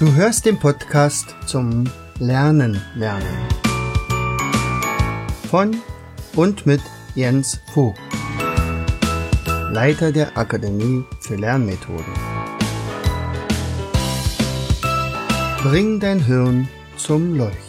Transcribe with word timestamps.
Du 0.00 0.14
hörst 0.14 0.46
den 0.46 0.58
Podcast 0.58 1.36
zum 1.44 1.84
Lernen 2.18 2.80
lernen. 2.94 3.36
Von 5.50 5.76
und 6.34 6.64
mit 6.64 6.80
Jens 7.14 7.60
Vogt, 7.74 8.00
Leiter 9.70 10.10
der 10.10 10.38
Akademie 10.38 11.04
für 11.20 11.36
Lernmethoden. 11.36 12.14
Bring 15.62 16.00
dein 16.00 16.24
Hirn 16.24 16.66
zum 16.96 17.36
Leuchten. 17.36 17.60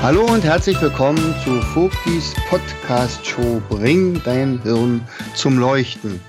Hallo 0.00 0.24
und 0.24 0.44
herzlich 0.44 0.80
willkommen 0.80 1.34
zu 1.44 1.60
Vogtis 1.74 2.34
Podcast 2.48 3.26
Show 3.26 3.60
Bring 3.68 4.22
dein 4.24 4.62
Hirn 4.62 5.06
zum 5.34 5.58
Leuchten. 5.58 6.22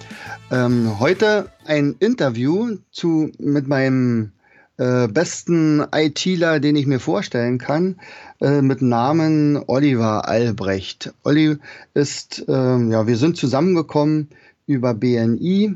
Ähm, 0.51 0.99
heute 0.99 1.49
ein 1.65 1.95
Interview 1.99 2.77
zu, 2.91 3.31
mit 3.39 3.67
meinem 3.67 4.31
äh, 4.77 5.07
besten 5.07 5.85
ITler, 5.93 6.59
den 6.59 6.75
ich 6.75 6.87
mir 6.87 6.99
vorstellen 6.99 7.57
kann, 7.57 7.97
äh, 8.41 8.61
mit 8.61 8.81
Namen 8.81 9.61
Oliver 9.67 10.27
Albrecht. 10.27 11.13
Olli 11.23 11.57
ist, 11.93 12.45
äh, 12.47 12.51
ja, 12.51 13.07
wir 13.07 13.17
sind 13.17 13.37
zusammengekommen 13.37 14.29
über 14.65 14.93
BNI. 14.93 15.75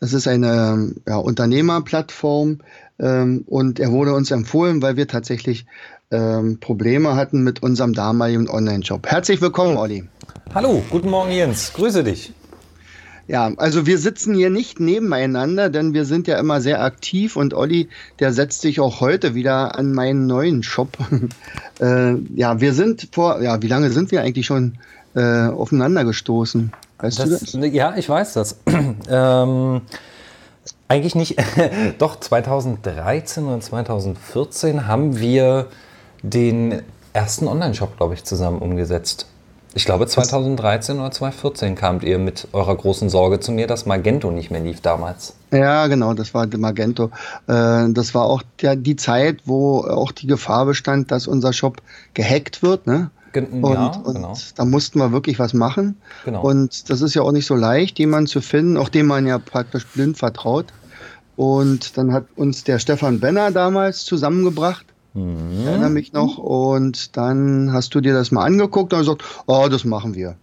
Das 0.00 0.12
ist 0.12 0.28
eine 0.28 0.92
ja, 1.06 1.16
Unternehmerplattform 1.16 2.58
ähm, 2.98 3.44
und 3.46 3.80
er 3.80 3.90
wurde 3.90 4.12
uns 4.12 4.30
empfohlen, 4.30 4.82
weil 4.82 4.96
wir 4.96 5.08
tatsächlich 5.08 5.64
ähm, 6.10 6.60
Probleme 6.60 7.16
hatten 7.16 7.42
mit 7.42 7.62
unserem 7.62 7.94
damaligen 7.94 8.48
Online-Shop. 8.48 9.06
Herzlich 9.06 9.40
willkommen, 9.40 9.76
Olli. 9.76 10.04
Hallo, 10.54 10.82
guten 10.90 11.10
Morgen, 11.10 11.32
Jens. 11.32 11.72
Grüße 11.72 12.04
dich. 12.04 12.32
Ja, 13.28 13.50
also 13.56 13.86
wir 13.86 13.98
sitzen 13.98 14.34
hier 14.34 14.50
nicht 14.50 14.78
nebeneinander, 14.78 15.68
denn 15.68 15.94
wir 15.94 16.04
sind 16.04 16.28
ja 16.28 16.38
immer 16.38 16.60
sehr 16.60 16.82
aktiv 16.82 17.36
und 17.36 17.54
Olli, 17.54 17.88
der 18.20 18.32
setzt 18.32 18.60
sich 18.60 18.78
auch 18.78 19.00
heute 19.00 19.34
wieder 19.34 19.76
an 19.76 19.92
meinen 19.92 20.26
neuen 20.26 20.62
Shop. 20.62 20.96
äh, 21.80 22.14
ja, 22.34 22.60
wir 22.60 22.72
sind 22.72 23.08
vor, 23.12 23.42
ja, 23.42 23.60
wie 23.62 23.68
lange 23.68 23.90
sind 23.90 24.12
wir 24.12 24.22
eigentlich 24.22 24.46
schon 24.46 24.78
äh, 25.16 25.48
aufeinander 25.48 26.04
gestoßen? 26.04 26.72
Weißt 26.98 27.18
das, 27.18 27.52
du 27.52 27.58
das? 27.60 27.72
Ja, 27.72 27.96
ich 27.96 28.08
weiß 28.08 28.34
das. 28.34 28.58
ähm, 29.08 29.80
eigentlich 30.86 31.16
nicht. 31.16 31.36
Doch 31.98 32.20
2013 32.20 33.44
oder 33.44 33.60
2014 33.60 34.86
haben 34.86 35.18
wir 35.18 35.66
den 36.22 36.82
ersten 37.12 37.48
Online-Shop, 37.48 37.96
glaube 37.96 38.14
ich, 38.14 38.22
zusammen 38.22 38.58
umgesetzt. 38.58 39.26
Ich 39.76 39.84
glaube 39.84 40.06
2013 40.06 40.98
oder 40.98 41.10
2014 41.10 41.74
kamt 41.74 42.02
ihr 42.02 42.18
mit 42.18 42.48
eurer 42.54 42.74
großen 42.74 43.10
Sorge 43.10 43.40
zu 43.40 43.52
mir, 43.52 43.66
dass 43.66 43.84
Magento 43.84 44.30
nicht 44.30 44.50
mehr 44.50 44.62
lief 44.62 44.80
damals. 44.80 45.34
Ja, 45.52 45.86
genau, 45.88 46.14
das 46.14 46.32
war 46.32 46.46
Magento. 46.56 47.10
Äh, 47.46 47.90
das 47.90 48.14
war 48.14 48.24
auch 48.24 48.42
die 48.58 48.96
Zeit, 48.96 49.42
wo 49.44 49.80
auch 49.80 50.12
die 50.12 50.28
Gefahr 50.28 50.64
bestand, 50.64 51.10
dass 51.10 51.26
unser 51.26 51.52
Shop 51.52 51.82
gehackt 52.14 52.62
wird. 52.62 52.86
Ne? 52.86 53.10
Und, 53.34 53.74
ja, 53.74 53.92
genau. 54.02 54.30
und 54.30 54.58
da 54.58 54.64
mussten 54.64 54.98
wir 54.98 55.12
wirklich 55.12 55.38
was 55.38 55.52
machen. 55.52 56.00
Genau. 56.24 56.40
Und 56.40 56.88
das 56.88 57.02
ist 57.02 57.12
ja 57.12 57.20
auch 57.20 57.32
nicht 57.32 57.46
so 57.46 57.54
leicht, 57.54 57.98
jemanden 57.98 58.28
zu 58.28 58.40
finden, 58.40 58.78
auch 58.78 58.88
dem 58.88 59.04
man 59.04 59.26
ja 59.26 59.38
praktisch 59.38 59.84
blind 59.88 60.16
vertraut. 60.16 60.72
Und 61.36 61.98
dann 61.98 62.14
hat 62.14 62.24
uns 62.34 62.64
der 62.64 62.78
Stefan 62.78 63.20
Benner 63.20 63.50
damals 63.50 64.06
zusammengebracht 64.06 64.86
Mhm. 65.16 65.60
Ich 65.60 65.66
erinnere 65.66 65.90
mich 65.90 66.12
noch. 66.12 66.38
Und 66.38 67.16
dann 67.16 67.72
hast 67.72 67.94
du 67.94 68.00
dir 68.00 68.12
das 68.12 68.30
mal 68.30 68.44
angeguckt 68.44 68.92
und 68.92 69.00
gesagt, 69.00 69.24
oh, 69.46 69.66
das 69.70 69.84
machen 69.84 70.14
wir. 70.14 70.36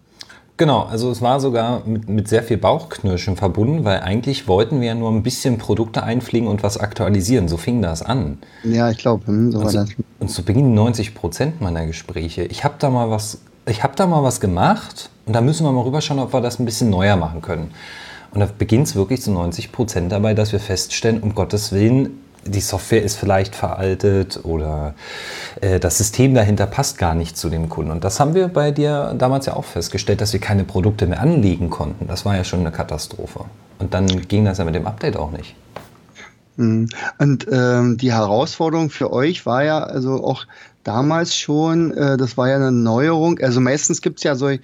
Genau, 0.55 0.83
also 0.83 1.09
es 1.09 1.21
war 1.21 1.39
sogar 1.39 1.81
mit, 1.85 2.07
mit, 2.07 2.27
sehr 2.27 2.43
viel 2.43 2.57
Bauchknirschen 2.57 3.35
verbunden, 3.35 3.85
weil 3.85 4.01
eigentlich 4.01 4.47
wollten 4.47 4.81
wir 4.81 4.89
ja 4.89 4.95
nur 4.95 5.11
ein 5.11 5.23
bisschen 5.23 5.57
Produkte 5.57 6.03
einfliegen 6.03 6.47
und 6.47 6.61
was 6.61 6.77
aktualisieren. 6.77 7.47
So 7.47 7.57
fing 7.57 7.81
das 7.81 8.03
an. 8.03 8.37
Ja, 8.63 8.91
ich 8.91 8.99
glaube, 8.99 9.25
hm, 9.25 9.51
so 9.51 9.59
und, 9.59 9.69
so, 9.69 9.85
und 10.19 10.29
zu 10.29 10.43
Beginn 10.43 10.75
90 10.75 11.15
Prozent 11.15 11.59
meiner 11.59 11.87
Gespräche. 11.87 12.43
Ich 12.43 12.63
habe 12.63 12.75
da 12.77 12.91
mal 12.91 13.09
was, 13.09 13.39
ich 13.65 13.81
habe 13.81 13.95
da 13.95 14.05
mal 14.05 14.21
was 14.21 14.39
gemacht 14.39 15.09
und 15.25 15.33
da 15.33 15.41
müssen 15.41 15.65
wir 15.65 15.71
mal 15.71 15.81
rüberschauen, 15.81 16.19
ob 16.19 16.33
wir 16.33 16.41
das 16.41 16.59
ein 16.59 16.65
bisschen 16.65 16.91
neuer 16.91 17.15
machen 17.15 17.41
können. 17.41 17.71
Und 18.31 18.39
da 18.39 18.47
beginnt 18.55 18.87
es 18.87 18.95
wirklich 18.95 19.21
zu 19.21 19.31
90 19.31 19.71
Prozent 19.71 20.11
dabei, 20.11 20.35
dass 20.35 20.51
wir 20.51 20.59
feststellen, 20.59 21.21
um 21.21 21.33
Gottes 21.33 21.71
Willen, 21.71 22.19
die 22.45 22.61
Software 22.61 23.03
ist 23.03 23.15
vielleicht 23.15 23.55
veraltet 23.55 24.39
oder 24.43 24.93
äh, 25.61 25.79
das 25.79 25.97
System 25.97 26.33
dahinter 26.33 26.65
passt 26.65 26.97
gar 26.97 27.15
nicht 27.15 27.37
zu 27.37 27.49
dem 27.49 27.69
Kunden. 27.69 27.91
Und 27.91 28.03
das 28.03 28.19
haben 28.19 28.33
wir 28.33 28.47
bei 28.47 28.71
dir 28.71 29.15
damals 29.17 29.45
ja 29.45 29.55
auch 29.55 29.65
festgestellt, 29.65 30.21
dass 30.21 30.33
wir 30.33 30.39
keine 30.39 30.63
Produkte 30.63 31.07
mehr 31.07 31.21
anlegen 31.21 31.69
konnten. 31.69 32.07
Das 32.07 32.25
war 32.25 32.35
ja 32.35 32.43
schon 32.43 32.61
eine 32.61 32.71
Katastrophe. 32.71 33.45
Und 33.79 33.93
dann 33.93 34.07
ging 34.07 34.45
das 34.45 34.57
ja 34.57 34.65
mit 34.65 34.75
dem 34.75 34.87
Update 34.87 35.17
auch 35.17 35.31
nicht. 35.31 35.55
Mhm. 36.55 36.89
Und 37.17 37.47
ähm, 37.51 37.97
die 37.97 38.11
Herausforderung 38.11 38.89
für 38.89 39.11
euch 39.11 39.45
war 39.45 39.63
ja 39.63 39.83
also 39.83 40.23
auch 40.23 40.45
damals 40.83 41.35
schon, 41.35 41.91
äh, 41.91 42.17
das 42.17 42.37
war 42.37 42.49
ja 42.49 42.55
eine 42.55 42.71
Neuerung. 42.71 43.39
Also 43.39 43.61
meistens 43.61 44.01
gibt 44.01 44.19
es 44.19 44.23
ja 44.23 44.35
so 44.35 44.47
äh, 44.49 44.59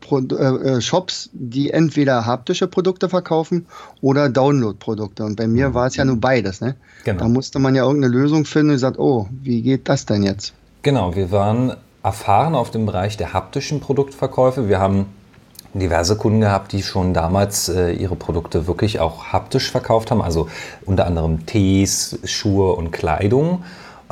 Pro, 0.00 0.18
äh, 0.20 0.80
Shops, 0.80 1.30
die 1.32 1.70
entweder 1.70 2.26
haptische 2.26 2.66
Produkte 2.66 3.08
verkaufen 3.08 3.66
oder 4.00 4.28
Download-Produkte. 4.28 5.24
Und 5.24 5.36
bei 5.36 5.46
mir 5.46 5.70
mhm. 5.70 5.74
war 5.74 5.86
es 5.86 5.96
ja 5.96 6.04
nur 6.04 6.16
beides. 6.16 6.60
Ne? 6.60 6.76
Genau. 7.04 7.20
Da 7.20 7.28
musste 7.28 7.58
man 7.58 7.74
ja 7.74 7.84
irgendeine 7.84 8.14
Lösung 8.14 8.44
finden 8.44 8.70
und 8.70 8.76
gesagt, 8.76 8.98
oh, 8.98 9.28
wie 9.42 9.62
geht 9.62 9.88
das 9.88 10.06
denn 10.06 10.22
jetzt? 10.22 10.54
Genau, 10.82 11.14
wir 11.14 11.30
waren 11.30 11.76
erfahren 12.02 12.54
auf 12.54 12.70
dem 12.70 12.86
Bereich 12.86 13.16
der 13.16 13.32
haptischen 13.32 13.80
Produktverkäufe. 13.80 14.68
Wir 14.68 14.78
haben 14.78 15.06
diverse 15.72 16.16
Kunden 16.16 16.40
gehabt, 16.40 16.72
die 16.72 16.82
schon 16.82 17.14
damals 17.14 17.68
äh, 17.68 17.92
ihre 17.92 18.16
Produkte 18.16 18.66
wirklich 18.66 19.00
auch 19.00 19.32
haptisch 19.32 19.70
verkauft 19.70 20.10
haben, 20.10 20.22
also 20.22 20.48
unter 20.84 21.06
anderem 21.06 21.46
Tees, 21.46 22.18
Schuhe 22.24 22.72
und 22.72 22.92
Kleidung. 22.92 23.64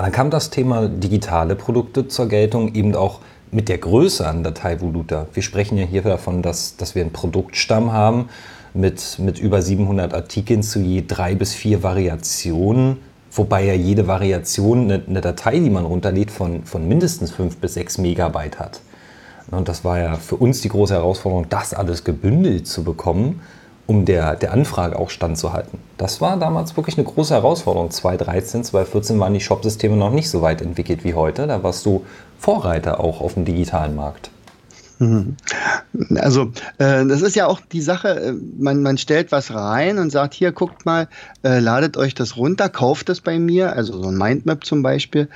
Dann 0.03 0.11
kam 0.11 0.31
das 0.31 0.51
Thema 0.51 0.89
digitale 0.89 1.55
Produkte 1.55 2.09
zur 2.09 2.27
Geltung, 2.27 2.75
eben 2.75 2.97
auch 2.97 3.21
mit 3.53 3.69
der 3.69 3.79
Größe 3.79 4.27
an 4.27 4.43
Dateivoluta. 4.43 5.29
Wir 5.33 5.45
sprechen 5.45 5.79
ja 5.79 5.85
hier 5.85 6.03
davon, 6.03 6.43
dass, 6.43 6.77
dass 6.77 6.97
wir 6.97 7.03
einen 7.03 7.13
Produktstamm 7.13 7.93
haben 7.93 8.29
mit, 8.75 9.21
mit 9.21 9.39
über 9.39 9.63
700 9.63 10.13
Artikeln 10.13 10.65
zu 10.65 10.81
je 10.81 11.05
drei 11.07 11.37
bis 11.37 11.55
vier 11.55 11.85
Variationen, 11.85 12.97
wobei 13.31 13.65
ja 13.65 13.75
jede 13.75 14.09
Variation 14.09 14.91
eine, 14.91 15.05
eine 15.07 15.21
Datei, 15.21 15.61
die 15.61 15.71
man 15.71 15.85
runterlädt, 15.85 16.33
von, 16.33 16.65
von 16.65 16.89
mindestens 16.89 17.31
fünf 17.31 17.59
bis 17.59 17.75
sechs 17.75 17.97
Megabyte 17.97 18.59
hat. 18.59 18.81
Und 19.53 19.69
das 19.69 19.85
war 19.85 20.01
ja 20.01 20.17
für 20.17 20.35
uns 20.35 20.63
die 20.63 20.69
große 20.69 20.95
Herausforderung, 20.95 21.49
das 21.49 21.75
alles 21.75 22.03
gebündelt 22.03 22.67
zu 22.67 22.83
bekommen 22.83 23.41
um 23.93 24.07
der, 24.07 24.37
der 24.37 24.53
Anfrage 24.53 24.99
auch 24.99 25.11
standzuhalten. 25.11 25.79
Das 25.99 26.23
war 26.23 26.39
damals 26.39 26.77
wirklich 26.79 26.97
eine 26.97 27.07
große 27.07 27.35
Herausforderung. 27.35 27.91
2013, 27.91 28.65
2014 28.65 29.21
waren 29.21 29.35
die 29.35 29.41
Shopsysteme 29.41 29.97
noch 29.97 30.11
nicht 30.11 30.31
so 30.31 30.41
weit 30.41 30.63
entwickelt 30.63 31.05
wie 31.05 31.13
heute. 31.13 31.47
Da 31.47 31.63
warst 31.63 31.85
du 31.85 32.05
Vorreiter 32.39 33.01
auch 33.01 33.21
auf 33.21 33.35
dem 33.35 33.45
digitalen 33.45 33.95
Markt. 33.95 34.31
Mhm. 34.99 35.37
Also 36.17 36.53
äh, 36.79 37.05
das 37.05 37.21
ist 37.21 37.37
ja 37.37 37.47
auch 37.47 37.61
die 37.61 37.83
Sache, 37.83 38.09
äh, 38.09 38.33
man, 38.59 38.83
man 38.83 38.97
stellt 38.97 39.31
was 39.31 39.53
rein 39.53 39.99
und 39.99 40.11
sagt, 40.11 40.33
hier 40.33 40.53
guckt 40.53 40.87
mal, 40.87 41.09
äh, 41.45 41.59
ladet 41.59 41.99
euch 41.99 42.15
das 42.15 42.39
runter, 42.39 42.71
kauft 42.71 43.11
es 43.11 43.21
bei 43.21 43.39
mir, 43.39 43.75
also 43.75 44.01
so 44.01 44.09
ein 44.09 44.17
Mindmap 44.17 44.65
zum 44.65 44.83
Beispiel. 44.83 45.29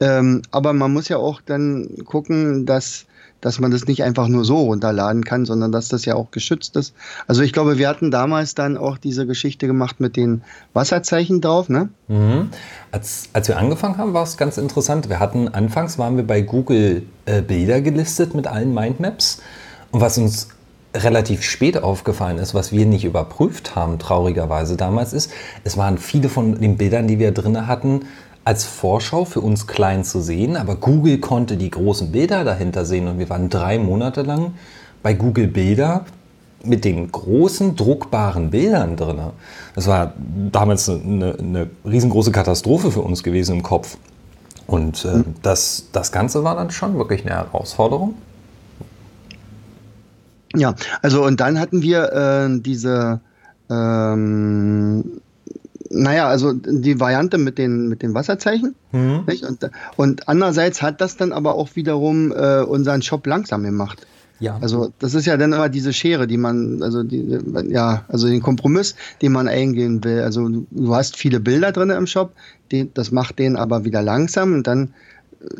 Ähm, 0.00 0.42
aber 0.50 0.74
man 0.74 0.92
muss 0.92 1.08
ja 1.08 1.16
auch 1.16 1.40
dann 1.40 1.88
gucken, 2.04 2.66
dass 2.66 3.06
dass 3.42 3.60
man 3.60 3.70
das 3.70 3.86
nicht 3.86 4.02
einfach 4.02 4.28
nur 4.28 4.44
so 4.44 4.60
runterladen 4.62 5.24
kann, 5.24 5.44
sondern 5.44 5.70
dass 5.70 5.88
das 5.88 6.06
ja 6.06 6.14
auch 6.14 6.30
geschützt 6.30 6.76
ist. 6.76 6.94
Also 7.26 7.42
ich 7.42 7.52
glaube, 7.52 7.76
wir 7.76 7.88
hatten 7.88 8.10
damals 8.10 8.54
dann 8.54 8.78
auch 8.78 8.96
diese 8.96 9.26
Geschichte 9.26 9.66
gemacht 9.66 10.00
mit 10.00 10.16
den 10.16 10.42
Wasserzeichen 10.72 11.42
drauf, 11.42 11.68
ne? 11.68 11.90
Mhm. 12.08 12.48
Als, 12.92 13.28
als 13.34 13.48
wir 13.48 13.58
angefangen 13.58 13.98
haben, 13.98 14.14
war 14.14 14.22
es 14.22 14.38
ganz 14.38 14.56
interessant. 14.56 15.10
Wir 15.10 15.20
hatten 15.20 15.48
anfangs 15.48 15.98
waren 15.98 16.16
wir 16.16 16.26
bei 16.26 16.40
Google 16.40 17.02
äh, 17.26 17.42
Bilder 17.42 17.80
gelistet 17.80 18.34
mit 18.34 18.46
allen 18.46 18.72
Mindmaps. 18.72 19.42
Und 19.90 20.00
was 20.00 20.16
uns 20.16 20.48
relativ 20.94 21.42
spät 21.42 21.82
aufgefallen 21.82 22.38
ist, 22.38 22.54
was 22.54 22.70
wir 22.70 22.86
nicht 22.86 23.04
überprüft 23.04 23.74
haben, 23.74 23.98
traurigerweise 23.98 24.76
damals, 24.76 25.12
ist, 25.12 25.30
es 25.64 25.76
waren 25.76 25.98
viele 25.98 26.28
von 26.28 26.60
den 26.60 26.76
Bildern, 26.76 27.08
die 27.08 27.18
wir 27.18 27.32
drin 27.32 27.66
hatten, 27.66 28.02
als 28.44 28.64
Vorschau 28.64 29.24
für 29.24 29.40
uns 29.40 29.66
klein 29.66 30.04
zu 30.04 30.20
sehen, 30.20 30.56
aber 30.56 30.76
Google 30.76 31.18
konnte 31.18 31.56
die 31.56 31.70
großen 31.70 32.10
Bilder 32.10 32.44
dahinter 32.44 32.84
sehen 32.84 33.06
und 33.06 33.18
wir 33.18 33.30
waren 33.30 33.48
drei 33.48 33.78
Monate 33.78 34.22
lang 34.22 34.54
bei 35.02 35.14
Google 35.14 35.48
Bilder 35.48 36.04
mit 36.64 36.84
den 36.84 37.10
großen 37.10 37.76
druckbaren 37.76 38.50
Bildern 38.50 38.96
drin. 38.96 39.20
Das 39.74 39.86
war 39.86 40.14
damals 40.50 40.88
eine, 40.88 41.36
eine 41.38 41.70
riesengroße 41.84 42.32
Katastrophe 42.32 42.90
für 42.90 43.00
uns 43.00 43.22
gewesen 43.22 43.56
im 43.56 43.62
Kopf. 43.62 43.96
Und 44.66 45.04
äh, 45.04 45.24
das, 45.42 45.88
das 45.92 46.12
Ganze 46.12 46.44
war 46.44 46.54
dann 46.54 46.70
schon 46.70 46.96
wirklich 46.96 47.26
eine 47.26 47.34
Herausforderung. 47.34 48.14
Ja, 50.54 50.74
also 51.00 51.24
und 51.24 51.40
dann 51.40 51.58
hatten 51.58 51.82
wir 51.82 52.12
äh, 52.12 52.60
diese 52.60 53.20
ähm, 53.70 55.20
naja, 55.92 56.28
also 56.28 56.52
die 56.52 56.98
Variante 56.98 57.38
mit 57.38 57.58
den, 57.58 57.88
mit 57.88 58.02
den 58.02 58.14
Wasserzeichen. 58.14 58.74
Mhm. 58.92 59.24
Und, 59.26 59.70
und 59.96 60.28
andererseits 60.28 60.82
hat 60.82 61.00
das 61.00 61.16
dann 61.16 61.32
aber 61.32 61.54
auch 61.54 61.70
wiederum 61.74 62.32
äh, 62.32 62.62
unseren 62.62 63.02
Shop 63.02 63.26
langsam 63.26 63.62
gemacht. 63.62 64.06
Ja. 64.40 64.58
Also 64.60 64.92
das 64.98 65.14
ist 65.14 65.26
ja 65.26 65.36
dann 65.36 65.52
immer 65.52 65.68
diese 65.68 65.92
Schere, 65.92 66.26
die 66.26 66.36
man, 66.36 66.82
also 66.82 67.04
die, 67.04 67.38
ja, 67.68 68.04
also 68.08 68.26
den 68.26 68.42
Kompromiss, 68.42 68.96
den 69.20 69.30
man 69.32 69.46
eingehen 69.46 70.02
will. 70.02 70.20
Also 70.22 70.48
du 70.48 70.94
hast 70.94 71.16
viele 71.16 71.38
Bilder 71.38 71.70
drin 71.70 71.90
im 71.90 72.08
Shop, 72.08 72.32
die, 72.72 72.92
das 72.92 73.12
macht 73.12 73.38
den 73.38 73.54
aber 73.54 73.84
wieder 73.84 74.02
langsam 74.02 74.52
und 74.54 74.66
dann 74.66 74.94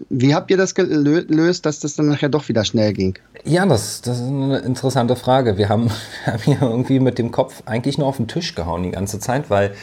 wie 0.08 0.34
habt 0.34 0.50
ihr 0.50 0.56
das 0.56 0.74
gelöst, 0.74 1.66
dass 1.66 1.80
das 1.80 1.96
dann 1.96 2.06
nachher 2.06 2.28
doch 2.28 2.48
wieder 2.48 2.64
schnell 2.64 2.92
ging? 2.92 3.18
Ja, 3.44 3.66
das, 3.66 4.02
das 4.02 4.18
ist 4.18 4.26
eine 4.26 4.58
interessante 4.58 5.16
Frage. 5.16 5.56
Wir 5.56 5.68
haben, 5.68 5.90
wir 6.24 6.32
haben 6.32 6.42
hier 6.42 6.62
irgendwie 6.62 7.00
mit 7.00 7.18
dem 7.18 7.30
Kopf 7.30 7.62
eigentlich 7.66 7.98
nur 7.98 8.06
auf 8.06 8.16
den 8.16 8.28
Tisch 8.28 8.54
gehauen 8.54 8.82
die 8.82 8.90
ganze 8.90 9.18
Zeit, 9.18 9.50
weil 9.50 9.74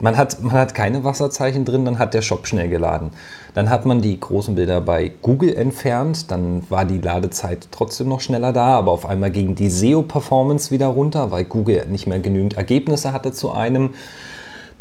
man 0.00 0.16
hat, 0.16 0.42
man 0.42 0.52
hat 0.52 0.74
keine 0.74 1.04
Wasserzeichen 1.04 1.64
drin, 1.64 1.84
dann 1.84 1.98
hat 1.98 2.14
der 2.14 2.22
Shop 2.22 2.46
schnell 2.46 2.68
geladen. 2.68 3.10
Dann 3.54 3.70
hat 3.70 3.86
man 3.86 4.02
die 4.02 4.18
großen 4.18 4.56
Bilder 4.56 4.80
bei 4.80 5.12
Google 5.22 5.54
entfernt, 5.54 6.30
dann 6.32 6.68
war 6.70 6.84
die 6.84 6.98
Ladezeit 6.98 7.68
trotzdem 7.70 8.08
noch 8.08 8.20
schneller 8.20 8.52
da, 8.52 8.76
aber 8.76 8.90
auf 8.90 9.06
einmal 9.06 9.30
ging 9.30 9.54
die 9.54 9.70
SEO-Performance 9.70 10.72
wieder 10.72 10.88
runter, 10.88 11.30
weil 11.30 11.44
Google 11.44 11.86
nicht 11.88 12.08
mehr 12.08 12.18
genügend 12.18 12.54
Ergebnisse 12.54 13.12
hatte 13.12 13.32
zu 13.32 13.52
einem. 13.52 13.90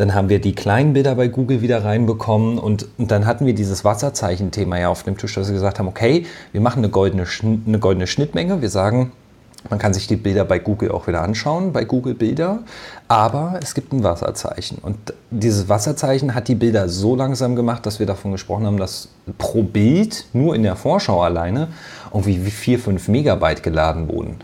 Dann 0.04 0.16
haben 0.16 0.28
wir 0.28 0.42
die 0.42 0.54
kleinen 0.54 0.92
Bilder 0.92 1.16
bei 1.16 1.30
Google 1.30 1.62
wieder 1.62 1.86
reinbekommen 1.86 2.60
und, 2.60 2.90
und 2.98 3.10
dann 3.10 3.26
hatten 3.26 3.46
wir 3.46 3.56
dieses 3.56 3.86
Wasserzeichen-Thema 3.86 4.78
ja 4.78 4.90
auf 4.90 5.04
dem 5.04 5.18
Tisch, 5.18 5.34
dass 5.36 5.48
wir 5.48 5.54
gesagt 5.54 5.80
haben, 5.80 5.88
okay, 5.88 6.26
wir 6.52 6.60
machen 6.60 6.80
eine 6.80 6.90
goldene, 6.90 7.26
eine 7.66 7.80
goldene 7.80 8.06
Schnittmenge. 8.06 8.62
Wir 8.62 8.70
sagen, 8.70 9.14
man 9.70 9.80
kann 9.80 9.94
sich 9.94 10.06
die 10.08 10.18
Bilder 10.18 10.44
bei 10.44 10.60
Google 10.60 10.92
auch 10.92 11.08
wieder 11.08 11.22
anschauen, 11.22 11.72
bei 11.72 11.86
Google 11.86 12.16
Bilder, 12.16 12.64
aber 13.08 13.58
es 13.64 13.76
gibt 13.76 13.94
ein 13.94 14.04
Wasserzeichen. 14.04 14.80
Und 14.80 15.14
dieses 15.32 15.70
Wasserzeichen 15.70 16.36
hat 16.36 16.50
die 16.50 16.56
Bilder 16.56 16.90
so 16.90 17.16
langsam 17.16 17.56
gemacht, 17.56 17.86
dass 17.86 18.00
wir 18.00 18.06
davon 18.06 18.34
gesprochen 18.34 18.66
haben, 18.66 18.76
dass 18.76 19.08
pro 19.38 19.64
Bild 19.64 20.26
nur 20.34 20.54
in 20.54 20.64
der 20.64 20.76
Vorschau 20.76 21.22
alleine 21.22 21.70
irgendwie 22.14 22.40
4, 22.40 22.78
5 22.78 23.08
Megabyte 23.08 23.64
geladen 23.64 24.10
wurden. 24.10 24.36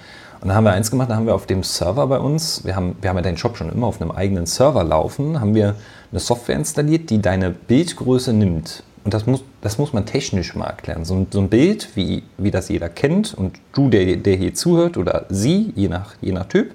Und 0.41 0.47
dann 0.47 0.55
haben 0.55 0.63
wir 0.63 0.71
eins 0.71 0.89
gemacht, 0.89 1.09
da 1.09 1.15
haben 1.15 1.25
wir 1.25 1.35
auf 1.35 1.47
dem 1.47 1.63
Server 1.63 2.07
bei 2.07 2.19
uns, 2.19 2.63
wir 2.63 2.75
haben, 2.75 2.95
wir 3.01 3.09
haben 3.09 3.17
ja 3.17 3.23
den 3.23 3.37
Shop 3.37 3.57
schon 3.57 3.69
immer 3.71 3.87
auf 3.87 4.01
einem 4.01 4.11
eigenen 4.11 4.45
Server 4.45 4.83
laufen, 4.83 5.41
haben 5.41 5.53
wir 5.53 5.75
eine 6.11 6.19
Software 6.19 6.55
installiert, 6.55 7.09
die 7.09 7.21
deine 7.21 7.49
Bildgröße 7.49 8.31
nimmt. 8.31 8.83
Und 9.03 9.13
das 9.13 9.25
muss, 9.25 9.43
das 9.61 9.77
muss 9.77 9.91
man 9.91 10.05
technisch 10.05 10.55
mal 10.55 10.67
erklären. 10.67 11.03
So, 11.03 11.25
so 11.29 11.39
ein 11.39 11.49
Bild, 11.49 11.89
wie, 11.95 12.23
wie 12.37 12.51
das 12.51 12.69
jeder 12.69 12.89
kennt, 12.89 13.33
und 13.33 13.57
du, 13.73 13.89
der, 13.89 14.15
der 14.17 14.35
hier 14.35 14.53
zuhört, 14.53 14.97
oder 14.97 15.25
sie, 15.29 15.73
je 15.75 15.89
nach, 15.89 16.15
je 16.21 16.31
nach 16.31 16.45
Typ, 16.45 16.71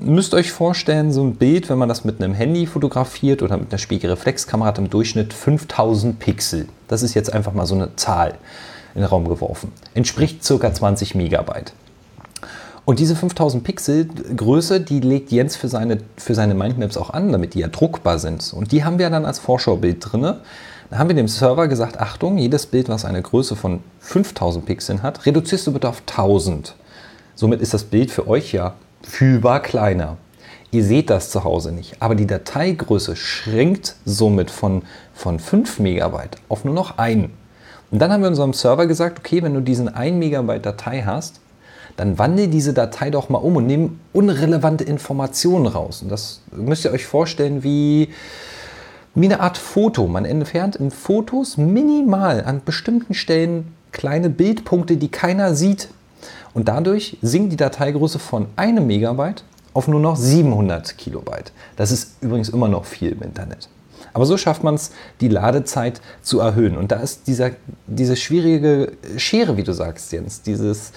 müsst 0.00 0.34
euch 0.34 0.52
vorstellen, 0.52 1.12
so 1.12 1.22
ein 1.22 1.36
Bild, 1.36 1.70
wenn 1.70 1.78
man 1.78 1.88
das 1.88 2.04
mit 2.04 2.22
einem 2.22 2.34
Handy 2.34 2.66
fotografiert 2.66 3.42
oder 3.42 3.56
mit 3.56 3.70
einer 3.70 3.78
Spiegelreflexkamera, 3.78 4.68
hat 4.68 4.78
im 4.78 4.90
Durchschnitt 4.90 5.32
5000 5.32 6.18
Pixel. 6.18 6.68
Das 6.88 7.02
ist 7.02 7.14
jetzt 7.14 7.32
einfach 7.32 7.52
mal 7.52 7.66
so 7.66 7.74
eine 7.74 7.96
Zahl 7.96 8.34
in 8.94 9.00
den 9.00 9.08
Raum 9.08 9.26
geworfen. 9.26 9.72
Entspricht 9.94 10.46
ca. 10.46 10.72
20 10.72 11.14
Megabyte. 11.14 11.72
Und 12.84 12.98
diese 12.98 13.14
5000 13.14 13.62
Pixel 13.62 14.08
Größe, 14.36 14.80
die 14.80 15.00
legt 15.00 15.30
Jens 15.30 15.54
für 15.54 15.68
seine, 15.68 15.98
für 16.16 16.34
seine 16.34 16.54
Mindmaps 16.54 16.96
auch 16.96 17.10
an, 17.10 17.30
damit 17.30 17.54
die 17.54 17.60
ja 17.60 17.68
druckbar 17.68 18.18
sind. 18.18 18.52
Und 18.52 18.72
die 18.72 18.84
haben 18.84 18.98
wir 18.98 19.08
dann 19.08 19.24
als 19.24 19.38
Vorschaubild 19.38 19.98
drin. 20.00 20.22
Da 20.22 20.98
haben 20.98 21.08
wir 21.08 21.14
dem 21.14 21.28
Server 21.28 21.68
gesagt, 21.68 22.00
Achtung, 22.00 22.38
jedes 22.38 22.66
Bild, 22.66 22.88
was 22.88 23.04
eine 23.04 23.22
Größe 23.22 23.54
von 23.54 23.80
5000 24.00 24.66
Pixeln 24.66 25.02
hat, 25.02 25.24
reduzierst 25.26 25.66
du 25.66 25.72
bitte 25.72 25.88
auf 25.88 26.00
1000. 26.00 26.74
Somit 27.34 27.60
ist 27.60 27.72
das 27.72 27.84
Bild 27.84 28.10
für 28.10 28.26
euch 28.28 28.52
ja 28.52 28.74
fühlbar 29.02 29.60
kleiner. 29.60 30.16
Ihr 30.70 30.84
seht 30.84 31.10
das 31.10 31.30
zu 31.30 31.44
Hause 31.44 31.72
nicht, 31.72 31.96
aber 32.00 32.14
die 32.14 32.26
Dateigröße 32.26 33.14
schränkt 33.14 33.96
somit 34.04 34.50
von, 34.50 34.82
von 35.12 35.38
5 35.38 35.78
Megabyte 35.80 36.38
auf 36.48 36.64
nur 36.64 36.74
noch 36.74 36.98
1. 36.98 37.28
Und 37.90 37.98
dann 37.98 38.10
haben 38.10 38.22
wir 38.22 38.28
unserem 38.28 38.54
Server 38.54 38.86
gesagt, 38.86 39.18
okay, 39.18 39.42
wenn 39.42 39.54
du 39.54 39.60
diesen 39.60 39.88
1 39.88 40.16
Megabyte 40.16 40.64
Datei 40.64 41.02
hast, 41.02 41.40
dann 41.96 42.18
wandel 42.18 42.48
diese 42.48 42.72
Datei 42.72 43.10
doch 43.10 43.28
mal 43.28 43.38
um 43.38 43.56
und 43.56 43.66
nimm 43.66 44.00
unrelevante 44.12 44.84
Informationen 44.84 45.66
raus. 45.66 46.02
Und 46.02 46.10
das 46.10 46.40
müsst 46.52 46.84
ihr 46.84 46.92
euch 46.92 47.06
vorstellen 47.06 47.62
wie, 47.62 48.08
wie 49.14 49.26
eine 49.26 49.40
Art 49.40 49.58
Foto. 49.58 50.06
Man 50.06 50.24
entfernt 50.24 50.76
in 50.76 50.90
Fotos 50.90 51.56
minimal 51.56 52.44
an 52.44 52.62
bestimmten 52.64 53.14
Stellen 53.14 53.74
kleine 53.92 54.30
Bildpunkte, 54.30 54.96
die 54.96 55.08
keiner 55.08 55.54
sieht. 55.54 55.88
Und 56.54 56.68
dadurch 56.68 57.18
sinkt 57.22 57.52
die 57.52 57.56
Dateigröße 57.56 58.18
von 58.18 58.46
einem 58.56 58.86
Megabyte 58.86 59.44
auf 59.74 59.88
nur 59.88 60.00
noch 60.00 60.16
700 60.16 60.98
Kilobyte. 60.98 61.52
Das 61.76 61.90
ist 61.90 62.16
übrigens 62.22 62.48
immer 62.50 62.68
noch 62.68 62.84
viel 62.84 63.12
im 63.12 63.22
Internet. 63.22 63.68
Aber 64.12 64.26
so 64.26 64.36
schafft 64.36 64.62
man 64.62 64.74
es, 64.74 64.90
die 65.20 65.28
Ladezeit 65.28 66.00
zu 66.22 66.40
erhöhen. 66.40 66.76
Und 66.76 66.92
da 66.92 66.96
ist 66.96 67.26
dieser, 67.26 67.52
diese 67.86 68.16
schwierige 68.16 68.92
Schere, 69.16 69.56
wie 69.56 69.62
du 69.62 69.72
sagst, 69.72 70.12
Jens, 70.12 70.42
dieses, 70.42 70.92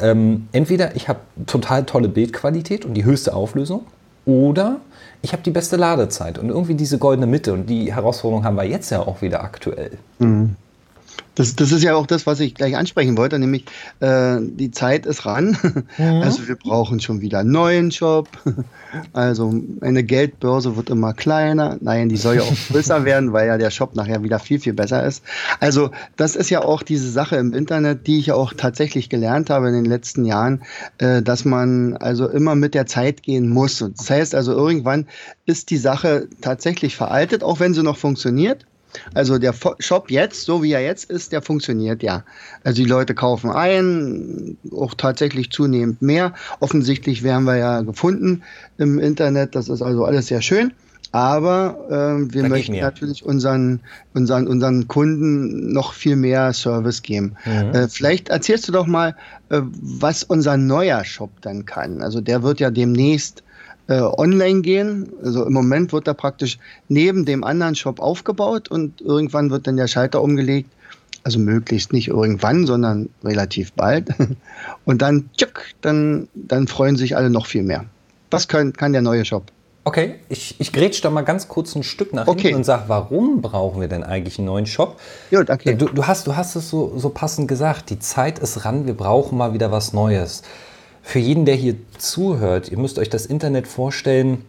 ähm, 0.00 0.48
entweder 0.52 0.96
ich 0.96 1.08
habe 1.08 1.20
total 1.46 1.84
tolle 1.84 2.08
Bildqualität 2.08 2.84
und 2.84 2.94
die 2.94 3.04
höchste 3.04 3.34
Auflösung 3.34 3.84
oder 4.24 4.80
ich 5.22 5.32
habe 5.32 5.42
die 5.42 5.50
beste 5.50 5.76
Ladezeit 5.76 6.38
und 6.38 6.48
irgendwie 6.48 6.74
diese 6.74 6.98
goldene 6.98 7.26
Mitte 7.26 7.52
und 7.52 7.66
die 7.66 7.92
Herausforderung 7.92 8.44
haben 8.44 8.56
wir 8.56 8.64
jetzt 8.64 8.90
ja 8.90 9.00
auch 9.00 9.22
wieder 9.22 9.42
aktuell. 9.42 9.98
Mhm. 10.18 10.56
Das, 11.34 11.56
das 11.56 11.72
ist 11.72 11.82
ja 11.82 11.94
auch 11.94 12.06
das, 12.06 12.26
was 12.26 12.40
ich 12.40 12.54
gleich 12.54 12.76
ansprechen 12.76 13.16
wollte, 13.16 13.38
nämlich 13.38 13.64
äh, 14.00 14.36
die 14.40 14.70
Zeit 14.70 15.06
ist 15.06 15.24
ran. 15.24 15.56
Mhm. 15.96 16.22
Also 16.22 16.46
wir 16.48 16.56
brauchen 16.56 17.00
schon 17.00 17.20
wieder 17.20 17.40
einen 17.40 17.50
neuen 17.50 17.90
Job. 17.90 18.28
Also 19.12 19.54
eine 19.80 20.04
Geldbörse 20.04 20.76
wird 20.76 20.90
immer 20.90 21.14
kleiner. 21.14 21.78
Nein, 21.80 22.08
die 22.08 22.16
soll 22.16 22.36
ja 22.36 22.42
auch 22.42 22.56
größer 22.70 23.04
werden, 23.06 23.32
weil 23.32 23.46
ja 23.46 23.56
der 23.56 23.70
Shop 23.70 23.94
nachher 23.94 24.22
wieder 24.22 24.38
viel, 24.38 24.60
viel 24.60 24.74
besser 24.74 25.04
ist. 25.04 25.24
Also 25.60 25.90
das 26.16 26.36
ist 26.36 26.50
ja 26.50 26.62
auch 26.62 26.82
diese 26.82 27.10
Sache 27.10 27.36
im 27.36 27.54
Internet, 27.54 28.06
die 28.06 28.18
ich 28.18 28.26
ja 28.26 28.34
auch 28.34 28.52
tatsächlich 28.54 29.08
gelernt 29.08 29.50
habe 29.50 29.68
in 29.68 29.74
den 29.74 29.86
letzten 29.86 30.24
Jahren, 30.24 30.62
äh, 30.98 31.22
dass 31.22 31.44
man 31.44 31.96
also 31.96 32.28
immer 32.28 32.54
mit 32.54 32.74
der 32.74 32.86
Zeit 32.86 33.22
gehen 33.22 33.48
muss. 33.48 33.78
Das 33.78 34.10
heißt 34.10 34.34
also, 34.34 34.52
irgendwann 34.52 35.06
ist 35.46 35.70
die 35.70 35.78
Sache 35.78 36.28
tatsächlich 36.40 36.96
veraltet, 36.96 37.42
auch 37.42 37.60
wenn 37.60 37.74
sie 37.74 37.82
noch 37.82 37.96
funktioniert. 37.96 38.66
Also 39.14 39.38
der 39.38 39.54
Shop 39.78 40.10
jetzt, 40.10 40.44
so 40.44 40.62
wie 40.62 40.72
er 40.72 40.82
jetzt 40.82 41.10
ist, 41.10 41.32
der 41.32 41.42
funktioniert 41.42 42.02
ja. 42.02 42.24
Also 42.64 42.82
die 42.82 42.88
Leute 42.88 43.14
kaufen 43.14 43.50
ein, 43.50 44.56
auch 44.72 44.94
tatsächlich 44.94 45.50
zunehmend 45.50 46.02
mehr. 46.02 46.34
Offensichtlich 46.60 47.22
werden 47.22 47.44
wir 47.44 47.56
ja 47.56 47.80
gefunden 47.82 48.42
im 48.78 48.98
Internet. 48.98 49.54
Das 49.54 49.68
ist 49.68 49.82
also 49.82 50.04
alles 50.04 50.26
sehr 50.26 50.42
schön. 50.42 50.72
Aber 51.12 51.76
äh, 51.90 52.32
wir 52.32 52.42
da 52.42 52.48
möchten 52.48 52.78
natürlich 52.78 53.22
unseren, 53.22 53.80
unseren, 54.14 54.46
unseren 54.46 54.88
Kunden 54.88 55.70
noch 55.70 55.92
viel 55.92 56.16
mehr 56.16 56.54
Service 56.54 57.02
geben. 57.02 57.36
Mhm. 57.44 57.74
Äh, 57.74 57.88
vielleicht 57.88 58.30
erzählst 58.30 58.66
du 58.66 58.72
doch 58.72 58.86
mal, 58.86 59.14
äh, 59.50 59.60
was 59.62 60.22
unser 60.22 60.56
neuer 60.56 61.04
Shop 61.04 61.30
dann 61.42 61.66
kann. 61.66 62.00
Also 62.00 62.22
der 62.22 62.42
wird 62.42 62.60
ja 62.60 62.70
demnächst 62.70 63.42
äh, 63.92 64.00
online 64.00 64.62
gehen. 64.62 65.12
Also 65.22 65.44
im 65.44 65.52
Moment 65.52 65.92
wird 65.92 66.06
er 66.06 66.14
praktisch 66.14 66.58
neben 66.88 67.24
dem 67.24 67.44
anderen 67.44 67.74
Shop 67.74 68.00
aufgebaut 68.00 68.68
und 68.68 69.00
irgendwann 69.00 69.50
wird 69.50 69.66
dann 69.66 69.76
der 69.76 69.86
Schalter 69.86 70.22
umgelegt. 70.22 70.70
Also 71.24 71.38
möglichst 71.38 71.92
nicht 71.92 72.08
irgendwann, 72.08 72.66
sondern 72.66 73.08
relativ 73.22 73.72
bald. 73.74 74.08
Und 74.84 75.02
dann, 75.02 75.30
tschuk, 75.36 75.62
dann, 75.80 76.28
dann 76.34 76.66
freuen 76.66 76.96
sich 76.96 77.16
alle 77.16 77.30
noch 77.30 77.46
viel 77.46 77.62
mehr. 77.62 77.84
Was 78.32 78.48
kann, 78.48 78.72
kann 78.72 78.92
der 78.92 79.02
neue 79.02 79.24
Shop? 79.24 79.44
Okay, 79.84 80.16
ich, 80.28 80.56
ich 80.58 80.72
grätsch 80.72 81.00
da 81.00 81.10
mal 81.10 81.22
ganz 81.22 81.46
kurz 81.46 81.76
ein 81.76 81.84
Stück 81.84 82.12
nach 82.12 82.26
okay. 82.26 82.42
hinten 82.42 82.56
und 82.56 82.64
sag, 82.64 82.88
warum 82.88 83.40
brauchen 83.40 83.80
wir 83.80 83.86
denn 83.86 84.02
eigentlich 84.02 84.38
einen 84.38 84.46
neuen 84.46 84.66
Shop? 84.66 84.98
Gut, 85.30 85.48
okay. 85.48 85.76
Du, 85.76 85.86
du, 85.86 86.06
hast, 86.08 86.26
du 86.26 86.34
hast 86.34 86.56
es 86.56 86.68
so, 86.68 86.92
so 86.96 87.08
passend 87.10 87.46
gesagt, 87.46 87.90
die 87.90 88.00
Zeit 88.00 88.40
ist 88.40 88.64
ran, 88.64 88.86
wir 88.86 88.94
brauchen 88.94 89.38
mal 89.38 89.54
wieder 89.54 89.70
was 89.70 89.92
Neues 89.92 90.42
für 91.02 91.18
jeden, 91.18 91.44
der 91.44 91.56
hier 91.56 91.74
zuhört, 91.98 92.70
ihr 92.70 92.78
müsst 92.78 92.98
euch 92.98 93.10
das 93.10 93.26
Internet 93.26 93.66
vorstellen 93.66 94.44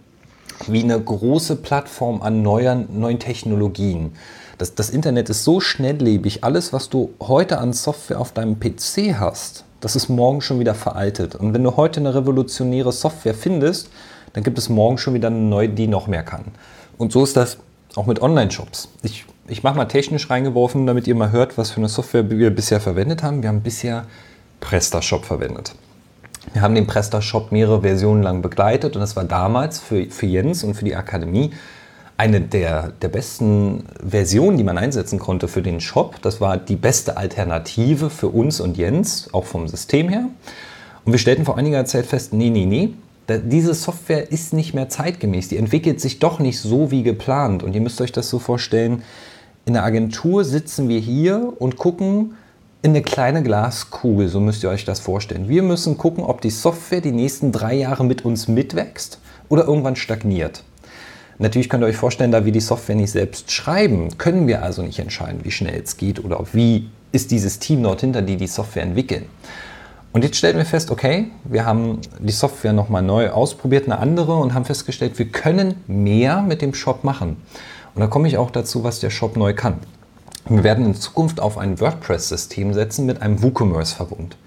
wie 0.68 0.84
eine 0.84 1.00
große 1.00 1.58
Plattform 1.58 2.22
an 2.22 2.42
neuen, 2.42 3.00
neuen 3.00 3.20
Technologien. 3.20 4.14
Das, 4.58 4.76
das 4.76 4.90
Internet 4.92 5.30
ist 5.30 5.44
so 5.44 5.60
schnelllebig, 5.60 6.44
alles, 6.44 6.72
was 6.72 6.90
du 6.90 7.12
heute 7.20 7.58
an 7.58 7.74
Software 7.74 8.20
auf 8.20 8.32
deinem 8.32 8.60
PC 8.60 9.20
hast, 9.20 9.66
das 9.82 9.96
ist 9.96 10.08
morgen 10.08 10.42
schon 10.42 10.60
wieder 10.60 10.76
veraltet. 10.76 11.36
Und 11.36 11.54
wenn 11.54 11.64
du 11.64 11.76
heute 11.76 12.00
eine 12.00 12.16
revolutionäre 12.16 12.94
Software 12.94 13.34
findest, 13.34 13.90
dann 14.32 14.44
gibt 14.44 14.58
es 14.58 14.70
morgen 14.70 14.98
schon 14.98 15.14
wieder 15.14 15.28
eine 15.28 15.38
neue, 15.38 15.70
die 15.70 15.88
noch 15.88 16.08
mehr 16.08 16.24
kann. 16.24 16.46
Und 16.98 17.12
so 17.12 17.24
ist 17.24 17.36
das 17.36 17.58
auch 17.96 18.06
mit 18.06 18.22
Online-Shops. 18.22 18.88
Ich, 19.02 19.26
ich 19.48 19.64
mache 19.64 19.76
mal 19.76 19.86
technisch 19.86 20.30
reingeworfen, 20.30 20.88
damit 20.88 21.08
ihr 21.08 21.16
mal 21.16 21.32
hört, 21.32 21.58
was 21.58 21.72
für 21.72 21.78
eine 21.78 21.90
Software 21.90 22.30
wir 22.30 22.56
bisher 22.56 22.80
verwendet 22.80 23.24
haben. 23.24 23.42
Wir 23.42 23.50
haben 23.50 23.62
bisher 23.62 24.06
PrestaShop 24.62 25.26
verwendet. 25.26 25.76
Wir 26.52 26.62
haben 26.62 26.76
den 26.76 26.88
PrestaShop 26.88 27.52
mehrere 27.52 27.82
Versionen 27.82 28.22
lang 28.22 28.42
begleitet 28.42 28.96
und 28.96 29.02
das 29.02 29.16
war 29.16 29.24
damals 29.24 29.80
für, 29.80 30.06
für 30.10 30.26
Jens 30.26 30.64
und 30.64 30.74
für 30.74 30.86
die 30.86 30.96
Akademie 30.96 31.52
eine 32.18 32.42
der, 32.42 32.92
der 33.02 33.08
besten 33.08 33.86
Versionen, 34.08 34.58
die 34.58 34.64
man 34.64 34.78
einsetzen 34.78 35.20
konnte 35.20 35.48
für 35.48 35.62
den 35.62 35.80
Shop. 35.80 36.22
Das 36.22 36.42
war 36.42 36.58
die 36.58 36.76
beste 36.76 37.18
Alternative 37.18 38.10
für 38.10 38.28
uns 38.28 38.60
und 38.60 38.78
Jens, 38.78 39.30
auch 39.34 39.46
vom 39.46 39.68
System 39.68 40.10
her. 40.10 40.26
Und 41.06 41.12
wir 41.12 41.20
stellten 41.20 41.46
vor 41.46 41.58
einiger 41.58 41.86
Zeit 41.86 42.06
fest, 42.06 42.34
nee, 42.34 42.50
nee, 42.50 42.66
nee, 42.66 42.94
diese 43.30 43.74
Software 43.74 44.32
ist 44.32 44.54
nicht 44.54 44.74
mehr 44.74 44.90
zeitgemäß. 44.90 45.48
Die 45.48 45.58
entwickelt 45.58 46.02
sich 46.02 46.20
doch 46.20 46.40
nicht 46.40 46.60
so 46.60 46.92
wie 46.92 47.04
geplant. 47.04 47.64
Und 47.64 47.74
ihr 47.74 47.82
müsst 47.82 48.02
euch 48.02 48.12
das 48.12 48.30
so 48.30 48.38
vorstellen, 48.38 49.04
in 49.66 49.74
der 49.74 49.84
Agentur 49.84 50.44
sitzen 50.44 50.90
wir 50.90 51.00
hier 51.00 51.54
und 51.58 51.78
gucken, 51.78 52.36
in 52.84 52.92
eine 52.92 53.02
kleine 53.02 53.42
Glaskugel, 53.44 54.28
so 54.28 54.42
müsst 54.42 54.62
ihr 54.62 54.70
euch 54.70 54.84
das 54.84 55.00
vorstellen. 55.00 55.48
Wir 55.48 55.64
müssen 55.64 55.98
gucken, 55.98 56.22
ob 56.22 56.42
die 56.42 56.50
Software 56.50 57.00
die 57.00 57.14
nächsten 57.14 57.54
drei 57.54 57.76
Jahre 57.76 58.04
mit 58.04 58.26
uns 58.26 58.50
mitwächst 58.50 59.20
oder 59.48 59.66
irgendwann 59.66 59.96
stagniert. 59.96 60.64
Natürlich 61.40 61.70
könnt 61.70 61.82
ihr 61.82 61.88
euch 61.88 61.96
vorstellen, 61.96 62.34
da 62.34 62.44
wir 62.44 62.52
die 62.52 62.60
Software 62.60 62.98
nicht 62.98 63.12
selbst 63.12 63.52
schreiben, 63.52 64.18
können 64.18 64.48
wir 64.48 64.64
also 64.64 64.82
nicht 64.82 65.00
entscheiden, 65.00 65.40
wie 65.44 65.52
schnell 65.52 65.82
es 65.82 65.96
geht 65.96 66.24
oder 66.24 66.46
wie 66.52 66.90
ist 67.14 67.32
dieses 67.32 67.58
Team 67.60 67.82
dort 67.84 68.02
hinter, 68.02 68.22
die 68.22 68.36
die 68.36 68.48
Software 68.48 68.84
entwickeln. 68.84 69.26
Und 70.12 70.26
jetzt 70.26 70.36
stellen 70.36 70.58
wir 70.58 70.66
fest, 70.66 70.92
okay, 70.92 71.32
wir 71.46 71.66
haben 71.66 72.00
die 72.20 72.34
Software 72.34 72.74
nochmal 72.74 73.02
neu 73.02 73.30
ausprobiert, 73.30 73.86
eine 73.86 73.98
andere, 73.98 74.36
und 74.36 74.54
haben 74.54 74.66
festgestellt, 74.66 75.18
wir 75.18 75.30
können 75.30 75.76
mehr 75.88 76.42
mit 76.42 76.62
dem 76.62 76.74
Shop 76.74 77.06
machen. 77.06 77.38
Und 77.96 78.02
da 78.02 78.08
komme 78.08 78.28
ich 78.28 78.38
auch 78.38 78.52
dazu, 78.52 78.84
was 78.84 79.00
der 79.00 79.10
Shop 79.10 79.38
neu 79.38 79.54
kann. 79.54 79.80
Wir 80.48 80.64
werden 80.64 80.86
in 80.86 80.96
Zukunft 80.96 81.40
auf 81.40 81.58
ein 81.58 81.80
WordPress-System 81.80 82.74
setzen 82.74 83.06
mit 83.06 83.22
einem 83.22 83.42
WooCommerce-Verbund. 83.42 84.38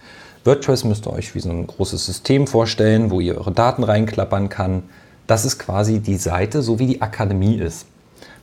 WordPress 0.45 0.85
müsst 0.85 1.07
ihr 1.07 1.13
euch 1.13 1.35
wie 1.35 1.41
so 1.41 1.51
ein 1.51 1.67
großes 1.67 2.05
System 2.05 2.47
vorstellen, 2.47 3.11
wo 3.11 3.21
ihr 3.21 3.37
eure 3.37 3.53
Daten 3.53 3.83
reinklappern 3.83 4.49
kann. 4.49 4.85
Das 5.27 5.45
ist 5.45 5.59
quasi 5.59 6.01
die 6.01 6.17
Seite, 6.17 6.63
so 6.63 6.79
wie 6.79 6.87
die 6.87 7.03
Akademie 7.03 7.57
ist. 7.57 7.87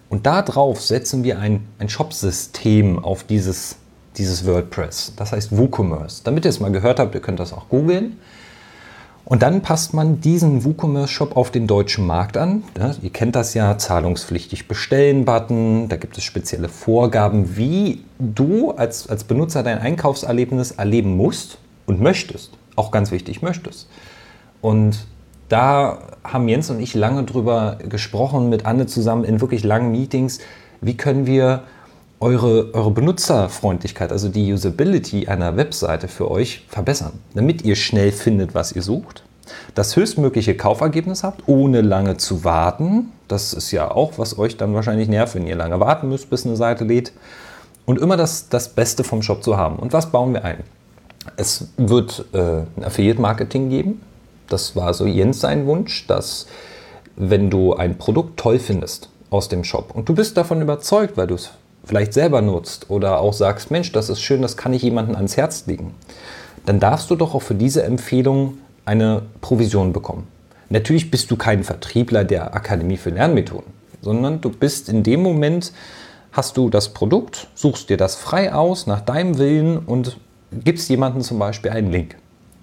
Und 0.09 0.25
da 0.25 0.41
drauf 0.41 0.81
setzen 0.81 1.23
wir 1.23 1.39
ein, 1.39 1.67
ein 1.79 1.89
Shop-System 1.89 2.99
auf 2.99 3.23
dieses 3.23 3.77
dieses 4.17 4.45
WordPress. 4.45 5.13
Das 5.15 5.31
heißt 5.31 5.55
WooCommerce. 5.55 6.21
Damit 6.23 6.45
ihr 6.45 6.49
es 6.49 6.59
mal 6.59 6.71
gehört 6.71 6.99
habt, 6.99 7.15
ihr 7.15 7.21
könnt 7.21 7.39
das 7.39 7.53
auch 7.53 7.69
googeln. 7.69 8.17
Und 9.25 9.41
dann 9.41 9.61
passt 9.61 9.93
man 9.93 10.19
diesen 10.19 10.65
WooCommerce-Shop 10.65 11.37
auf 11.37 11.49
den 11.49 11.65
deutschen 11.65 12.05
Markt 12.05 12.35
an. 12.35 12.63
Ja, 12.77 12.93
ihr 13.01 13.09
kennt 13.09 13.35
das 13.35 13.53
ja, 13.53 13.77
zahlungspflichtig 13.77 14.67
bestellen-Button. 14.67 15.87
Da 15.87 15.95
gibt 15.95 16.17
es 16.17 16.25
spezielle 16.25 16.67
Vorgaben, 16.67 17.55
wie 17.55 18.03
du 18.19 18.71
als, 18.71 19.07
als 19.07 19.23
Benutzer 19.23 19.63
dein 19.63 19.79
Einkaufserlebnis 19.79 20.71
erleben 20.71 21.15
musst 21.15 21.57
und 21.85 22.01
möchtest. 22.01 22.51
Auch 22.75 22.91
ganz 22.91 23.11
wichtig, 23.11 23.41
möchtest. 23.41 23.87
Und 24.61 25.05
da 25.47 25.99
haben 26.23 26.47
Jens 26.49 26.69
und 26.69 26.81
ich 26.81 26.93
lange 26.93 27.23
drüber 27.23 27.77
gesprochen, 27.87 28.49
mit 28.49 28.65
Anne 28.65 28.87
zusammen 28.87 29.23
in 29.23 29.39
wirklich 29.39 29.63
langen 29.63 29.91
Meetings. 29.91 30.39
Wie 30.81 30.97
können 30.97 31.25
wir 31.25 31.63
eure, 32.23 32.73
eure 32.73 32.91
Benutzerfreundlichkeit, 32.91 34.11
also 34.11 34.29
die 34.29 34.51
Usability 34.51 35.27
einer 35.27 35.57
Webseite 35.57 36.07
für 36.07 36.31
euch 36.31 36.65
verbessern, 36.69 37.19
damit 37.35 37.63
ihr 37.63 37.75
schnell 37.75 38.11
findet, 38.11 38.55
was 38.55 38.71
ihr 38.71 38.81
sucht, 38.81 39.23
das 39.75 39.95
höchstmögliche 39.95 40.55
Kaufergebnis 40.55 41.23
habt, 41.23 41.43
ohne 41.47 41.81
lange 41.81 42.15
zu 42.17 42.45
warten. 42.45 43.11
Das 43.27 43.53
ist 43.53 43.71
ja 43.71 43.91
auch, 43.91 44.13
was 44.17 44.39
euch 44.39 44.55
dann 44.55 44.73
wahrscheinlich 44.73 45.09
nervt, 45.09 45.35
wenn 45.35 45.45
ihr 45.45 45.55
lange 45.55 45.79
warten 45.81 46.07
müsst, 46.07 46.29
bis 46.29 46.45
eine 46.45 46.55
Seite 46.55 46.85
lädt. 46.85 47.11
Und 47.85 47.99
immer 47.99 48.15
das, 48.15 48.47
das 48.47 48.69
Beste 48.69 49.03
vom 49.03 49.21
Shop 49.21 49.43
zu 49.43 49.57
haben. 49.57 49.75
Und 49.75 49.91
was 49.91 50.09
bauen 50.09 50.33
wir 50.33 50.45
ein? 50.45 50.63
Es 51.35 51.67
wird 51.75 52.25
äh, 52.33 52.61
ein 52.77 52.85
Affiliate-Marketing 52.85 53.69
geben. 53.69 54.01
Das 54.47 54.77
war 54.77 54.93
so 54.93 55.05
Jens 55.05 55.41
sein 55.41 55.65
Wunsch, 55.65 56.07
dass 56.07 56.47
wenn 57.17 57.49
du 57.49 57.73
ein 57.73 57.97
Produkt 57.97 58.39
toll 58.39 58.59
findest 58.59 59.09
aus 59.29 59.49
dem 59.49 59.63
Shop 59.63 59.91
und 59.93 60.07
du 60.07 60.15
bist 60.15 60.37
davon 60.37 60.61
überzeugt, 60.61 61.17
weil 61.17 61.27
du 61.27 61.35
es 61.35 61.51
vielleicht 61.83 62.13
selber 62.13 62.41
nutzt 62.41 62.89
oder 62.89 63.19
auch 63.19 63.33
sagst, 63.33 63.71
Mensch, 63.71 63.91
das 63.91 64.09
ist 64.09 64.21
schön, 64.21 64.41
das 64.41 64.57
kann 64.57 64.73
ich 64.73 64.81
jemandem 64.81 65.15
ans 65.15 65.37
Herz 65.37 65.65
legen, 65.67 65.93
dann 66.65 66.79
darfst 66.79 67.09
du 67.09 67.15
doch 67.15 67.35
auch 67.35 67.41
für 67.41 67.55
diese 67.55 67.83
Empfehlung 67.83 68.57
eine 68.85 69.23
Provision 69.41 69.93
bekommen. 69.93 70.27
Natürlich 70.69 71.11
bist 71.11 71.29
du 71.29 71.35
kein 71.35 71.63
Vertriebler 71.63 72.23
der 72.23 72.55
Akademie 72.55 72.97
für 72.97 73.09
Lernmethoden, 73.09 73.71
sondern 74.01 74.41
du 74.41 74.49
bist 74.49 74.89
in 74.89 75.03
dem 75.03 75.21
Moment, 75.21 75.71
hast 76.31 76.57
du 76.57 76.69
das 76.69 76.89
Produkt, 76.89 77.47
suchst 77.53 77.89
dir 77.89 77.97
das 77.97 78.15
frei 78.15 78.53
aus 78.53 78.87
nach 78.87 79.01
deinem 79.01 79.37
Willen 79.37 79.77
und 79.77 80.17
gibst 80.63 80.89
jemandem 80.89 81.21
zum 81.21 81.37
Beispiel 81.39 81.71
einen 81.71 81.91
Link. 81.91 82.15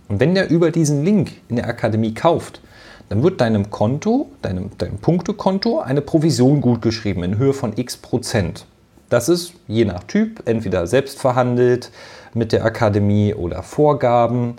Und 0.09 0.19
wenn 0.19 0.35
der 0.35 0.51
über 0.51 0.71
diesen 0.71 1.05
Link 1.05 1.33
in 1.49 1.57
der 1.57 1.69
Akademie 1.69 2.15
kauft, 2.15 2.61
dann 3.09 3.23
wird 3.23 3.41
deinem 3.41 3.71
Konto, 3.71 4.31
deinem, 4.43 4.71
deinem 4.79 4.99
Punktekonto, 4.99 5.81
eine 5.81 6.01
Provision 6.01 6.61
gutgeschrieben 6.61 7.23
in 7.23 7.39
Höhe 7.39 7.53
von 7.53 7.73
x 7.77 7.97
Prozent. 7.97 8.67
Das 9.11 9.29
ist 9.29 9.53
je 9.69 9.85
nach 9.85 10.05
Typ 10.05 10.49
entweder 10.49 10.87
selbst 10.87 11.19
verhandelt 11.19 11.91
mit 12.33 12.53
der 12.53 12.65
Akademie 12.65 13.35
oder 13.35 13.63
Vorgaben. 13.63 14.55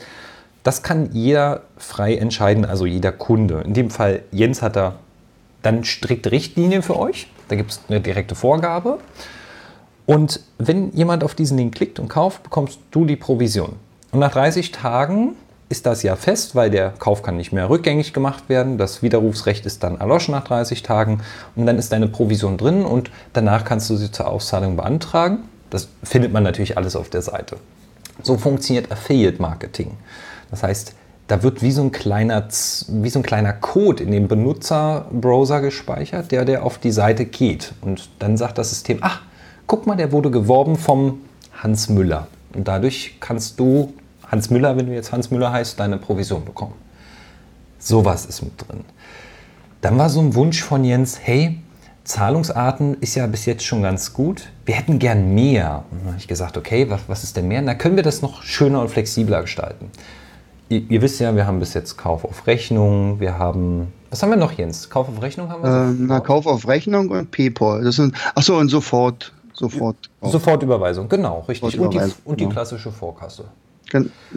Das 0.63 0.83
kann 0.83 1.09
jeder 1.13 1.61
frei 1.77 2.15
entscheiden, 2.15 2.65
also 2.65 2.85
jeder 2.85 3.11
Kunde. 3.11 3.61
In 3.61 3.73
dem 3.73 3.89
Fall, 3.89 4.21
Jens 4.31 4.61
hat 4.61 4.75
da 4.75 4.95
dann 5.63 5.83
strikte 5.83 6.31
Richtlinien 6.31 6.83
für 6.83 6.99
euch. 6.99 7.27
Da 7.47 7.55
gibt 7.55 7.71
es 7.71 7.81
eine 7.87 8.01
direkte 8.01 8.35
Vorgabe. 8.35 8.99
Und 10.05 10.41
wenn 10.57 10.91
jemand 10.91 11.23
auf 11.23 11.33
diesen 11.33 11.57
Link 11.57 11.75
klickt 11.75 11.99
und 11.99 12.09
kauft, 12.09 12.43
bekommst 12.43 12.79
du 12.91 13.05
die 13.05 13.15
Provision. 13.15 13.77
Und 14.11 14.19
nach 14.19 14.31
30 14.31 14.71
Tagen 14.71 15.35
ist 15.71 15.85
das 15.85 16.03
ja 16.03 16.15
fest, 16.15 16.55
weil 16.55 16.69
der 16.69 16.89
Kauf 16.99 17.23
kann 17.23 17.37
nicht 17.37 17.53
mehr 17.53 17.69
rückgängig 17.69 18.13
gemacht 18.13 18.49
werden. 18.49 18.77
Das 18.77 19.01
Widerrufsrecht 19.01 19.65
ist 19.65 19.83
dann 19.83 19.99
erloschen 19.99 20.33
nach 20.33 20.43
30 20.43 20.83
Tagen 20.83 21.21
und 21.55 21.65
dann 21.65 21.77
ist 21.77 21.91
deine 21.91 22.07
Provision 22.07 22.57
drin 22.57 22.83
und 22.83 23.09
danach 23.33 23.65
kannst 23.65 23.89
du 23.89 23.95
sie 23.95 24.11
zur 24.11 24.27
Auszahlung 24.27 24.75
beantragen. 24.75 25.39
Das 25.69 25.87
findet 26.03 26.33
man 26.33 26.43
natürlich 26.43 26.77
alles 26.77 26.95
auf 26.95 27.09
der 27.09 27.21
Seite. 27.21 27.57
So 28.21 28.37
funktioniert 28.37 28.91
Affiliate 28.91 29.41
Marketing. 29.41 29.97
Das 30.51 30.63
heißt, 30.63 30.93
da 31.27 31.43
wird 31.43 31.61
wie 31.61 31.71
so 31.71 31.81
ein 31.81 31.93
kleiner, 31.93 32.47
wie 32.89 33.09
so 33.09 33.19
ein 33.19 33.23
kleiner 33.23 33.53
Code 33.53 34.03
in 34.03 34.11
dem 34.11 34.27
Benutzerbrowser 34.27 35.61
gespeichert, 35.61 36.31
der, 36.31 36.43
der 36.43 36.65
auf 36.65 36.77
die 36.77 36.91
Seite 36.91 37.25
geht. 37.25 37.73
Und 37.81 38.09
dann 38.19 38.35
sagt 38.35 38.57
das 38.57 38.69
System, 38.69 38.97
ach, 38.99 39.21
guck 39.65 39.87
mal, 39.87 39.95
der 39.95 40.11
wurde 40.11 40.29
geworben 40.29 40.75
vom 40.75 41.21
Hans 41.53 41.87
Müller. 41.87 42.27
Und 42.53 42.67
dadurch 42.67 43.15
kannst 43.21 43.59
du 43.59 43.93
Hans 44.31 44.49
Müller, 44.49 44.77
wenn 44.77 44.85
du 44.85 44.93
jetzt 44.93 45.11
Hans 45.11 45.29
Müller 45.29 45.51
heißt, 45.51 45.79
deine 45.79 45.97
Provision 45.97 46.45
bekommen. 46.45 46.75
Sowas 47.79 48.25
ist 48.25 48.41
mit 48.41 48.53
drin. 48.57 48.85
Dann 49.81 49.97
war 49.97 50.09
so 50.09 50.21
ein 50.21 50.35
Wunsch 50.35 50.63
von 50.63 50.83
Jens, 50.83 51.19
hey, 51.21 51.59
Zahlungsarten 52.03 52.95
ist 53.01 53.15
ja 53.15 53.27
bis 53.27 53.45
jetzt 53.45 53.63
schon 53.63 53.81
ganz 53.83 54.13
gut. 54.13 54.47
Wir 54.65 54.75
hätten 54.75 54.99
gern 54.99 55.33
mehr. 55.35 55.83
Und 55.91 55.99
dann 55.99 56.07
habe 56.09 56.17
ich 56.17 56.27
gesagt, 56.27 56.57
okay, 56.57 56.89
was, 56.89 57.01
was 57.07 57.23
ist 57.23 57.37
denn 57.37 57.47
mehr? 57.47 57.61
Da 57.61 57.75
können 57.75 57.95
wir 57.95 58.03
das 58.03 58.21
noch 58.21 58.41
schöner 58.43 58.81
und 58.81 58.89
flexibler 58.89 59.41
gestalten. 59.41 59.91
Ihr, 60.69 60.83
ihr, 60.89 61.01
wisst 61.01 61.19
ja, 61.19 61.35
wir 61.35 61.45
haben 61.45 61.59
bis 61.59 61.73
jetzt 61.73 61.97
Kauf 61.97 62.23
auf 62.23 62.47
Rechnung, 62.47 63.19
wir 63.19 63.37
haben. 63.37 63.91
Was 64.09 64.23
haben 64.23 64.29
wir 64.29 64.37
noch, 64.37 64.53
Jens? 64.53 64.89
Kauf 64.89 65.09
auf 65.09 65.21
Rechnung 65.21 65.49
haben 65.49 65.63
wir? 65.63 65.69
Äh, 65.69 66.07
na, 66.07 66.19
Kauf 66.21 66.47
auf 66.47 66.67
Rechnung 66.67 67.09
und 67.09 67.29
PayPal. 67.29 67.83
Das 67.83 67.97
sind, 67.97 68.15
achso, 68.35 68.57
und 68.57 68.69
sofort. 68.69 69.33
Sofort. 69.53 69.97
Sofortüberweisung, 70.21 71.09
genau, 71.09 71.43
richtig. 71.47 71.79
Und 71.79 71.93
die, 71.93 71.99
und 72.23 72.39
die 72.39 72.47
klassische 72.47 72.91
Vorkasse. 72.91 73.45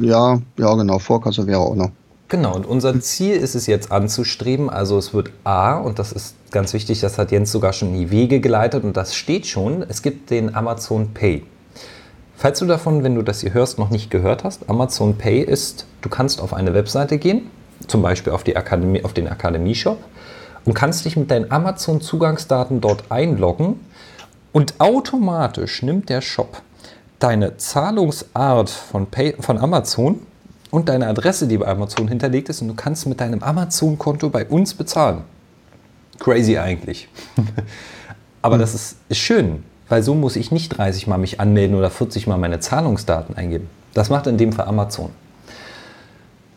Ja, 0.00 0.40
ja, 0.58 0.74
genau. 0.74 0.98
Vorkasse 0.98 1.46
wäre 1.46 1.60
auch 1.60 1.74
noch. 1.74 1.90
Genau, 2.28 2.54
und 2.56 2.66
unser 2.66 2.98
Ziel 3.00 3.36
ist 3.36 3.54
es 3.54 3.66
jetzt 3.66 3.92
anzustreben. 3.92 4.70
Also 4.70 4.98
es 4.98 5.12
wird 5.12 5.30
A, 5.44 5.76
und 5.76 5.98
das 5.98 6.10
ist 6.12 6.34
ganz 6.50 6.72
wichtig, 6.72 7.00
das 7.00 7.18
hat 7.18 7.30
Jens 7.30 7.52
sogar 7.52 7.72
schon 7.72 7.88
in 7.94 8.00
die 8.00 8.10
Wege 8.10 8.40
geleitet 8.40 8.82
und 8.84 8.96
das 8.96 9.14
steht 9.14 9.46
schon, 9.46 9.84
es 9.88 10.02
gibt 10.02 10.30
den 10.30 10.54
Amazon 10.54 11.12
Pay. 11.12 11.44
Falls 12.36 12.58
du 12.58 12.66
davon, 12.66 13.04
wenn 13.04 13.14
du 13.14 13.22
das 13.22 13.42
hier 13.42 13.54
hörst, 13.54 13.78
noch 13.78 13.90
nicht 13.90 14.10
gehört 14.10 14.42
hast, 14.42 14.68
Amazon 14.68 15.16
Pay 15.16 15.42
ist, 15.42 15.86
du 16.00 16.08
kannst 16.08 16.40
auf 16.40 16.52
eine 16.54 16.74
Webseite 16.74 17.18
gehen, 17.18 17.50
zum 17.86 18.02
Beispiel 18.02 18.32
auf, 18.32 18.42
die 18.42 18.56
Akademie, 18.56 19.04
auf 19.04 19.12
den 19.12 19.28
Akademie-Shop 19.28 19.98
und 20.64 20.74
kannst 20.74 21.04
dich 21.04 21.16
mit 21.16 21.30
deinen 21.30 21.50
Amazon-Zugangsdaten 21.50 22.80
dort 22.80 23.04
einloggen 23.10 23.80
und 24.52 24.74
automatisch 24.78 25.82
nimmt 25.82 26.08
der 26.08 26.20
Shop 26.20 26.62
deine 27.24 27.56
Zahlungsart 27.56 28.68
von, 28.68 29.06
Pay, 29.06 29.36
von 29.40 29.56
Amazon 29.56 30.20
und 30.70 30.90
deine 30.90 31.06
Adresse, 31.06 31.48
die 31.48 31.56
bei 31.56 31.66
Amazon 31.66 32.06
hinterlegt 32.06 32.50
ist, 32.50 32.60
und 32.60 32.68
du 32.68 32.74
kannst 32.74 33.06
mit 33.06 33.18
deinem 33.18 33.42
Amazon-Konto 33.42 34.28
bei 34.28 34.44
uns 34.44 34.74
bezahlen. 34.74 35.22
Crazy 36.18 36.58
eigentlich. 36.58 37.08
Aber 38.42 38.58
das 38.58 38.74
ist, 38.74 38.98
ist 39.08 39.18
schön, 39.18 39.62
weil 39.88 40.02
so 40.02 40.14
muss 40.14 40.36
ich 40.36 40.52
nicht 40.52 40.68
30 40.76 41.06
Mal 41.06 41.16
mich 41.16 41.40
anmelden 41.40 41.78
oder 41.78 41.88
40 41.90 42.26
Mal 42.26 42.36
meine 42.36 42.60
Zahlungsdaten 42.60 43.34
eingeben. 43.34 43.70
Das 43.94 44.10
macht 44.10 44.26
in 44.26 44.36
dem 44.36 44.52
Fall 44.52 44.66
Amazon. 44.66 45.10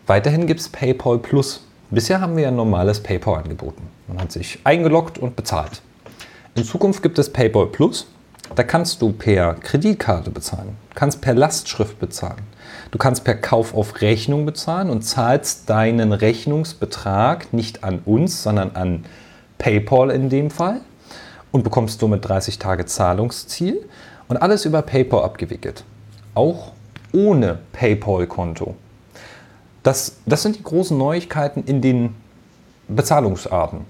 Weiterhin 0.06 0.48
gibt 0.48 0.60
es 0.60 0.68
PayPal 0.68 1.18
Plus. 1.18 1.64
Bisher 1.92 2.20
haben 2.20 2.36
wir 2.36 2.44
ja 2.44 2.50
ein 2.50 2.58
normales 2.58 3.02
PayPal 3.02 3.42
angeboten. 3.42 3.84
Man 4.10 4.20
hat 4.20 4.34
sich 4.34 4.60
eingeloggt 4.66 5.18
und 5.18 5.38
bezahlt. 5.38 5.82
In 6.56 6.66
Zukunft 6.66 7.02
gibt 7.02 7.18
es 7.20 7.32
PayPal 7.32 7.68
Plus. 7.68 8.08
Da 8.56 8.64
kannst 8.64 9.02
du 9.02 9.12
per 9.12 9.54
Kreditkarte 9.56 10.32
bezahlen, 10.32 10.78
kannst 10.96 11.22
per 11.22 11.34
Lastschrift 11.34 12.00
bezahlen. 12.00 12.42
Du 12.92 12.98
kannst 12.98 13.24
per 13.24 13.36
Kauf 13.36 13.74
auf 13.74 14.02
Rechnung 14.02 14.46
bezahlen 14.46 14.90
und 14.90 15.04
zahlst 15.04 15.70
deinen 15.70 16.14
Rechnungsbetrag 16.14 17.54
nicht 17.54 17.84
an 17.84 18.00
uns, 18.06 18.44
sondern 18.44 18.72
an 18.76 19.06
PayPal 19.58 20.10
in 20.12 20.30
dem 20.30 20.50
Fall 20.50 20.82
und 21.52 21.64
bekommst 21.64 22.00
somit 22.00 22.28
30 22.28 22.60
Tage 22.60 22.86
Zahlungsziel 22.86 23.86
und 24.28 24.38
alles 24.38 24.66
über 24.66 24.82
PayPal 24.82 25.24
abgewickelt. 25.24 25.84
Auch 26.34 26.72
ohne 27.14 27.60
PayPal-Konto. 27.74 28.76
Das, 29.84 30.18
das 30.26 30.44
sind 30.44 30.58
die 30.58 30.64
großen 30.64 30.98
Neuigkeiten 30.98 31.64
in 31.64 31.82
den 31.82 32.16
Bezahlungsarten. 32.88 33.86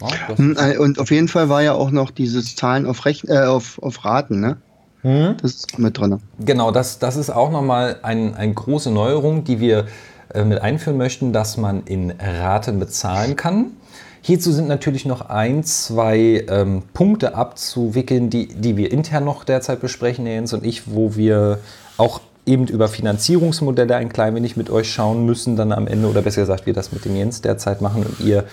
Ja, 0.00 0.36
hm, 0.36 0.56
äh, 0.58 0.78
und 0.78 0.98
auf 0.98 1.10
jeden 1.10 1.28
Fall 1.28 1.48
war 1.48 1.62
ja 1.62 1.72
auch 1.72 1.90
noch 1.90 2.10
dieses 2.10 2.56
Zahlen 2.56 2.86
auf, 2.86 3.04
Rechn 3.04 3.28
äh, 3.28 3.44
auf, 3.44 3.80
auf 3.82 4.04
Raten, 4.04 4.40
ne? 4.40 4.56
Hm? 5.02 5.36
Das 5.40 5.52
ist 5.52 5.78
mit 5.78 5.98
drin. 5.98 6.20
Genau, 6.40 6.70
das, 6.70 6.98
das 6.98 7.16
ist 7.16 7.30
auch 7.30 7.50
nochmal 7.50 7.98
ein, 8.02 8.34
eine 8.34 8.52
große 8.52 8.90
Neuerung, 8.90 9.44
die 9.44 9.60
wir 9.60 9.86
äh, 10.34 10.44
mit 10.44 10.60
einführen 10.60 10.96
möchten, 10.96 11.32
dass 11.32 11.56
man 11.56 11.84
in 11.84 12.12
Raten 12.18 12.78
bezahlen 12.78 13.36
kann. 13.36 13.72
Hierzu 14.20 14.50
sind 14.50 14.66
natürlich 14.66 15.06
noch 15.06 15.28
ein, 15.28 15.62
zwei 15.62 16.44
ähm, 16.48 16.82
Punkte 16.92 17.36
abzuwickeln, 17.36 18.28
die, 18.28 18.48
die 18.48 18.76
wir 18.76 18.90
intern 18.90 19.24
noch 19.24 19.44
derzeit 19.44 19.80
besprechen, 19.80 20.26
Jens 20.26 20.52
und 20.52 20.66
ich, 20.66 20.92
wo 20.92 21.14
wir 21.14 21.60
auch 21.96 22.20
eben 22.44 22.66
über 22.66 22.88
Finanzierungsmodelle 22.88 23.94
ein 23.94 24.08
klein 24.08 24.34
wenig 24.34 24.56
mit 24.56 24.68
euch 24.68 24.90
schauen 24.92 25.24
müssen, 25.26 25.54
dann 25.54 25.70
am 25.70 25.86
Ende, 25.86 26.08
oder 26.08 26.22
besser 26.22 26.40
gesagt, 26.40 26.66
wir 26.66 26.72
das 26.72 26.90
mit 26.90 27.04
dem 27.04 27.14
Jens 27.14 27.40
derzeit 27.40 27.80
machen 27.80 28.04
und 28.04 28.18
ihr 28.26 28.44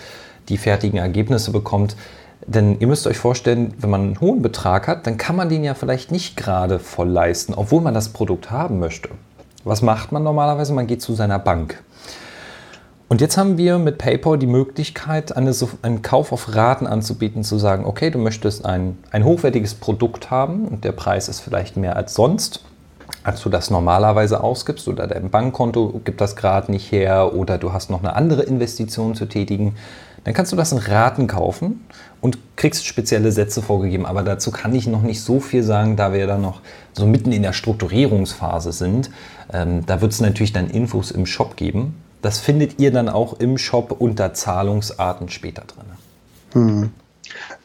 die 0.50 0.58
fertigen 0.58 1.00
Ergebnisse 1.00 1.52
bekommt. 1.52 1.96
Denn 2.46 2.80
ihr 2.80 2.88
müsst 2.88 3.08
euch 3.08 3.18
vorstellen, 3.18 3.74
wenn 3.80 3.90
man 3.90 4.02
einen 4.02 4.22
hohen 4.22 4.42
Betrag 4.42 4.88
hat, 4.88 5.08
dann 5.08 5.18
kann 5.18 5.36
man 5.36 5.50
den 5.50 5.64
ja 5.64 5.74
vielleicht 5.74 6.12
nicht 6.12 6.36
gerade 6.36 6.80
voll 6.80 7.10
leisten, 7.10 7.54
obwohl 7.54 7.82
man 7.82 7.94
das 7.94 8.10
Produkt 8.10 8.52
haben 8.52 8.80
möchte. 8.80 9.10
Was 9.64 9.82
macht 9.82 10.12
man 10.12 10.24
normalerweise? 10.24 10.74
Man 10.74 10.88
geht 10.88 11.02
zu 11.02 11.14
seiner 11.14 11.40
Bank. 11.40 11.82
Und 13.08 13.22
jetzt 13.22 13.38
haben 13.38 13.58
wir 13.58 13.78
mit 13.78 13.98
PayPal 13.98 14.40
die 14.40 14.48
Möglichkeit, 14.48 15.38
eine, 15.38 15.54
einen 15.84 16.02
Kauf 16.02 16.32
auf 16.32 16.56
Raten 16.56 16.88
anzubieten, 16.88 17.44
zu 17.44 17.60
sagen, 17.60 17.86
okay, 17.86 18.10
du 18.10 18.18
möchtest 18.18 18.66
ein, 18.66 18.98
ein 19.12 19.24
hochwertiges 19.24 19.76
Produkt 19.76 20.32
haben 20.32 20.68
und 20.68 20.84
der 20.84 20.94
Preis 20.94 21.30
ist 21.30 21.40
vielleicht 21.40 21.78
mehr 21.78 21.96
als 21.96 22.16
sonst, 22.16 22.66
als 23.24 23.42
du 23.42 23.50
das 23.50 23.70
normalerweise 23.70 24.42
ausgibst 24.42 24.88
oder 24.88 25.06
dein 25.08 25.30
Bankkonto 25.30 26.02
gibt 26.04 26.22
das 26.22 26.36
gerade 26.36 26.72
nicht 26.72 26.92
her 26.92 27.36
oder 27.36 27.58
du 27.58 27.72
hast 27.72 27.90
noch 27.90 28.00
eine 28.00 28.16
andere 28.16 28.44
Investition 28.44 29.16
zu 29.16 29.28
tätigen 29.28 29.76
dann 30.24 30.34
kannst 30.34 30.52
du 30.52 30.56
das 30.56 30.72
in 30.72 30.78
Raten 30.78 31.28
kaufen 31.28 31.86
und 32.22 32.38
kriegst 32.56 32.86
spezielle 32.86 33.32
Sätze 33.32 33.62
vorgegeben. 33.62 34.06
Aber 34.06 34.24
dazu 34.24 34.52
kann 34.52 34.74
ich 34.74 34.88
noch 34.88 35.02
nicht 35.02 35.22
so 35.22 35.40
viel 35.40 35.64
sagen, 35.64 35.96
da 35.96 36.14
wir 36.14 36.26
da 36.28 36.38
noch 36.38 36.62
so 36.94 37.06
mitten 37.06 37.32
in 37.32 37.42
der 37.42 37.54
Strukturierungsphase 37.54 38.72
sind. 38.72 39.12
Ähm, 39.52 39.86
da 39.86 40.02
wird 40.02 40.14
es 40.14 40.22
natürlich 40.22 40.54
dann 40.54 40.70
Infos 40.70 41.12
im 41.12 41.26
Shop 41.26 41.58
geben. 41.58 41.96
Das 42.22 42.40
findet 42.40 42.80
ihr 42.80 42.92
dann 42.92 43.10
auch 43.10 43.34
im 43.40 43.58
Shop 43.58 43.96
unter 44.00 44.34
Zahlungsarten 44.34 45.30
später 45.30 45.64
drin. 45.64 45.86
Hm. 46.54 46.92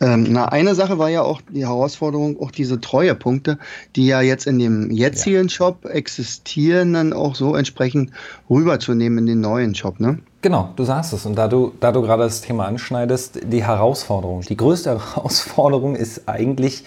Ähm, 0.00 0.26
na, 0.30 0.46
eine 0.46 0.74
Sache 0.74 0.98
war 0.98 1.08
ja 1.08 1.22
auch 1.22 1.40
die 1.50 1.66
Herausforderung, 1.66 2.40
auch 2.40 2.50
diese 2.50 2.80
Treuepunkte, 2.80 3.58
die 3.96 4.06
ja 4.06 4.20
jetzt 4.20 4.46
in 4.46 4.58
dem 4.58 4.90
jetzigen 4.90 5.44
ja. 5.44 5.48
Shop 5.48 5.84
existieren, 5.84 6.92
dann 6.92 7.12
auch 7.12 7.34
so 7.34 7.54
entsprechend 7.54 8.10
rüberzunehmen 8.48 9.18
in 9.18 9.26
den 9.26 9.40
neuen 9.40 9.74
Shop, 9.74 10.00
ne? 10.00 10.18
Genau, 10.40 10.70
du 10.76 10.84
sagst 10.84 11.12
es. 11.12 11.26
Und 11.26 11.36
da 11.36 11.48
du, 11.48 11.72
da 11.80 11.90
du 11.90 12.00
gerade 12.02 12.22
das 12.22 12.40
Thema 12.42 12.66
anschneidest, 12.66 13.40
die 13.44 13.64
Herausforderung. 13.64 14.42
Die 14.42 14.56
größte 14.56 14.90
Herausforderung 15.14 15.96
ist 15.96 16.28
eigentlich 16.28 16.84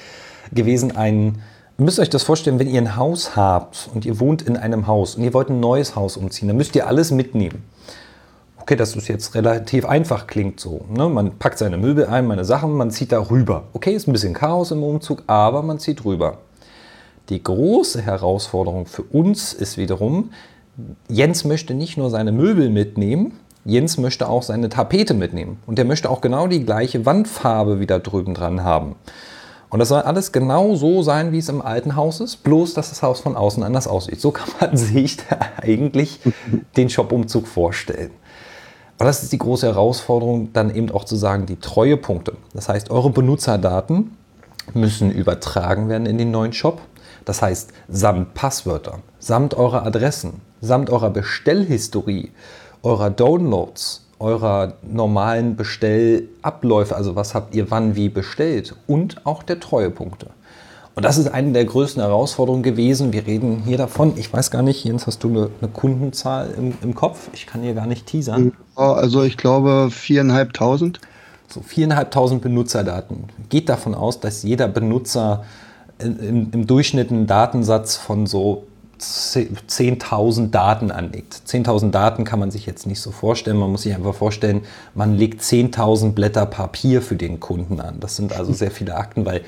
gewesen, 0.53 0.95
ein, 0.95 1.41
ihr 1.77 1.85
müsst 1.85 1.99
euch 1.99 2.09
das 2.09 2.23
vorstellen, 2.23 2.59
wenn 2.59 2.69
ihr 2.69 2.81
ein 2.81 2.95
Haus 2.95 3.35
habt 3.35 3.89
und 3.93 4.05
ihr 4.05 4.19
wohnt 4.19 4.41
in 4.41 4.55
einem 4.55 4.87
Haus 4.87 5.15
und 5.15 5.23
ihr 5.23 5.33
wollt 5.33 5.49
ein 5.49 5.59
neues 5.59 5.95
Haus 5.95 6.15
umziehen, 6.15 6.47
dann 6.47 6.57
müsst 6.57 6.75
ihr 6.75 6.87
alles 6.87 7.11
mitnehmen. 7.11 7.63
Okay, 8.71 8.77
dass 8.77 8.93
das 8.93 9.09
jetzt 9.09 9.35
relativ 9.35 9.83
einfach 9.83 10.27
klingt 10.27 10.61
so. 10.61 10.85
Ne? 10.87 11.09
Man 11.09 11.37
packt 11.37 11.57
seine 11.57 11.75
Möbel 11.75 12.05
ein, 12.05 12.25
meine 12.25 12.45
Sachen, 12.45 12.71
man 12.71 12.89
zieht 12.89 13.11
da 13.11 13.19
rüber. 13.29 13.65
Okay, 13.73 13.93
ist 13.93 14.07
ein 14.07 14.13
bisschen 14.13 14.33
Chaos 14.33 14.71
im 14.71 14.81
Umzug, 14.81 15.23
aber 15.27 15.61
man 15.61 15.77
zieht 15.77 16.05
rüber. 16.05 16.37
Die 17.27 17.43
große 17.43 18.01
Herausforderung 18.01 18.85
für 18.85 19.01
uns 19.01 19.51
ist 19.51 19.77
wiederum, 19.77 20.31
Jens 21.09 21.43
möchte 21.43 21.73
nicht 21.73 21.97
nur 21.97 22.09
seine 22.09 22.31
Möbel 22.31 22.69
mitnehmen, 22.69 23.33
Jens 23.65 23.97
möchte 23.97 24.29
auch 24.29 24.41
seine 24.41 24.69
Tapete 24.69 25.15
mitnehmen. 25.15 25.57
Und 25.65 25.77
der 25.77 25.83
möchte 25.83 26.09
auch 26.09 26.21
genau 26.21 26.47
die 26.47 26.63
gleiche 26.63 27.05
Wandfarbe 27.05 27.81
wieder 27.81 27.99
drüben 27.99 28.33
dran 28.33 28.63
haben. 28.63 28.95
Und 29.69 29.79
das 29.79 29.89
soll 29.89 30.03
alles 30.03 30.31
genau 30.31 30.75
so 30.75 31.03
sein, 31.03 31.33
wie 31.33 31.39
es 31.39 31.49
im 31.49 31.61
alten 31.61 31.97
Haus 31.97 32.21
ist, 32.21 32.37
bloß 32.43 32.73
dass 32.73 32.87
das 32.87 33.03
Haus 33.03 33.19
von 33.19 33.35
außen 33.35 33.63
anders 33.63 33.89
aussieht. 33.89 34.21
So 34.21 34.31
kann 34.31 34.47
man 34.61 34.77
sich 34.77 35.17
eigentlich 35.57 36.21
den 36.77 36.89
Shop-Umzug 36.89 37.47
vorstellen. 37.47 38.11
Aber 39.01 39.07
das 39.07 39.23
ist 39.23 39.31
die 39.31 39.39
große 39.39 39.65
Herausforderung, 39.65 40.53
dann 40.53 40.75
eben 40.75 40.91
auch 40.91 41.05
zu 41.05 41.15
sagen, 41.15 41.47
die 41.47 41.55
Treuepunkte. 41.55 42.33
Das 42.53 42.69
heißt, 42.69 42.91
eure 42.91 43.09
Benutzerdaten 43.09 44.15
müssen 44.75 45.09
übertragen 45.09 45.89
werden 45.89 46.05
in 46.05 46.19
den 46.19 46.29
neuen 46.29 46.53
Shop. 46.53 46.79
Das 47.25 47.41
heißt, 47.41 47.71
samt 47.89 48.35
Passwörter, 48.35 48.99
samt 49.17 49.55
eurer 49.55 49.87
Adressen, 49.87 50.41
samt 50.61 50.91
eurer 50.91 51.09
Bestellhistorie, 51.09 52.29
eurer 52.83 53.09
Downloads, 53.09 54.05
eurer 54.19 54.73
normalen 54.83 55.55
Bestellabläufe, 55.55 56.95
also 56.95 57.15
was 57.15 57.33
habt 57.33 57.55
ihr 57.55 57.71
wann 57.71 57.95
wie 57.95 58.09
bestellt 58.09 58.75
und 58.85 59.25
auch 59.25 59.41
der 59.41 59.59
Treuepunkte. 59.59 60.27
Und 60.93 61.05
das 61.05 61.17
ist 61.17 61.27
eine 61.27 61.53
der 61.53 61.63
größten 61.65 62.01
Herausforderungen 62.01 62.63
gewesen. 62.63 63.13
Wir 63.13 63.25
reden 63.25 63.63
hier 63.65 63.77
davon, 63.77 64.13
ich 64.17 64.31
weiß 64.31 64.51
gar 64.51 64.61
nicht, 64.61 64.83
Jens, 64.83 65.07
hast 65.07 65.23
du 65.23 65.29
eine, 65.29 65.49
eine 65.61 65.71
Kundenzahl 65.71 66.53
im, 66.57 66.73
im, 66.81 66.95
Kopf? 66.95 67.29
Ich 67.33 67.47
kann 67.47 67.61
hier 67.61 67.73
gar 67.73 67.87
nicht 67.87 68.07
teasern. 68.07 68.51
Also 68.81 69.23
ich 69.23 69.37
glaube 69.37 69.89
viereinhalbtausend. 69.91 70.99
So 71.47 71.61
viereinhalbtausend 71.61 72.41
Benutzerdaten. 72.41 73.25
Geht 73.49 73.69
davon 73.69 73.93
aus, 73.93 74.19
dass 74.19 74.43
jeder 74.43 74.67
Benutzer 74.67 75.43
im, 75.99 76.49
im 76.51 76.67
Durchschnitt 76.67 77.11
einen 77.11 77.27
Datensatz 77.27 77.97
von 77.97 78.25
so 78.25 78.65
10.000 79.01 80.51
Daten 80.51 80.91
anlegt. 80.91 81.41
10.000 81.47 81.89
Daten 81.91 82.23
kann 82.23 82.39
man 82.39 82.51
sich 82.51 82.65
jetzt 82.65 82.85
nicht 82.85 83.01
so 83.01 83.11
vorstellen. 83.11 83.57
Man 83.57 83.71
muss 83.71 83.81
sich 83.81 83.95
einfach 83.95 84.13
vorstellen, 84.13 84.61
man 84.93 85.17
legt 85.17 85.41
10.000 85.41 86.11
Blätter 86.11 86.45
Papier 86.45 87.01
für 87.01 87.15
den 87.15 87.39
Kunden 87.39 87.79
an. 87.79 87.99
Das 87.99 88.15
sind 88.15 88.33
also 88.33 88.53
sehr 88.53 88.71
viele 88.71 88.95
Akten, 88.95 89.25
weil 89.25 89.41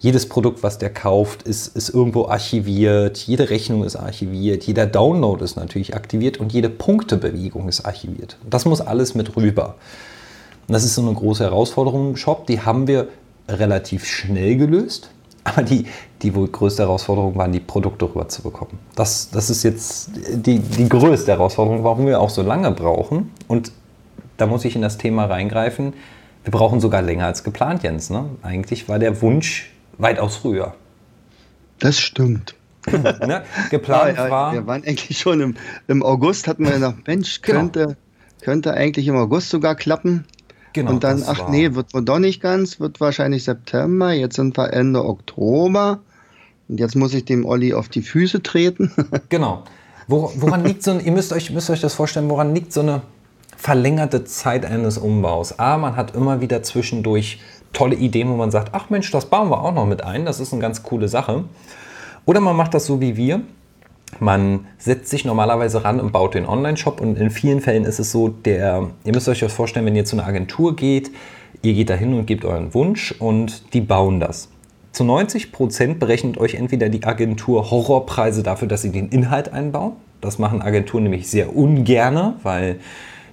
jedes 0.00 0.28
Produkt, 0.28 0.62
was 0.62 0.78
der 0.78 0.90
kauft, 0.90 1.42
ist, 1.42 1.76
ist 1.76 1.90
irgendwo 1.90 2.26
archiviert, 2.26 3.18
jede 3.18 3.50
Rechnung 3.50 3.84
ist 3.84 3.96
archiviert, 3.96 4.64
jeder 4.64 4.86
Download 4.86 5.44
ist 5.44 5.56
natürlich 5.56 5.94
aktiviert 5.94 6.38
und 6.38 6.52
jede 6.52 6.70
Punktebewegung 6.70 7.68
ist 7.68 7.84
archiviert. 7.84 8.38
Das 8.48 8.64
muss 8.64 8.80
alles 8.80 9.14
mit 9.14 9.36
rüber. 9.36 9.76
Und 10.66 10.72
das 10.72 10.84
ist 10.84 10.94
so 10.94 11.02
eine 11.02 11.12
große 11.12 11.44
Herausforderung 11.44 12.10
im 12.10 12.16
Shop, 12.16 12.46
die 12.46 12.62
haben 12.62 12.86
wir 12.86 13.08
relativ 13.46 14.06
schnell 14.06 14.56
gelöst. 14.56 15.10
Aber 15.44 15.62
die, 15.62 15.86
die 16.22 16.34
wohl 16.34 16.48
größte 16.48 16.82
Herausforderung 16.82 17.34
waren, 17.34 17.52
die 17.52 17.60
Produkte 17.60 18.04
rüberzubekommen. 18.04 18.78
Das, 18.94 19.30
das 19.30 19.48
ist 19.48 19.62
jetzt 19.62 20.10
die, 20.32 20.58
die 20.58 20.88
größte 20.88 21.32
Herausforderung, 21.32 21.82
warum 21.82 22.06
wir 22.06 22.20
auch 22.20 22.28
so 22.30 22.42
lange 22.42 22.70
brauchen. 22.70 23.30
Und 23.48 23.72
da 24.36 24.46
muss 24.46 24.64
ich 24.64 24.76
in 24.76 24.82
das 24.82 24.98
Thema 24.98 25.26
reingreifen. 25.26 25.94
Wir 26.44 26.50
brauchen 26.50 26.80
sogar 26.80 27.02
länger 27.02 27.26
als 27.26 27.42
geplant, 27.42 27.82
Jens. 27.82 28.10
Ne? 28.10 28.26
Eigentlich 28.42 28.88
war 28.88 28.98
der 28.98 29.20
Wunsch 29.22 29.70
weitaus 30.00 30.36
früher. 30.36 30.74
Das 31.78 31.98
stimmt. 31.98 32.54
ne? 32.90 33.42
Geplant 33.70 34.16
ja, 34.16 34.24
ja, 34.24 34.30
war. 34.30 34.52
Wir 34.52 34.66
waren 34.66 34.84
eigentlich 34.84 35.18
schon 35.18 35.40
im, 35.40 35.54
im 35.88 36.02
August, 36.02 36.48
hatten 36.48 36.64
wir 36.64 36.78
noch, 36.78 36.94
Mensch, 37.06 37.42
genau. 37.42 37.58
könnte, 37.58 37.80
genau. 37.80 37.96
könnte 38.42 38.74
eigentlich 38.74 39.06
im 39.06 39.16
August 39.16 39.50
sogar 39.50 39.74
klappen. 39.74 40.24
Genau, 40.72 40.92
und 40.92 41.04
dann, 41.04 41.24
ach 41.26 41.48
nee, 41.48 41.74
wird 41.74 41.92
wohl 41.94 42.04
doch 42.04 42.20
nicht 42.20 42.40
ganz, 42.40 42.78
wird 42.78 43.00
wahrscheinlich 43.00 43.44
September. 43.44 44.12
Jetzt 44.12 44.36
sind 44.36 44.56
wir 44.56 44.72
Ende 44.72 45.04
Oktober. 45.04 46.00
Und 46.68 46.78
jetzt 46.78 46.94
muss 46.94 47.12
ich 47.12 47.24
dem 47.24 47.44
Olli 47.44 47.74
auf 47.74 47.88
die 47.88 48.02
Füße 48.02 48.42
treten. 48.42 48.92
genau. 49.28 49.64
woran 50.06 50.64
liegt 50.64 50.84
so 50.84 50.92
ein, 50.92 51.04
ihr 51.04 51.10
müsst 51.10 51.32
euch, 51.32 51.50
müsst 51.50 51.70
euch 51.70 51.80
das 51.80 51.94
vorstellen, 51.94 52.30
woran 52.30 52.54
liegt 52.54 52.72
so 52.72 52.80
eine 52.80 53.02
verlängerte 53.56 54.22
Zeit 54.24 54.64
eines 54.64 54.96
Umbaus? 54.96 55.58
A, 55.58 55.76
man 55.76 55.96
hat 55.96 56.14
immer 56.14 56.40
wieder 56.40 56.62
zwischendurch 56.62 57.40
tolle 57.72 57.94
Ideen, 57.94 58.28
wo 58.28 58.36
man 58.36 58.50
sagt, 58.50 58.70
ach 58.72 58.90
Mensch, 58.90 59.10
das 59.10 59.26
bauen 59.26 59.50
wir 59.50 59.62
auch 59.62 59.72
noch 59.72 59.86
mit 59.86 60.04
ein, 60.04 60.24
das 60.24 60.40
ist 60.40 60.52
eine 60.52 60.62
ganz 60.62 60.82
coole 60.82 61.08
Sache. 61.08 61.44
Oder 62.26 62.40
man 62.40 62.56
macht 62.56 62.74
das 62.74 62.86
so 62.86 63.00
wie 63.00 63.16
wir, 63.16 63.42
man 64.18 64.66
setzt 64.78 65.08
sich 65.08 65.24
normalerweise 65.24 65.84
ran 65.84 66.00
und 66.00 66.12
baut 66.12 66.34
den 66.34 66.46
Online-Shop 66.46 67.00
und 67.00 67.16
in 67.16 67.30
vielen 67.30 67.60
Fällen 67.60 67.84
ist 67.84 68.00
es 68.00 68.10
so, 68.10 68.28
der, 68.28 68.88
ihr 69.04 69.14
müsst 69.14 69.28
euch 69.28 69.40
das 69.40 69.52
vorstellen, 69.52 69.86
wenn 69.86 69.94
ihr 69.94 70.04
zu 70.04 70.16
einer 70.16 70.26
Agentur 70.26 70.74
geht, 70.74 71.10
ihr 71.62 71.74
geht 71.74 71.90
da 71.90 71.94
hin 71.94 72.14
und 72.14 72.26
gebt 72.26 72.44
euren 72.44 72.74
Wunsch 72.74 73.12
und 73.18 73.72
die 73.72 73.80
bauen 73.80 74.18
das. 74.18 74.48
Zu 74.92 75.04
90 75.04 75.52
Prozent 75.52 76.00
berechnet 76.00 76.38
euch 76.38 76.54
entweder 76.54 76.88
die 76.88 77.04
Agentur 77.04 77.70
Horrorpreise 77.70 78.42
dafür, 78.42 78.66
dass 78.66 78.82
sie 78.82 78.90
den 78.90 79.08
Inhalt 79.08 79.52
einbauen. 79.52 79.92
Das 80.20 80.38
machen 80.38 80.62
Agenturen 80.62 81.04
nämlich 81.04 81.30
sehr 81.30 81.54
ungerne, 81.56 82.34
weil 82.42 82.80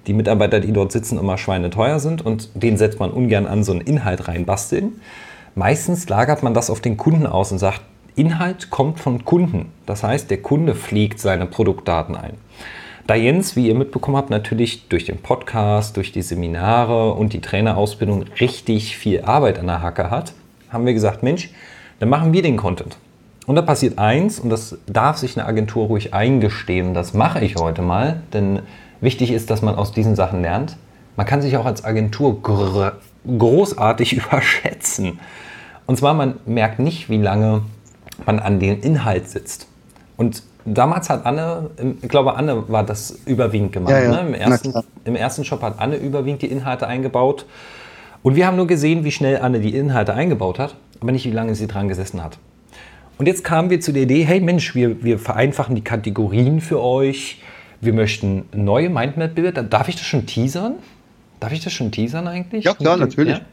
die 0.08 0.14
Mitarbeiter, 0.14 0.60
die 0.60 0.72
dort 0.72 0.92
sitzen, 0.92 1.20
immer 1.20 1.38
schweineteuer 1.38 2.00
sind 2.00 2.26
und 2.26 2.50
den 2.56 2.78
setzt 2.78 3.00
man 3.00 3.12
ungern 3.12 3.46
an, 3.46 3.64
so 3.64 3.74
einen 3.74 3.82
Inhalt 3.82 4.28
reinbasteln. 4.28 5.02
Meistens 5.56 6.08
lagert 6.08 6.44
man 6.44 6.54
das 6.54 6.70
auf 6.70 6.82
den 6.82 6.98
Kunden 6.98 7.28
aus 7.28 7.52
und 7.52 7.60
sagt, 7.60 7.82
Inhalt 8.16 8.70
kommt 8.72 9.00
von 9.00 9.26
Kunden. 9.26 9.72
Das 9.86 10.04
heißt, 10.04 10.32
der 10.32 10.42
Kunde 10.42 10.74
pflegt 10.74 11.20
seine 11.20 11.46
Produktdaten 11.46 12.16
ein. 12.16 12.34
Da 13.06 13.16
Jens, 13.16 13.56
wie 13.56 13.68
ihr 13.68 13.76
mitbekommen 13.76 14.18
habt, 14.18 14.30
natürlich 14.30 14.90
durch 14.90 15.06
den 15.06 15.18
Podcast, 15.18 15.96
durch 15.96 16.12
die 16.12 16.22
Seminare 16.22 17.14
und 17.14 17.34
die 17.34 17.42
Trainerausbildung 17.42 18.26
richtig 18.40 18.98
viel 18.98 19.22
Arbeit 19.22 19.60
an 19.60 19.68
der 19.68 19.82
Hacke 19.82 20.10
hat, 20.10 20.34
haben 20.70 20.86
wir 20.86 20.94
gesagt, 20.94 21.24
Mensch, 21.24 21.52
dann 22.00 22.10
machen 22.10 22.34
wir 22.34 22.42
den 22.42 22.58
Content. 22.58 22.98
Und 23.46 23.56
da 23.56 23.62
passiert 23.62 23.98
eins, 23.98 24.40
und 24.40 24.50
das 24.50 24.78
darf 24.88 25.18
sich 25.18 25.38
eine 25.38 25.48
Agentur 25.48 25.88
ruhig 25.88 26.14
eingestehen, 26.14 26.94
das 26.94 27.14
mache 27.14 27.40
ich 27.46 27.56
heute 27.56 27.82
mal, 27.82 28.22
denn 28.34 28.60
wichtig 29.02 29.32
ist, 29.32 29.50
dass 29.50 29.62
man 29.62 29.76
aus 29.76 29.92
diesen 29.92 30.16
Sachen 30.16 30.42
lernt. 30.42 30.78
Man 31.16 31.26
kann 31.26 31.42
sich 31.42 31.58
auch 31.58 31.66
als 31.66 31.84
Agentur 31.84 32.42
großartig 32.42 34.14
überschätzen. 34.18 35.20
Und 35.86 35.98
zwar, 35.98 36.14
man 36.14 36.36
merkt 36.46 36.80
nicht, 36.80 37.10
wie 37.10 37.18
lange 37.18 37.62
man 38.26 38.40
an 38.40 38.60
den 38.60 38.82
Inhalt 38.82 39.30
sitzt. 39.30 39.68
Und 40.18 40.44
damals 40.66 41.10
hat 41.10 41.26
Anne, 41.26 41.70
ich 42.02 42.10
glaube, 42.10 42.36
Anne 42.36 42.70
war 42.70 42.84
das 42.84 43.20
überwiegend 43.26 43.72
gemacht. 43.72 43.92
Ja, 43.92 44.02
ja. 44.02 44.12
Ne? 44.12 44.30
Im, 44.30 44.34
ersten, 44.34 44.74
Im 45.06 45.16
ersten 45.16 45.46
Shop 45.46 45.62
hat 45.62 45.80
Anne 45.80 45.96
überwiegend 45.96 46.42
die 46.42 46.48
Inhalte 46.48 46.88
eingebaut. 46.88 47.46
Und 48.24 48.36
wir 48.36 48.48
haben 48.48 48.58
nur 48.58 48.68
gesehen, 48.68 49.04
wie 49.04 49.12
schnell 49.12 49.40
Anne 49.40 49.60
die 49.60 49.76
Inhalte 49.76 50.14
eingebaut 50.14 50.60
hat, 50.60 50.76
aber 51.00 51.12
nicht, 51.12 51.26
wie 51.26 51.32
lange 51.32 51.56
sie 51.56 51.68
dran 51.68 51.88
gesessen 51.88 52.24
hat. 52.24 52.38
Und 53.18 53.28
jetzt 53.28 53.44
kamen 53.44 53.70
wir 53.70 53.80
zu 53.80 53.94
der 53.94 54.04
Idee, 54.04 54.24
hey 54.24 54.42
Mensch, 54.42 54.76
wir, 54.76 55.04
wir 55.04 55.18
vereinfachen 55.18 55.76
die 55.76 55.84
Kategorien 55.84 56.62
für 56.62 56.82
euch. 56.82 57.42
Wir 57.82 57.94
möchten 57.94 58.46
neue 58.54 58.90
Mindmap-Bilder. 58.90 59.64
Darf 59.64 59.88
ich 59.88 59.96
das 59.96 60.06
schon 60.06 60.26
teasern? 60.26 60.76
Darf 61.40 61.52
ich 61.52 61.64
das 61.64 61.74
schon 61.74 61.92
teasern 61.92 62.28
eigentlich? 62.28 62.66
Ja, 62.66 62.74
klar, 62.74 62.98
natürlich. 62.98 63.38
Ja? 63.38 63.46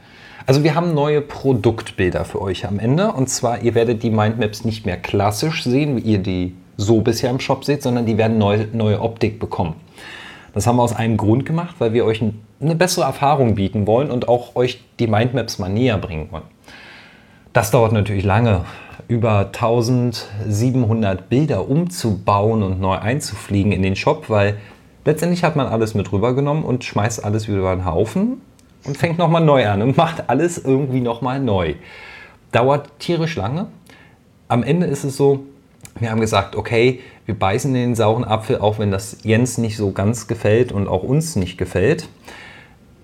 Also 0.47 0.63
wir 0.63 0.75
haben 0.75 0.95
neue 0.95 1.21
Produktbilder 1.21 2.25
für 2.25 2.41
euch 2.41 2.67
am 2.67 2.79
Ende. 2.79 3.13
Und 3.13 3.29
zwar, 3.29 3.63
ihr 3.63 3.75
werdet 3.75 4.03
die 4.03 4.11
Mindmaps 4.11 4.65
nicht 4.65 4.87
mehr 4.87 4.97
klassisch 4.97 5.65
sehen, 5.65 5.97
wie 5.97 6.01
ihr 6.01 6.19
die 6.19 6.55
so 6.77 7.01
bisher 7.01 7.31
im 7.31 7.41
Shop 7.41 7.65
seht, 7.65 7.83
sondern 7.83 8.07
die 8.07 8.19
werden 8.19 8.39
neue, 8.39 8.69
neue 8.73 9.01
Optik 9.01 9.39
bekommen. 9.39 9.75
Das 10.53 10.67
haben 10.67 10.77
wir 10.77 10.83
aus 10.83 10.95
einem 10.95 11.17
Grund 11.17 11.47
gemacht, 11.47 11.77
weil 11.79 11.93
wir 11.93 12.05
euch 12.05 12.23
eine 12.61 12.75
bessere 12.75 13.05
Erfahrung 13.05 13.55
bieten 13.55 13.87
wollen 13.87 14.11
und 14.11 14.29
auch 14.29 14.55
euch 14.55 14.83
die 14.99 15.07
Mindmaps 15.07 15.59
mal 15.59 15.69
näher 15.69 15.99
bringen 15.99 16.29
wollen. 16.31 16.45
Das 17.55 17.71
dauert 17.71 17.93
natürlich 17.93 18.25
lange, 18.25 18.65
über 19.07 19.47
1700 19.47 21.29
Bilder 21.29 21.69
umzubauen 21.69 22.65
und 22.65 22.81
neu 22.81 22.97
einzufliegen 22.97 23.71
in 23.71 23.81
den 23.81 23.95
Shop, 23.95 24.29
weil 24.29 24.57
letztendlich 25.05 25.45
hat 25.45 25.55
man 25.55 25.69
alles 25.69 25.95
mit 25.95 26.11
rübergenommen 26.11 26.65
und 26.65 26.83
schmeißt 26.83 27.25
alles 27.25 27.47
wieder 27.47 27.59
über 27.59 27.77
den 27.77 27.85
Haufen 27.85 28.41
und 28.85 28.97
fängt 28.97 29.19
nochmal 29.19 29.45
neu 29.45 29.69
an 29.69 29.83
und 29.83 29.97
macht 29.97 30.29
alles 30.29 30.59
irgendwie 30.59 31.01
nochmal 31.01 31.39
neu. 31.39 31.75
Dauert 32.51 32.91
tierisch 32.99 33.37
lange. 33.37 33.69
Am 34.49 34.65
Ende 34.65 34.87
ist 34.87 35.05
es 35.05 35.17
so, 35.17 35.45
wir 36.01 36.11
haben 36.11 36.21
gesagt, 36.21 36.57
okay, 36.57 36.99
wir 37.25 37.39
beißen 37.39 37.73
den 37.73 37.95
sauren 37.95 38.25
Apfel, 38.25 38.59
auch 38.59 38.81
wenn 38.81 38.91
das 38.91 39.19
Jens 39.23 39.59
nicht 39.59 39.77
so 39.77 39.93
ganz 39.93 40.27
gefällt 40.27 40.73
und 40.73 40.89
auch 40.89 41.05
uns 41.05 41.37
nicht 41.37 41.57
gefällt. 41.57 42.09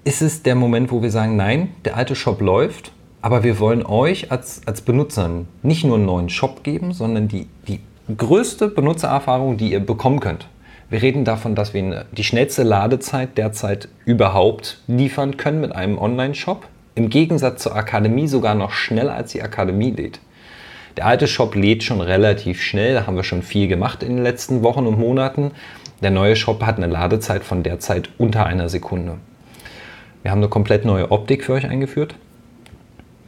Ist 0.02 0.22
es 0.22 0.42
der 0.42 0.56
Moment, 0.56 0.90
wo 0.90 1.02
wir 1.02 1.12
sagen, 1.12 1.36
nein, 1.36 1.68
der 1.84 1.96
alte 1.96 2.16
Shop 2.16 2.40
läuft, 2.40 2.90
aber 3.22 3.42
wir 3.44 3.58
wollen 3.58 3.84
euch 3.84 4.30
als, 4.30 4.62
als 4.66 4.80
Benutzern 4.80 5.46
nicht 5.62 5.84
nur 5.84 5.96
einen 5.96 6.06
neuen 6.06 6.28
Shop 6.28 6.64
geben, 6.64 6.92
sondern 6.92 7.28
die, 7.28 7.46
die 7.68 7.80
größte 8.16 8.68
Benutzererfahrung, 8.68 9.56
die 9.56 9.72
ihr 9.72 9.80
bekommen 9.80 10.20
könnt. 10.20 10.46
Wir 10.88 11.02
reden 11.02 11.24
davon, 11.24 11.54
dass 11.54 11.72
wir 11.72 12.06
die 12.12 12.24
schnellste 12.24 12.64
Ladezeit 12.64 13.38
derzeit 13.38 13.88
überhaupt 14.04 14.80
liefern 14.88 15.36
können 15.36 15.60
mit 15.60 15.72
einem 15.72 15.98
Online-Shop. 15.98 16.66
Im 16.96 17.10
Gegensatz 17.10 17.62
zur 17.62 17.76
Akademie 17.76 18.26
sogar 18.26 18.56
noch 18.56 18.72
schneller 18.72 19.14
als 19.14 19.32
die 19.32 19.42
Akademie 19.42 19.92
lädt. 19.92 20.20
Der 20.96 21.06
alte 21.06 21.28
Shop 21.28 21.54
lädt 21.54 21.84
schon 21.84 22.00
relativ 22.00 22.60
schnell, 22.60 22.94
da 22.94 23.06
haben 23.06 23.14
wir 23.14 23.22
schon 23.22 23.42
viel 23.42 23.68
gemacht 23.68 24.02
in 24.02 24.16
den 24.16 24.24
letzten 24.24 24.64
Wochen 24.64 24.86
und 24.86 24.98
Monaten. 24.98 25.52
Der 26.02 26.10
neue 26.10 26.34
Shop 26.34 26.62
hat 26.64 26.78
eine 26.78 26.88
Ladezeit 26.88 27.44
von 27.44 27.62
derzeit 27.62 28.08
unter 28.18 28.46
einer 28.46 28.68
Sekunde. 28.68 29.18
Wir 30.22 30.32
haben 30.32 30.40
eine 30.40 30.48
komplett 30.48 30.84
neue 30.84 31.12
Optik 31.12 31.44
für 31.44 31.52
euch 31.52 31.66
eingeführt. 31.66 32.16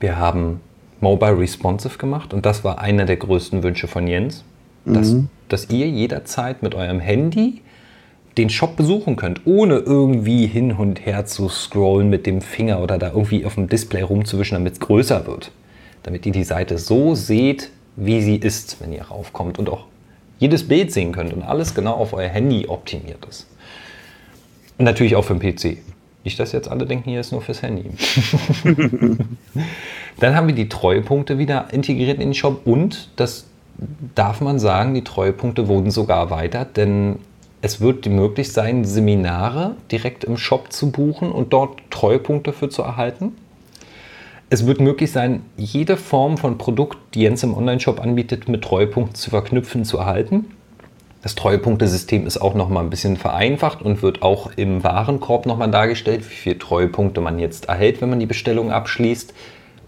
Wir 0.03 0.19
haben 0.19 0.61
Mobile 1.01 1.39
Responsive 1.39 1.97
gemacht 1.97 2.35
und 2.35 2.45
das 2.45 2.65
war 2.65 2.81
einer 2.81 3.05
der 3.05 3.17
größten 3.17 3.63
Wünsche 3.63 3.87
von 3.87 4.09
Jens, 4.09 4.43
dass, 4.85 5.13
mhm. 5.13 5.29
dass 5.49 5.71
ihr 5.71 5.89
jederzeit 5.89 6.61
mit 6.61 6.75
eurem 6.75 6.99
Handy 6.99 7.63
den 8.37 8.51
Shop 8.51 8.75
besuchen 8.75 9.15
könnt, 9.15 9.43
ohne 9.47 9.77
irgendwie 9.77 10.49
hin 10.49 10.73
und 10.73 11.07
her 11.07 11.25
zu 11.27 11.49
scrollen 11.49 12.11
mit 12.11 12.27
dem 12.27 12.41
Finger 12.41 12.83
oder 12.83 12.99
da 12.99 13.11
irgendwie 13.11 13.47
auf 13.47 13.55
dem 13.55 13.69
Display 13.69 14.03
rumzuwischen, 14.03 14.57
damit 14.57 14.73
es 14.73 14.81
größer 14.81 15.25
wird. 15.29 15.53
Damit 16.03 16.27
ihr 16.27 16.33
die 16.33 16.43
Seite 16.43 16.79
so 16.79 17.15
seht, 17.15 17.71
wie 17.95 18.23
sie 18.23 18.37
ist, 18.37 18.81
wenn 18.81 18.93
ihr 18.93 19.03
raufkommt 19.03 19.57
und 19.61 19.69
auch 19.69 19.85
jedes 20.41 20.67
Bild 20.67 20.91
sehen 20.91 21.13
könnt 21.13 21.33
und 21.33 21.45
alles 21.45 21.77
genau 21.77 21.93
auf 21.93 22.13
euer 22.13 22.29
Handy 22.29 22.67
optimiert 22.67 23.25
ist. 23.31 23.47
Und 24.79 24.85
natürlich 24.87 25.15
auch 25.15 25.25
für 25.25 25.37
den 25.37 25.55
PC. 25.55 25.79
Nicht, 26.25 26.39
dass 26.39 26.53
jetzt 26.53 26.71
alle 26.71 26.87
denken, 26.87 27.11
hier 27.11 27.21
ist 27.21 27.33
nur 27.33 27.43
fürs 27.43 27.63
Handy. 27.63 27.91
Dann 30.21 30.37
haben 30.37 30.47
wir 30.47 30.55
die 30.55 30.69
Treuepunkte 30.69 31.39
wieder 31.39 31.73
integriert 31.73 32.19
in 32.19 32.29
den 32.29 32.35
Shop 32.35 32.67
und 32.67 33.11
das 33.17 33.47
darf 34.15 34.41
man 34.41 34.59
sagen, 34.59 34.95
die 34.95 35.03
Treuepunkte 35.03 35.67
wurden 35.67 35.91
sogar 35.91 36.19
erweitert, 36.19 36.77
denn 36.77 37.17
es 37.61 37.81
wird 37.81 38.07
möglich 38.07 38.53
sein, 38.53 38.85
Seminare 38.85 39.77
direkt 39.91 40.25
im 40.25 40.37
Shop 40.37 40.73
zu 40.73 40.91
buchen 40.91 41.31
und 41.33 41.53
dort 41.53 41.81
Treuepunkte 41.91 42.53
für 42.53 42.69
zu 42.69 42.83
erhalten. 42.83 43.37
Es 44.51 44.67
wird 44.67 44.81
möglich 44.81 45.11
sein, 45.11 45.43
jede 45.57 45.97
Form 45.97 46.37
von 46.37 46.59
Produkt, 46.59 46.99
die 47.15 47.23
Jens 47.23 47.43
im 47.43 47.57
Onlineshop 47.57 48.01
anbietet, 48.01 48.49
mit 48.49 48.63
Treuepunkten 48.63 49.15
zu 49.15 49.31
verknüpfen, 49.31 49.85
zu 49.85 49.99
erhalten. 49.99 50.47
Das 51.23 51.37
Treuepunktesystem 51.37 52.27
ist 52.27 52.39
auch 52.39 52.55
noch 52.55 52.69
mal 52.69 52.81
ein 52.81 52.91
bisschen 52.91 53.17
vereinfacht 53.17 53.81
und 53.81 54.03
wird 54.03 54.23
auch 54.23 54.51
im 54.57 54.83
Warenkorb 54.83 55.47
noch 55.47 55.57
mal 55.57 55.69
dargestellt, 55.69 56.29
wie 56.29 56.35
viele 56.35 56.59
Treuepunkte 56.59 57.21
man 57.21 57.39
jetzt 57.39 57.69
erhält, 57.69 58.03
wenn 58.03 58.11
man 58.11 58.19
die 58.19 58.27
Bestellung 58.27 58.73
abschließt, 58.73 59.33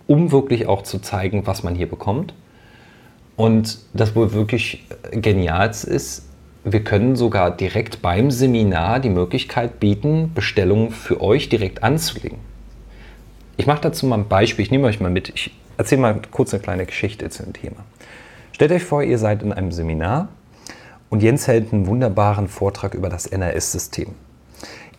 um 0.06 0.30
wirklich 0.30 0.68
auch 0.68 0.82
zu 0.82 1.00
zeigen, 1.00 1.44
was 1.46 1.64
man 1.64 1.74
hier 1.74 1.88
bekommt. 1.88 2.34
Und 3.36 3.78
das 3.94 4.14
wohl 4.14 4.32
wirklich 4.32 4.84
genialste 5.10 5.90
ist, 5.90 6.28
wir 6.62 6.84
können 6.84 7.16
sogar 7.16 7.50
direkt 7.50 8.00
beim 8.00 8.30
Seminar 8.30 9.00
die 9.00 9.10
Möglichkeit 9.10 9.80
bieten, 9.80 10.30
Bestellungen 10.34 10.92
für 10.92 11.20
euch 11.20 11.48
direkt 11.48 11.82
anzulegen. 11.82 12.38
Ich 13.56 13.66
mache 13.66 13.80
dazu 13.82 14.06
mal 14.06 14.18
ein 14.18 14.28
Beispiel, 14.28 14.64
ich 14.64 14.70
nehme 14.70 14.86
euch 14.86 15.00
mal 15.00 15.10
mit, 15.10 15.30
ich 15.30 15.50
erzähle 15.76 16.00
mal 16.00 16.20
kurz 16.30 16.54
eine 16.54 16.62
kleine 16.62 16.86
Geschichte 16.86 17.28
zu 17.28 17.42
dem 17.42 17.52
Thema. 17.52 17.76
Stellt 18.52 18.70
euch 18.70 18.84
vor, 18.84 19.02
ihr 19.02 19.18
seid 19.18 19.42
in 19.42 19.52
einem 19.52 19.72
Seminar 19.72 20.28
und 21.14 21.22
Jens 21.22 21.46
hält 21.46 21.72
einen 21.72 21.86
wunderbaren 21.86 22.48
Vortrag 22.48 22.92
über 22.92 23.08
das 23.08 23.26
NRS-System. 23.26 24.08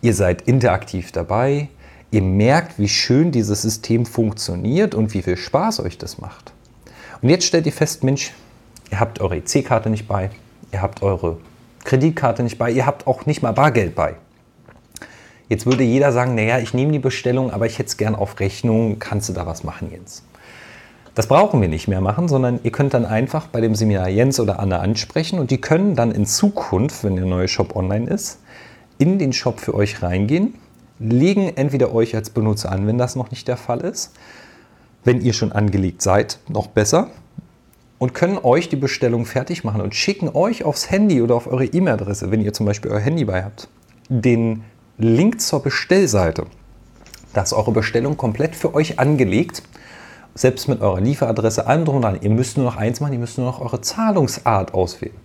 Ihr 0.00 0.14
seid 0.14 0.40
interaktiv 0.48 1.12
dabei, 1.12 1.68
ihr 2.10 2.22
merkt, 2.22 2.78
wie 2.78 2.88
schön 2.88 3.32
dieses 3.32 3.60
System 3.60 4.06
funktioniert 4.06 4.94
und 4.94 5.12
wie 5.12 5.20
viel 5.20 5.36
Spaß 5.36 5.80
euch 5.80 5.98
das 5.98 6.16
macht. 6.16 6.54
Und 7.20 7.28
jetzt 7.28 7.44
stellt 7.44 7.66
ihr 7.66 7.72
fest, 7.72 8.02
Mensch, 8.02 8.32
ihr 8.90 8.98
habt 8.98 9.20
eure 9.20 9.36
EC-Karte 9.36 9.90
nicht 9.90 10.08
bei, 10.08 10.30
ihr 10.72 10.80
habt 10.80 11.02
eure 11.02 11.36
Kreditkarte 11.84 12.42
nicht 12.42 12.56
bei, 12.56 12.70
ihr 12.70 12.86
habt 12.86 13.06
auch 13.06 13.26
nicht 13.26 13.42
mal 13.42 13.52
Bargeld 13.52 13.94
bei. 13.94 14.14
Jetzt 15.50 15.66
würde 15.66 15.84
jeder 15.84 16.12
sagen, 16.12 16.34
naja, 16.34 16.60
ich 16.60 16.72
nehme 16.72 16.92
die 16.92 16.98
Bestellung, 16.98 17.50
aber 17.50 17.66
ich 17.66 17.78
hätte 17.78 17.88
es 17.88 17.98
gern 17.98 18.14
auf 18.14 18.40
Rechnung, 18.40 18.98
kannst 19.00 19.28
du 19.28 19.34
da 19.34 19.44
was 19.44 19.64
machen, 19.64 19.90
Jens? 19.90 20.22
Das 21.16 21.28
brauchen 21.28 21.62
wir 21.62 21.68
nicht 21.68 21.88
mehr 21.88 22.02
machen, 22.02 22.28
sondern 22.28 22.60
ihr 22.62 22.70
könnt 22.70 22.92
dann 22.92 23.06
einfach 23.06 23.46
bei 23.46 23.62
dem 23.62 23.74
Seminar 23.74 24.10
Jens 24.10 24.38
oder 24.38 24.60
Anne 24.60 24.80
ansprechen 24.80 25.38
und 25.38 25.50
die 25.50 25.58
können 25.58 25.96
dann 25.96 26.10
in 26.10 26.26
Zukunft, 26.26 27.04
wenn 27.04 27.16
der 27.16 27.24
neue 27.24 27.48
Shop 27.48 27.74
online 27.74 28.06
ist, 28.10 28.40
in 28.98 29.18
den 29.18 29.32
Shop 29.32 29.58
für 29.58 29.72
euch 29.72 30.02
reingehen, 30.02 30.56
legen 30.98 31.50
entweder 31.56 31.94
euch 31.94 32.14
als 32.14 32.28
Benutzer 32.28 32.70
an, 32.70 32.86
wenn 32.86 32.98
das 32.98 33.16
noch 33.16 33.30
nicht 33.30 33.48
der 33.48 33.56
Fall 33.56 33.80
ist, 33.80 34.12
wenn 35.04 35.22
ihr 35.22 35.32
schon 35.32 35.52
angelegt 35.52 36.02
seid, 36.02 36.38
noch 36.50 36.66
besser, 36.66 37.08
und 37.98 38.12
können 38.12 38.36
euch 38.42 38.68
die 38.68 38.76
Bestellung 38.76 39.24
fertig 39.24 39.64
machen 39.64 39.80
und 39.80 39.94
schicken 39.94 40.28
euch 40.28 40.64
aufs 40.64 40.90
Handy 40.90 41.22
oder 41.22 41.34
auf 41.34 41.46
eure 41.46 41.64
E-Mail-Adresse, 41.64 42.30
wenn 42.30 42.42
ihr 42.42 42.52
zum 42.52 42.66
Beispiel 42.66 42.90
euer 42.90 43.00
Handy 43.00 43.24
bei 43.24 43.42
habt, 43.42 43.68
den 44.10 44.64
Link 44.98 45.40
zur 45.40 45.62
Bestellseite. 45.62 46.44
Da 47.32 47.40
ist 47.40 47.54
eure 47.54 47.72
Bestellung 47.72 48.18
komplett 48.18 48.54
für 48.54 48.74
euch 48.74 48.98
angelegt 48.98 49.62
selbst 50.36 50.68
mit 50.68 50.82
eurer 50.82 51.00
Lieferadresse, 51.00 51.66
allem 51.66 51.84
drum 51.84 51.96
und 51.96 52.02
dran. 52.02 52.18
Ihr 52.20 52.30
müsst 52.30 52.56
nur 52.56 52.66
noch 52.66 52.76
eins 52.76 53.00
machen, 53.00 53.14
ihr 53.14 53.18
müsst 53.18 53.38
nur 53.38 53.46
noch 53.46 53.60
eure 53.60 53.80
Zahlungsart 53.80 54.74
auswählen. 54.74 55.16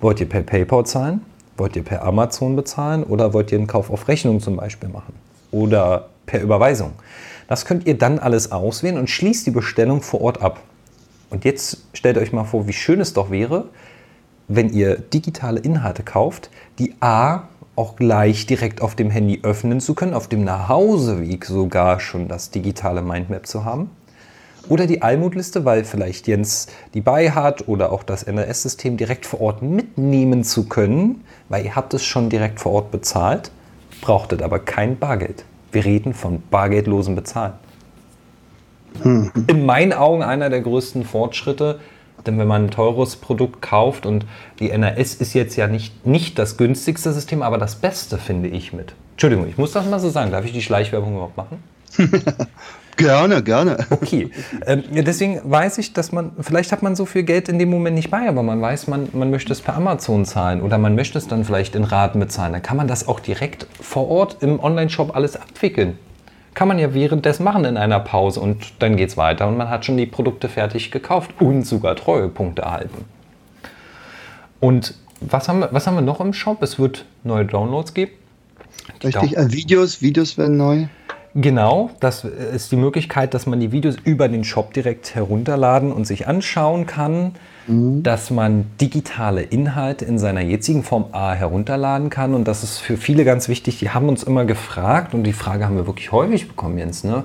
Wollt 0.00 0.20
ihr 0.20 0.28
per 0.28 0.42
PayPal 0.42 0.86
zahlen? 0.86 1.22
Wollt 1.56 1.76
ihr 1.76 1.82
per 1.82 2.04
Amazon 2.04 2.56
bezahlen? 2.56 3.02
Oder 3.02 3.34
wollt 3.34 3.50
ihr 3.52 3.58
einen 3.58 3.66
Kauf 3.66 3.90
auf 3.90 4.08
Rechnung 4.08 4.40
zum 4.40 4.56
Beispiel 4.56 4.88
machen? 4.88 5.14
Oder 5.50 6.08
per 6.26 6.40
Überweisung? 6.40 6.92
Das 7.48 7.66
könnt 7.66 7.86
ihr 7.86 7.98
dann 7.98 8.20
alles 8.20 8.52
auswählen 8.52 8.98
und 8.98 9.10
schließt 9.10 9.46
die 9.46 9.50
Bestellung 9.50 10.00
vor 10.00 10.20
Ort 10.22 10.40
ab. 10.40 10.60
Und 11.28 11.44
jetzt 11.44 11.84
stellt 11.92 12.16
euch 12.16 12.32
mal 12.32 12.44
vor, 12.44 12.66
wie 12.68 12.72
schön 12.72 13.00
es 13.00 13.12
doch 13.12 13.30
wäre, 13.30 13.66
wenn 14.46 14.72
ihr 14.72 14.96
digitale 14.96 15.60
Inhalte 15.60 16.04
kauft, 16.04 16.50
die 16.78 16.94
A 17.00 17.48
auch 17.74 17.96
gleich 17.96 18.46
direkt 18.46 18.80
auf 18.80 18.94
dem 18.94 19.10
Handy 19.10 19.40
öffnen 19.42 19.80
zu 19.80 19.94
können, 19.94 20.14
auf 20.14 20.28
dem 20.28 20.44
Nachhauseweg 20.44 21.46
sogar 21.46 22.00
schon 22.00 22.28
das 22.28 22.50
digitale 22.50 23.02
Mindmap 23.02 23.46
zu 23.46 23.64
haben 23.64 23.90
oder 24.68 24.86
die 24.86 25.02
Almutliste, 25.02 25.64
weil 25.64 25.84
vielleicht 25.84 26.28
Jens 26.28 26.68
die 26.94 27.00
bei 27.00 27.30
hat 27.30 27.68
oder 27.68 27.92
auch 27.92 28.02
das 28.02 28.22
NRS-System 28.22 28.96
direkt 28.96 29.26
vor 29.26 29.40
Ort 29.40 29.62
mitnehmen 29.62 30.44
zu 30.44 30.68
können, 30.68 31.24
weil 31.48 31.64
ihr 31.64 31.76
habt 31.76 31.94
es 31.94 32.04
schon 32.04 32.28
direkt 32.28 32.60
vor 32.60 32.72
Ort 32.72 32.90
bezahlt, 32.90 33.50
brauchtet 34.00 34.42
aber 34.42 34.58
kein 34.58 34.98
Bargeld. 34.98 35.44
Wir 35.72 35.84
reden 35.84 36.14
von 36.14 36.42
bargeldlosem 36.50 37.14
Bezahlen. 37.14 37.54
Hm. 39.02 39.30
In 39.46 39.64
meinen 39.64 39.92
Augen 39.92 40.22
einer 40.22 40.50
der 40.50 40.60
größten 40.60 41.04
Fortschritte, 41.04 41.80
denn 42.26 42.38
wenn 42.38 42.46
man 42.46 42.66
ein 42.66 42.70
teures 42.70 43.16
Produkt 43.16 43.62
kauft 43.62 44.06
und 44.06 44.26
die 44.58 44.70
NRS 44.70 45.14
ist 45.14 45.34
jetzt 45.34 45.56
ja 45.56 45.66
nicht, 45.66 46.06
nicht 46.06 46.38
das 46.38 46.56
günstigste 46.56 47.12
System, 47.12 47.42
aber 47.42 47.58
das 47.58 47.76
Beste 47.76 48.18
finde 48.18 48.48
ich 48.48 48.72
mit. 48.72 48.94
Entschuldigung, 49.12 49.48
ich 49.48 49.58
muss 49.58 49.72
das 49.72 49.86
mal 49.86 49.98
so 49.98 50.10
sagen. 50.10 50.30
Darf 50.30 50.44
ich 50.44 50.52
die 50.52 50.62
Schleichwerbung 50.62 51.14
überhaupt 51.14 51.36
machen? 51.36 51.62
Gerne, 52.96 53.42
gerne. 53.42 53.78
Okay. 53.90 54.30
Ähm, 54.66 54.84
deswegen 54.90 55.40
weiß 55.44 55.78
ich, 55.78 55.92
dass 55.92 56.12
man, 56.12 56.32
vielleicht 56.40 56.72
hat 56.72 56.82
man 56.82 56.94
so 56.94 57.06
viel 57.06 57.22
Geld 57.22 57.48
in 57.48 57.58
dem 57.58 57.70
Moment 57.70 57.96
nicht 57.96 58.10
bei, 58.10 58.28
aber 58.28 58.42
man 58.42 58.60
weiß, 58.60 58.86
man, 58.88 59.08
man 59.12 59.30
möchte 59.30 59.52
es 59.52 59.60
per 59.60 59.74
Amazon 59.76 60.24
zahlen 60.24 60.60
oder 60.60 60.78
man 60.78 60.94
möchte 60.94 61.18
es 61.18 61.26
dann 61.26 61.44
vielleicht 61.44 61.74
in 61.74 61.84
Raten 61.84 62.20
bezahlen. 62.20 62.52
Dann 62.52 62.62
kann 62.62 62.76
man 62.76 62.88
das 62.88 63.08
auch 63.08 63.20
direkt 63.20 63.66
vor 63.80 64.08
Ort 64.08 64.38
im 64.42 64.60
Online-Shop 64.60 65.16
alles 65.16 65.36
abwickeln. 65.36 65.98
Kann 66.54 66.68
man 66.68 66.78
ja 66.78 66.92
währenddessen 66.92 67.44
machen 67.44 67.64
in 67.64 67.76
einer 67.78 68.00
Pause 68.00 68.40
und 68.40 68.74
dann 68.80 68.96
geht 68.96 69.08
es 69.08 69.16
weiter 69.16 69.48
und 69.48 69.56
man 69.56 69.70
hat 69.70 69.86
schon 69.86 69.96
die 69.96 70.06
Produkte 70.06 70.48
fertig 70.48 70.90
gekauft 70.90 71.30
und 71.40 71.66
sogar 71.66 71.96
Treuepunkte 71.96 72.62
erhalten. 72.62 73.06
Und 74.60 74.94
was 75.20 75.48
haben, 75.48 75.60
wir, 75.60 75.68
was 75.72 75.86
haben 75.86 75.94
wir 75.94 76.02
noch 76.02 76.20
im 76.20 76.32
Shop? 76.32 76.62
Es 76.62 76.78
wird 76.78 77.06
neue 77.24 77.46
Downloads 77.46 77.94
geben. 77.94 78.12
Richtig, 79.02 79.36
äh, 79.36 79.50
Videos, 79.50 80.02
Videos 80.02 80.36
werden 80.36 80.56
neu. 80.56 80.86
Genau, 81.34 81.90
das 82.00 82.24
ist 82.24 82.72
die 82.72 82.76
Möglichkeit, 82.76 83.32
dass 83.32 83.46
man 83.46 83.58
die 83.58 83.72
Videos 83.72 83.96
über 84.04 84.28
den 84.28 84.44
Shop 84.44 84.74
direkt 84.74 85.14
herunterladen 85.14 85.90
und 85.90 86.06
sich 86.06 86.28
anschauen 86.28 86.86
kann, 86.86 87.32
mhm. 87.66 88.02
dass 88.02 88.30
man 88.30 88.66
digitale 88.80 89.42
Inhalte 89.42 90.04
in 90.04 90.18
seiner 90.18 90.42
jetzigen 90.42 90.82
Form 90.82 91.06
A 91.12 91.32
herunterladen 91.32 92.10
kann 92.10 92.34
und 92.34 92.46
das 92.46 92.62
ist 92.62 92.78
für 92.78 92.98
viele 92.98 93.24
ganz 93.24 93.48
wichtig. 93.48 93.78
Die 93.78 93.90
haben 93.90 94.10
uns 94.10 94.22
immer 94.22 94.44
gefragt 94.44 95.14
und 95.14 95.24
die 95.24 95.32
Frage 95.32 95.64
haben 95.64 95.76
wir 95.76 95.86
wirklich 95.86 96.12
häufig 96.12 96.48
bekommen, 96.48 96.76
Jens, 96.76 97.02
ne? 97.02 97.24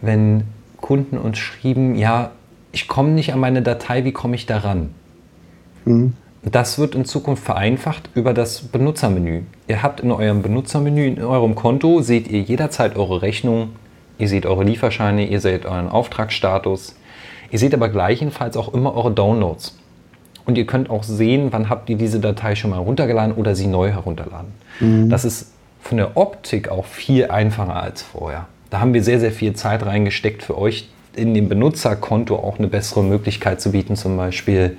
wenn 0.00 0.44
Kunden 0.80 1.18
uns 1.18 1.38
schrieben, 1.38 1.96
ja, 1.96 2.30
ich 2.70 2.86
komme 2.86 3.10
nicht 3.10 3.32
an 3.32 3.40
meine 3.40 3.62
Datei, 3.62 4.04
wie 4.04 4.12
komme 4.12 4.36
ich 4.36 4.46
daran? 4.46 4.90
Mhm. 5.84 6.14
Das 6.44 6.78
wird 6.78 6.94
in 6.94 7.04
Zukunft 7.04 7.44
vereinfacht 7.44 8.10
über 8.14 8.34
das 8.34 8.60
Benutzermenü. 8.60 9.42
Ihr 9.66 9.82
habt 9.82 10.00
in 10.00 10.10
eurem 10.12 10.42
Benutzermenü, 10.42 11.06
in 11.06 11.22
eurem 11.22 11.54
Konto, 11.54 12.02
seht 12.02 12.28
ihr 12.28 12.40
jederzeit 12.40 12.96
eure 12.96 13.22
Rechnung, 13.22 13.70
ihr 14.18 14.28
seht 14.28 14.44
eure 14.44 14.64
Lieferscheine, 14.64 15.26
ihr 15.26 15.40
seht 15.40 15.64
euren 15.64 15.88
Auftragsstatus. 15.88 16.96
Ihr 17.50 17.58
seht 17.58 17.74
aber 17.74 17.88
gleichenfalls 17.88 18.56
auch 18.56 18.74
immer 18.74 18.94
eure 18.94 19.12
Downloads. 19.12 19.78
Und 20.44 20.58
ihr 20.58 20.66
könnt 20.66 20.90
auch 20.90 21.02
sehen, 21.02 21.48
wann 21.52 21.68
habt 21.70 21.88
ihr 21.88 21.96
diese 21.96 22.20
Datei 22.20 22.54
schon 22.54 22.70
mal 22.70 22.78
runtergeladen 22.78 23.34
oder 23.34 23.54
sie 23.54 23.66
neu 23.66 23.90
herunterladen. 23.90 24.52
Mhm. 24.80 25.08
Das 25.08 25.24
ist 25.24 25.52
von 25.80 25.96
der 25.96 26.16
Optik 26.16 26.68
auch 26.68 26.84
viel 26.84 27.30
einfacher 27.30 27.76
als 27.76 28.02
vorher. 28.02 28.46
Da 28.70 28.80
haben 28.80 28.92
wir 28.92 29.02
sehr, 29.02 29.20
sehr 29.20 29.32
viel 29.32 29.54
Zeit 29.54 29.86
reingesteckt 29.86 30.42
für 30.42 30.58
euch 30.58 30.88
in 31.14 31.32
dem 31.32 31.48
Benutzerkonto 31.48 32.36
auch 32.36 32.58
eine 32.58 32.66
bessere 32.66 33.04
Möglichkeit 33.04 33.60
zu 33.60 33.70
bieten, 33.72 33.96
zum 33.96 34.16
Beispiel 34.16 34.76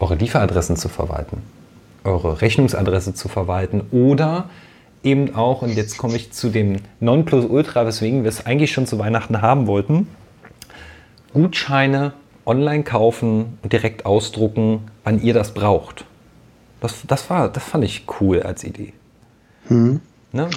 eure 0.00 0.14
Lieferadressen 0.14 0.76
zu 0.76 0.88
verwalten, 0.88 1.42
eure 2.04 2.40
Rechnungsadresse 2.40 3.14
zu 3.14 3.28
verwalten 3.28 3.82
oder 3.90 4.48
eben 5.02 5.34
auch, 5.34 5.62
und 5.62 5.74
jetzt 5.76 5.98
komme 5.98 6.16
ich 6.16 6.32
zu 6.32 6.50
dem 6.50 6.76
Nonplusultra, 7.00 7.86
weswegen 7.86 8.24
wir 8.24 8.28
es 8.28 8.44
eigentlich 8.44 8.72
schon 8.72 8.86
zu 8.86 8.98
Weihnachten 8.98 9.40
haben 9.40 9.66
wollten, 9.66 10.08
Gutscheine 11.32 12.12
online 12.44 12.84
kaufen 12.84 13.58
und 13.62 13.72
direkt 13.72 14.06
ausdrucken, 14.06 14.88
wann 15.04 15.20
ihr 15.22 15.34
das 15.34 15.52
braucht. 15.52 16.04
Das, 16.80 17.02
das, 17.06 17.28
war, 17.30 17.48
das 17.48 17.64
fand 17.64 17.84
ich 17.84 18.04
cool 18.20 18.42
als 18.42 18.64
Idee. 18.64 18.92
Hm. 19.68 20.00
Ne? 20.32 20.48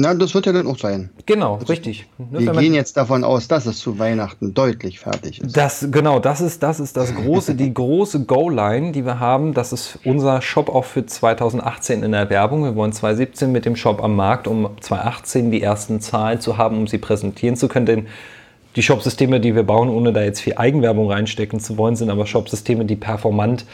Na, 0.00 0.14
das 0.14 0.32
wird 0.32 0.46
ja 0.46 0.52
dann 0.52 0.68
auch 0.68 0.78
sein. 0.78 1.10
Genau, 1.26 1.54
also, 1.54 1.66
richtig. 1.66 2.06
Ne, 2.18 2.38
wir 2.38 2.52
gehen 2.52 2.72
jetzt 2.72 2.96
davon 2.96 3.24
aus, 3.24 3.48
dass 3.48 3.66
es 3.66 3.78
zu 3.78 3.98
Weihnachten 3.98 4.54
deutlich 4.54 5.00
fertig 5.00 5.40
ist. 5.40 5.56
Das, 5.56 5.88
genau, 5.90 6.20
das 6.20 6.40
ist, 6.40 6.62
das 6.62 6.78
ist 6.78 6.96
das 6.96 7.12
große, 7.16 7.56
die 7.56 7.74
große 7.74 8.24
Go-Line, 8.24 8.92
die 8.92 9.04
wir 9.04 9.18
haben. 9.18 9.54
Das 9.54 9.72
ist 9.72 9.98
unser 10.04 10.40
Shop 10.40 10.68
auch 10.68 10.84
für 10.84 11.04
2018 11.04 12.04
in 12.04 12.12
der 12.12 12.30
Werbung. 12.30 12.62
Wir 12.62 12.76
wollen 12.76 12.92
2017 12.92 13.50
mit 13.50 13.64
dem 13.64 13.74
Shop 13.74 14.00
am 14.00 14.14
Markt, 14.14 14.46
um 14.46 14.70
2018 14.80 15.50
die 15.50 15.62
ersten 15.62 16.00
Zahlen 16.00 16.40
zu 16.40 16.56
haben, 16.56 16.78
um 16.78 16.86
sie 16.86 16.98
präsentieren 16.98 17.56
zu 17.56 17.66
können. 17.66 17.86
Denn 17.86 18.06
die 18.76 18.84
Shop-Systeme, 18.84 19.40
die 19.40 19.56
wir 19.56 19.64
bauen, 19.64 19.88
ohne 19.88 20.12
da 20.12 20.22
jetzt 20.22 20.38
viel 20.38 20.54
Eigenwerbung 20.54 21.10
reinstecken 21.10 21.58
zu 21.58 21.76
wollen, 21.76 21.96
sind 21.96 22.08
aber 22.08 22.24
Shop-Systeme, 22.24 22.84
die 22.84 22.94
performant 22.94 23.64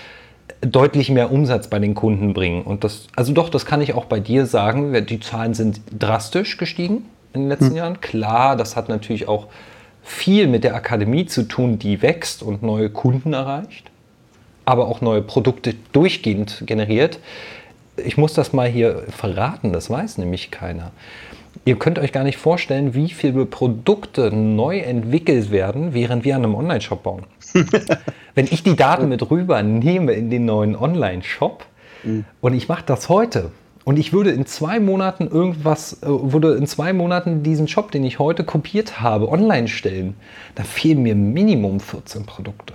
deutlich 0.66 1.10
mehr 1.10 1.32
Umsatz 1.32 1.68
bei 1.68 1.78
den 1.78 1.94
Kunden 1.94 2.34
bringen. 2.34 2.62
Und 2.62 2.84
das, 2.84 3.06
also 3.16 3.32
doch, 3.32 3.48
das 3.48 3.66
kann 3.66 3.80
ich 3.80 3.94
auch 3.94 4.04
bei 4.06 4.20
dir 4.20 4.46
sagen. 4.46 4.94
Die 5.06 5.20
Zahlen 5.20 5.54
sind 5.54 5.80
drastisch 5.98 6.56
gestiegen 6.56 7.04
in 7.32 7.42
den 7.42 7.48
letzten 7.48 7.70
hm. 7.70 7.76
Jahren. 7.76 8.00
Klar, 8.00 8.56
das 8.56 8.76
hat 8.76 8.88
natürlich 8.88 9.28
auch 9.28 9.48
viel 10.02 10.46
mit 10.46 10.64
der 10.64 10.74
Akademie 10.74 11.26
zu 11.26 11.44
tun, 11.44 11.78
die 11.78 12.02
wächst 12.02 12.42
und 12.42 12.62
neue 12.62 12.90
Kunden 12.90 13.32
erreicht, 13.32 13.90
aber 14.64 14.86
auch 14.86 15.00
neue 15.00 15.22
Produkte 15.22 15.74
durchgehend 15.92 16.62
generiert. 16.66 17.18
Ich 17.96 18.16
muss 18.16 18.34
das 18.34 18.52
mal 18.52 18.68
hier 18.68 19.04
verraten, 19.08 19.72
das 19.72 19.88
weiß 19.88 20.18
nämlich 20.18 20.50
keiner. 20.50 20.92
Ihr 21.64 21.76
könnt 21.76 21.98
euch 21.98 22.12
gar 22.12 22.24
nicht 22.24 22.36
vorstellen, 22.36 22.94
wie 22.94 23.08
viele 23.08 23.46
Produkte 23.46 24.30
neu 24.34 24.78
entwickelt 24.78 25.50
werden, 25.50 25.94
während 25.94 26.24
wir 26.24 26.36
an 26.36 26.44
einem 26.44 26.54
Online-Shop 26.54 27.02
bauen. 27.02 27.22
Wenn 28.34 28.46
ich 28.46 28.62
die 28.62 28.76
Daten 28.76 29.08
mit 29.08 29.30
rüber 29.30 29.62
nehme 29.62 30.12
in 30.12 30.30
den 30.30 30.44
neuen 30.44 30.76
Online-Shop 30.76 31.64
mhm. 32.02 32.24
und 32.40 32.54
ich 32.54 32.68
mache 32.68 32.84
das 32.86 33.08
heute 33.08 33.50
und 33.84 33.98
ich 33.98 34.12
würde 34.12 34.30
in 34.30 34.46
zwei 34.46 34.80
Monaten 34.80 35.28
irgendwas, 35.28 36.02
äh, 36.02 36.06
würde 36.06 36.54
in 36.54 36.66
zwei 36.66 36.92
Monaten 36.92 37.42
diesen 37.42 37.68
Shop, 37.68 37.90
den 37.90 38.04
ich 38.04 38.18
heute 38.18 38.44
kopiert 38.44 39.00
habe, 39.00 39.28
online 39.28 39.68
stellen, 39.68 40.14
da 40.54 40.64
fehlen 40.64 41.02
mir 41.02 41.14
Minimum 41.14 41.80
14 41.80 42.24
Produkte. 42.26 42.74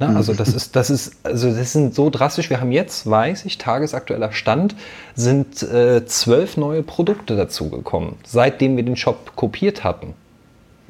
Na, 0.00 0.16
also 0.16 0.34
das 0.34 0.48
ist, 0.48 0.74
das 0.74 0.90
ist, 0.90 1.24
also 1.24 1.54
das 1.54 1.72
sind 1.72 1.94
so 1.94 2.10
drastisch. 2.10 2.50
Wir 2.50 2.60
haben 2.60 2.72
jetzt, 2.72 3.08
weiß 3.08 3.44
ich, 3.44 3.58
tagesaktueller 3.58 4.32
Stand, 4.32 4.74
sind 5.14 5.62
äh, 5.62 6.04
zwölf 6.04 6.56
neue 6.56 6.82
Produkte 6.82 7.36
dazugekommen, 7.36 8.16
seitdem 8.24 8.76
wir 8.76 8.82
den 8.82 8.96
Shop 8.96 9.36
kopiert 9.36 9.84
hatten. 9.84 10.14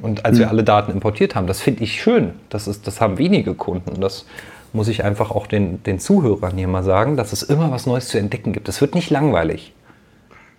Und 0.05 0.27
als 0.27 0.37
mhm. 0.37 0.41
wir 0.41 0.49
alle 0.51 0.65
Daten 0.65 0.93
importiert 0.93 1.35
haben, 1.35 1.47
das 1.47 1.63
finde 1.63 1.83
ich 1.83 2.01
schön. 2.01 2.33
Das, 2.51 2.69
ist, 2.69 2.87
das 2.87 3.01
haben 3.01 3.17
wenige 3.17 3.55
Kunden. 3.55 4.01
Das 4.03 4.27
muss 4.75 4.89
ich 4.89 5.03
einfach 5.03 5.31
auch 5.31 5.47
den, 5.47 5.83
den 5.83 5.99
Zuhörern 5.99 6.59
hier 6.59 6.69
mal 6.69 6.83
sagen, 6.83 7.17
dass 7.17 7.33
es 7.33 7.43
immer 7.43 7.71
was 7.71 7.87
Neues 7.87 8.09
zu 8.09 8.19
entdecken 8.19 8.53
gibt. 8.53 8.69
Es 8.69 8.83
wird 8.83 8.95
nicht 8.95 9.09
langweilig. 9.09 9.73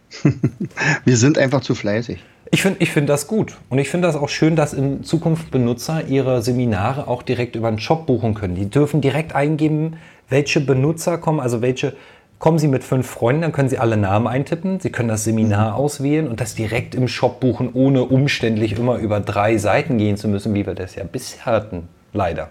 wir 1.06 1.18
sind 1.18 1.38
einfach 1.38 1.62
zu 1.62 1.76
fleißig. 1.76 2.24
Ich 2.50 2.64
finde 2.64 2.82
ich 2.82 2.92
find 2.92 3.08
das 3.08 3.28
gut. 3.28 3.56
Und 3.70 3.78
ich 3.78 3.90
finde 3.90 4.08
das 4.08 4.16
auch 4.16 4.30
schön, 4.30 4.56
dass 4.56 4.74
in 4.74 5.04
Zukunft 5.04 5.52
Benutzer 5.52 6.08
ihre 6.08 6.42
Seminare 6.42 7.08
auch 7.08 7.22
direkt 7.22 7.56
über 7.56 7.70
den 7.70 7.80
Shop 7.80 8.08
buchen 8.08 8.34
können. 8.34 8.56
Die 8.56 8.70
dürfen 8.70 9.00
direkt 9.00 9.36
eingeben, 9.36 9.98
welche 10.28 10.60
Benutzer 10.60 11.20
kommen, 11.20 11.40
also 11.40 11.62
welche 11.62 11.94
Kommen 12.38 12.60
Sie 12.60 12.68
mit 12.68 12.84
fünf 12.84 13.08
Freunden, 13.08 13.44
dann 13.44 13.52
können 13.52 13.70
Sie 13.70 13.80
alle 13.80 13.98
Namen 13.98 14.28
eintippen. 14.28 14.80
Sie 14.80 14.90
können 14.90 15.10
das 15.10 15.24
Seminar 15.24 15.72
mhm. 15.72 15.76
auswählen 15.76 16.28
und 16.28 16.42
das 16.42 16.56
direkt 16.56 16.94
im 16.94 17.08
Shop 17.08 17.40
buchen, 17.40 17.70
ohne 17.74 18.04
umständlich 18.04 18.78
immer 18.78 18.98
über 18.98 19.20
drei 19.20 19.58
Seiten 19.58 19.98
gehen 19.98 20.18
zu 20.18 20.28
müssen, 20.28 20.54
wie 20.54 20.66
wir 20.66 20.76
das 20.76 20.96
ja 20.96 21.04
bisher 21.06 21.46
hatten. 21.46 21.88
Leider. 22.14 22.50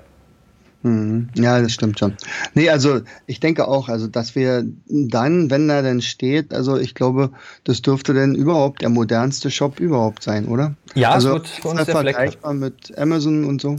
Mhm. 0.85 1.31
Ja, 1.35 1.61
das 1.63 1.73
stimmt 1.73 1.99
schon. 1.99 2.15
Nee, 2.53 2.69
also 2.69 3.01
ich 3.27 3.41
denke 3.41 3.67
auch, 3.69 3.89
also 3.89 4.07
dass 4.07 4.35
wir 4.35 4.65
dann, 4.87 5.51
wenn 5.51 5.67
da 5.67 5.81
denn 5.81 6.03
steht, 6.03 6.53
also 6.53 6.77
ich 6.77 6.95
glaube, 6.95 7.31
das 7.65 7.81
dürfte 7.81 8.13
denn 8.13 8.35
überhaupt 8.35 8.83
der 8.83 8.91
modernste 8.91 9.51
Shop 9.51 9.81
überhaupt 9.81 10.23
sein, 10.23 10.47
oder? 10.47 10.75
Ja, 10.95 11.13
also 11.13 11.29
es 11.29 11.35
wird 11.35 11.49
für 11.49 11.69
uns 11.69 11.85
der 11.87 11.95
vergleichbar 11.95 12.53
mit 12.53 12.97
Amazon 12.99 13.47
und 13.47 13.63
so. 13.63 13.77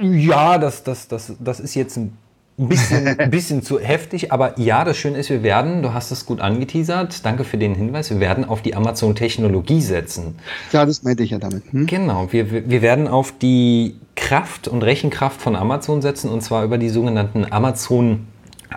Ja, 0.00 0.58
das, 0.58 0.84
das, 0.84 1.08
das, 1.08 1.32
das 1.40 1.58
ist 1.58 1.74
jetzt 1.74 1.96
ein 1.96 2.16
ein 2.62 2.68
bisschen, 2.68 3.18
ein 3.18 3.30
bisschen 3.30 3.62
zu 3.62 3.78
heftig, 3.78 4.32
aber 4.32 4.58
ja, 4.58 4.84
das 4.84 4.96
Schöne 4.96 5.18
ist, 5.18 5.30
wir 5.30 5.42
werden, 5.42 5.82
du 5.82 5.92
hast 5.92 6.10
es 6.10 6.26
gut 6.26 6.40
angeteasert, 6.40 7.24
danke 7.24 7.44
für 7.44 7.58
den 7.58 7.74
Hinweis, 7.74 8.10
wir 8.10 8.20
werden 8.20 8.44
auf 8.44 8.62
die 8.62 8.74
Amazon-Technologie 8.74 9.80
setzen. 9.80 10.36
Ja, 10.72 10.86
das 10.86 11.02
meinte 11.02 11.22
ich 11.22 11.30
ja 11.30 11.38
damit. 11.38 11.64
Hm? 11.70 11.86
Genau, 11.86 12.28
wir, 12.30 12.68
wir 12.68 12.82
werden 12.82 13.08
auf 13.08 13.32
die 13.36 13.96
Kraft 14.14 14.68
und 14.68 14.82
Rechenkraft 14.82 15.40
von 15.40 15.56
Amazon 15.56 16.02
setzen 16.02 16.30
und 16.30 16.42
zwar 16.42 16.64
über 16.64 16.78
die 16.78 16.88
sogenannten 16.88 17.46
Amazon 17.50 18.26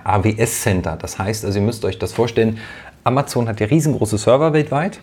AWS 0.04 0.62
Center. 0.62 0.98
Das 1.00 1.20
heißt, 1.20 1.46
also 1.46 1.60
ihr 1.60 1.66
müsst 1.66 1.86
euch 1.86 2.00
das 2.00 2.12
vorstellen, 2.14 2.58
Amazon 3.04 3.48
hat 3.48 3.60
ja 3.60 3.68
riesengroße 3.68 4.18
Server 4.18 4.54
weltweit. 4.54 5.00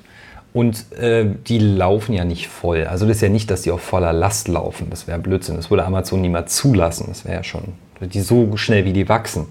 Und 0.54 0.92
äh, 0.98 1.24
die 1.46 1.58
laufen 1.58 2.12
ja 2.12 2.26
nicht 2.26 2.48
voll. 2.48 2.84
Also 2.84 3.06
das 3.06 3.16
ist 3.16 3.22
ja 3.22 3.30
nicht, 3.30 3.50
dass 3.50 3.62
die 3.62 3.70
auf 3.70 3.80
voller 3.80 4.12
Last 4.12 4.48
laufen. 4.48 4.88
Das 4.90 5.06
wäre 5.06 5.18
Blödsinn. 5.18 5.56
Das 5.56 5.70
würde 5.70 5.84
Amazon 5.86 6.20
niemals 6.20 6.54
zulassen. 6.56 7.06
Das 7.08 7.24
wäre 7.24 7.36
ja 7.36 7.42
schon 7.42 7.72
die 8.06 8.20
so 8.20 8.56
schnell 8.56 8.84
wie 8.84 8.92
die 8.92 9.08
wachsen. 9.08 9.46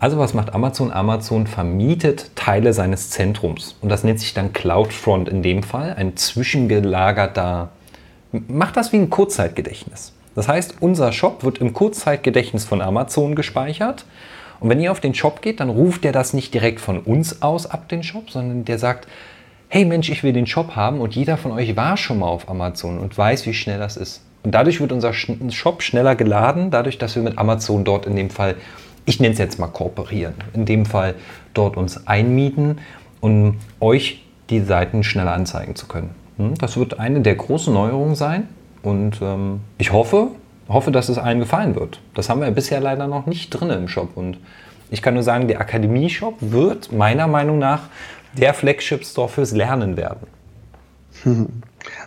Also 0.00 0.18
was 0.18 0.34
macht 0.34 0.54
Amazon? 0.54 0.92
Amazon 0.92 1.46
vermietet 1.46 2.30
Teile 2.34 2.72
seines 2.72 3.10
Zentrums 3.10 3.76
und 3.80 3.88
das 3.88 4.04
nennt 4.04 4.20
sich 4.20 4.34
dann 4.34 4.52
CloudFront 4.52 5.28
in 5.28 5.42
dem 5.42 5.62
Fall, 5.62 5.94
ein 5.94 6.16
zwischengelagerter, 6.16 7.70
macht 8.48 8.76
das 8.76 8.92
wie 8.92 8.96
ein 8.96 9.10
Kurzzeitgedächtnis. 9.10 10.12
Das 10.34 10.48
heißt, 10.48 10.76
unser 10.80 11.12
Shop 11.12 11.44
wird 11.44 11.58
im 11.58 11.72
Kurzzeitgedächtnis 11.72 12.64
von 12.64 12.82
Amazon 12.82 13.34
gespeichert 13.34 14.04
und 14.60 14.68
wenn 14.68 14.80
ihr 14.80 14.92
auf 14.92 15.00
den 15.00 15.14
Shop 15.14 15.42
geht, 15.42 15.60
dann 15.60 15.70
ruft 15.70 16.04
der 16.04 16.12
das 16.12 16.32
nicht 16.32 16.52
direkt 16.54 16.80
von 16.80 16.98
uns 16.98 17.42
aus 17.42 17.66
ab 17.66 17.88
den 17.88 18.02
Shop, 18.02 18.30
sondern 18.30 18.64
der 18.64 18.78
sagt, 18.78 19.06
hey 19.68 19.84
Mensch, 19.84 20.08
ich 20.08 20.22
will 20.22 20.32
den 20.32 20.46
Shop 20.46 20.76
haben 20.76 21.00
und 21.00 21.14
jeder 21.14 21.36
von 21.36 21.52
euch 21.52 21.76
war 21.76 21.96
schon 21.96 22.18
mal 22.18 22.28
auf 22.28 22.48
Amazon 22.48 22.98
und 22.98 23.16
weiß, 23.16 23.46
wie 23.46 23.54
schnell 23.54 23.78
das 23.78 23.96
ist. 23.96 24.22
Und 24.44 24.54
dadurch 24.54 24.80
wird 24.80 24.92
unser 24.92 25.12
Shop 25.14 25.82
schneller 25.82 26.14
geladen, 26.14 26.70
dadurch, 26.70 26.98
dass 26.98 27.16
wir 27.16 27.22
mit 27.22 27.38
Amazon 27.38 27.82
dort 27.84 28.06
in 28.06 28.14
dem 28.14 28.30
Fall, 28.30 28.56
ich 29.06 29.18
nenne 29.18 29.32
es 29.32 29.38
jetzt 29.38 29.58
mal 29.58 29.68
kooperieren, 29.68 30.34
in 30.52 30.66
dem 30.66 30.84
Fall 30.86 31.14
dort 31.54 31.76
uns 31.76 32.06
einmieten, 32.06 32.78
um 33.20 33.56
euch 33.80 34.22
die 34.50 34.60
Seiten 34.60 35.02
schneller 35.02 35.32
anzeigen 35.32 35.74
zu 35.76 35.86
können. 35.86 36.10
Hm, 36.36 36.54
das 36.56 36.76
wird 36.76 36.98
eine 36.98 37.22
der 37.22 37.36
großen 37.36 37.72
Neuerungen 37.72 38.14
sein. 38.14 38.48
Und 38.82 39.20
ähm, 39.22 39.60
ich 39.78 39.92
hoffe, 39.92 40.28
hoffe, 40.68 40.90
dass 40.90 41.08
es 41.08 41.16
allen 41.16 41.38
gefallen 41.38 41.74
wird. 41.74 42.00
Das 42.12 42.28
haben 42.28 42.42
wir 42.42 42.50
bisher 42.50 42.80
leider 42.80 43.06
noch 43.06 43.24
nicht 43.24 43.48
drin 43.50 43.70
im 43.70 43.88
Shop. 43.88 44.10
Und 44.14 44.38
ich 44.90 45.00
kann 45.00 45.14
nur 45.14 45.22
sagen, 45.22 45.48
der 45.48 45.60
Akademie-Shop 45.60 46.36
wird 46.40 46.92
meiner 46.92 47.26
Meinung 47.26 47.58
nach 47.58 47.84
der 48.34 48.52
Flagship-Store 48.52 49.28
fürs 49.28 49.52
Lernen 49.52 49.96
werden. 49.96 50.26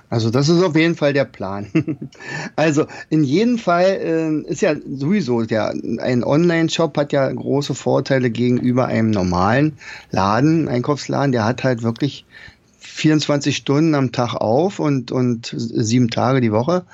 Also 0.10 0.30
das 0.30 0.50
ist 0.50 0.64
auf 0.64 0.76
jeden 0.76 0.96
Fall 0.96 1.14
der 1.14 1.26
Plan. 1.26 1.68
also 2.56 2.86
in 3.10 3.24
jedem 3.24 3.58
Fall 3.58 4.46
äh, 4.46 4.52
ist 4.52 4.62
ja 4.62 4.76
sowieso 4.76 5.44
der 5.44 5.74
ein 6.00 6.24
Online-Shop 6.24 6.98
hat 6.98 7.14
ja 7.14 7.32
große 7.32 7.76
Vorteile 7.76 8.30
gegenüber 8.30 8.88
einem 8.88 9.12
normalen 9.12 9.78
Laden, 10.12 10.68
Einkaufsladen. 10.68 11.32
Der 11.32 11.46
hat 11.46 11.64
halt 11.64 11.84
wirklich 11.84 12.26
24 12.80 13.56
Stunden 13.56 13.94
am 13.96 14.12
Tag 14.12 14.34
auf 14.34 14.80
und, 14.80 15.12
und 15.12 15.54
sieben 15.56 16.10
Tage 16.10 16.42
die 16.42 16.52
Woche. 16.52 16.86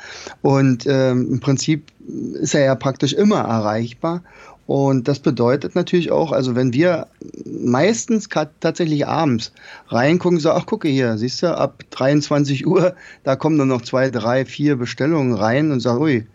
Und 0.42 0.86
ähm, 0.86 1.30
im 1.32 1.40
Prinzip 1.40 1.92
ist 2.34 2.56
er 2.56 2.66
ja 2.66 2.76
praktisch 2.76 3.14
immer 3.14 3.40
erreichbar. 3.40 4.24
Und 4.66 5.08
das 5.08 5.20
bedeutet 5.20 5.76
natürlich 5.76 6.12
auch, 6.12 6.32
also 6.32 6.56
wenn 6.56 6.74
wir 6.74 7.08
meistens 7.46 8.30
tatsächlich 8.60 9.08
abends 9.08 9.52
reingucken, 9.88 10.40
so, 10.40 10.52
ach 10.52 10.66
gucke 10.66 10.88
hier, 10.88 11.18
siehst 11.18 11.44
du, 11.44 11.58
ab 11.58 11.84
23 11.90 12.66
Uhr, 12.68 12.96
da 13.24 13.36
kommen 13.36 13.58
dann 13.58 13.68
noch 13.68 13.82
zwei, 13.82 14.10
drei, 14.10 14.46
vier 14.46 14.78
Bestellungen 14.78 15.34
rein 15.34 15.72
und 15.72 15.82
sagen, 15.82 16.02
ui, 16.02 16.26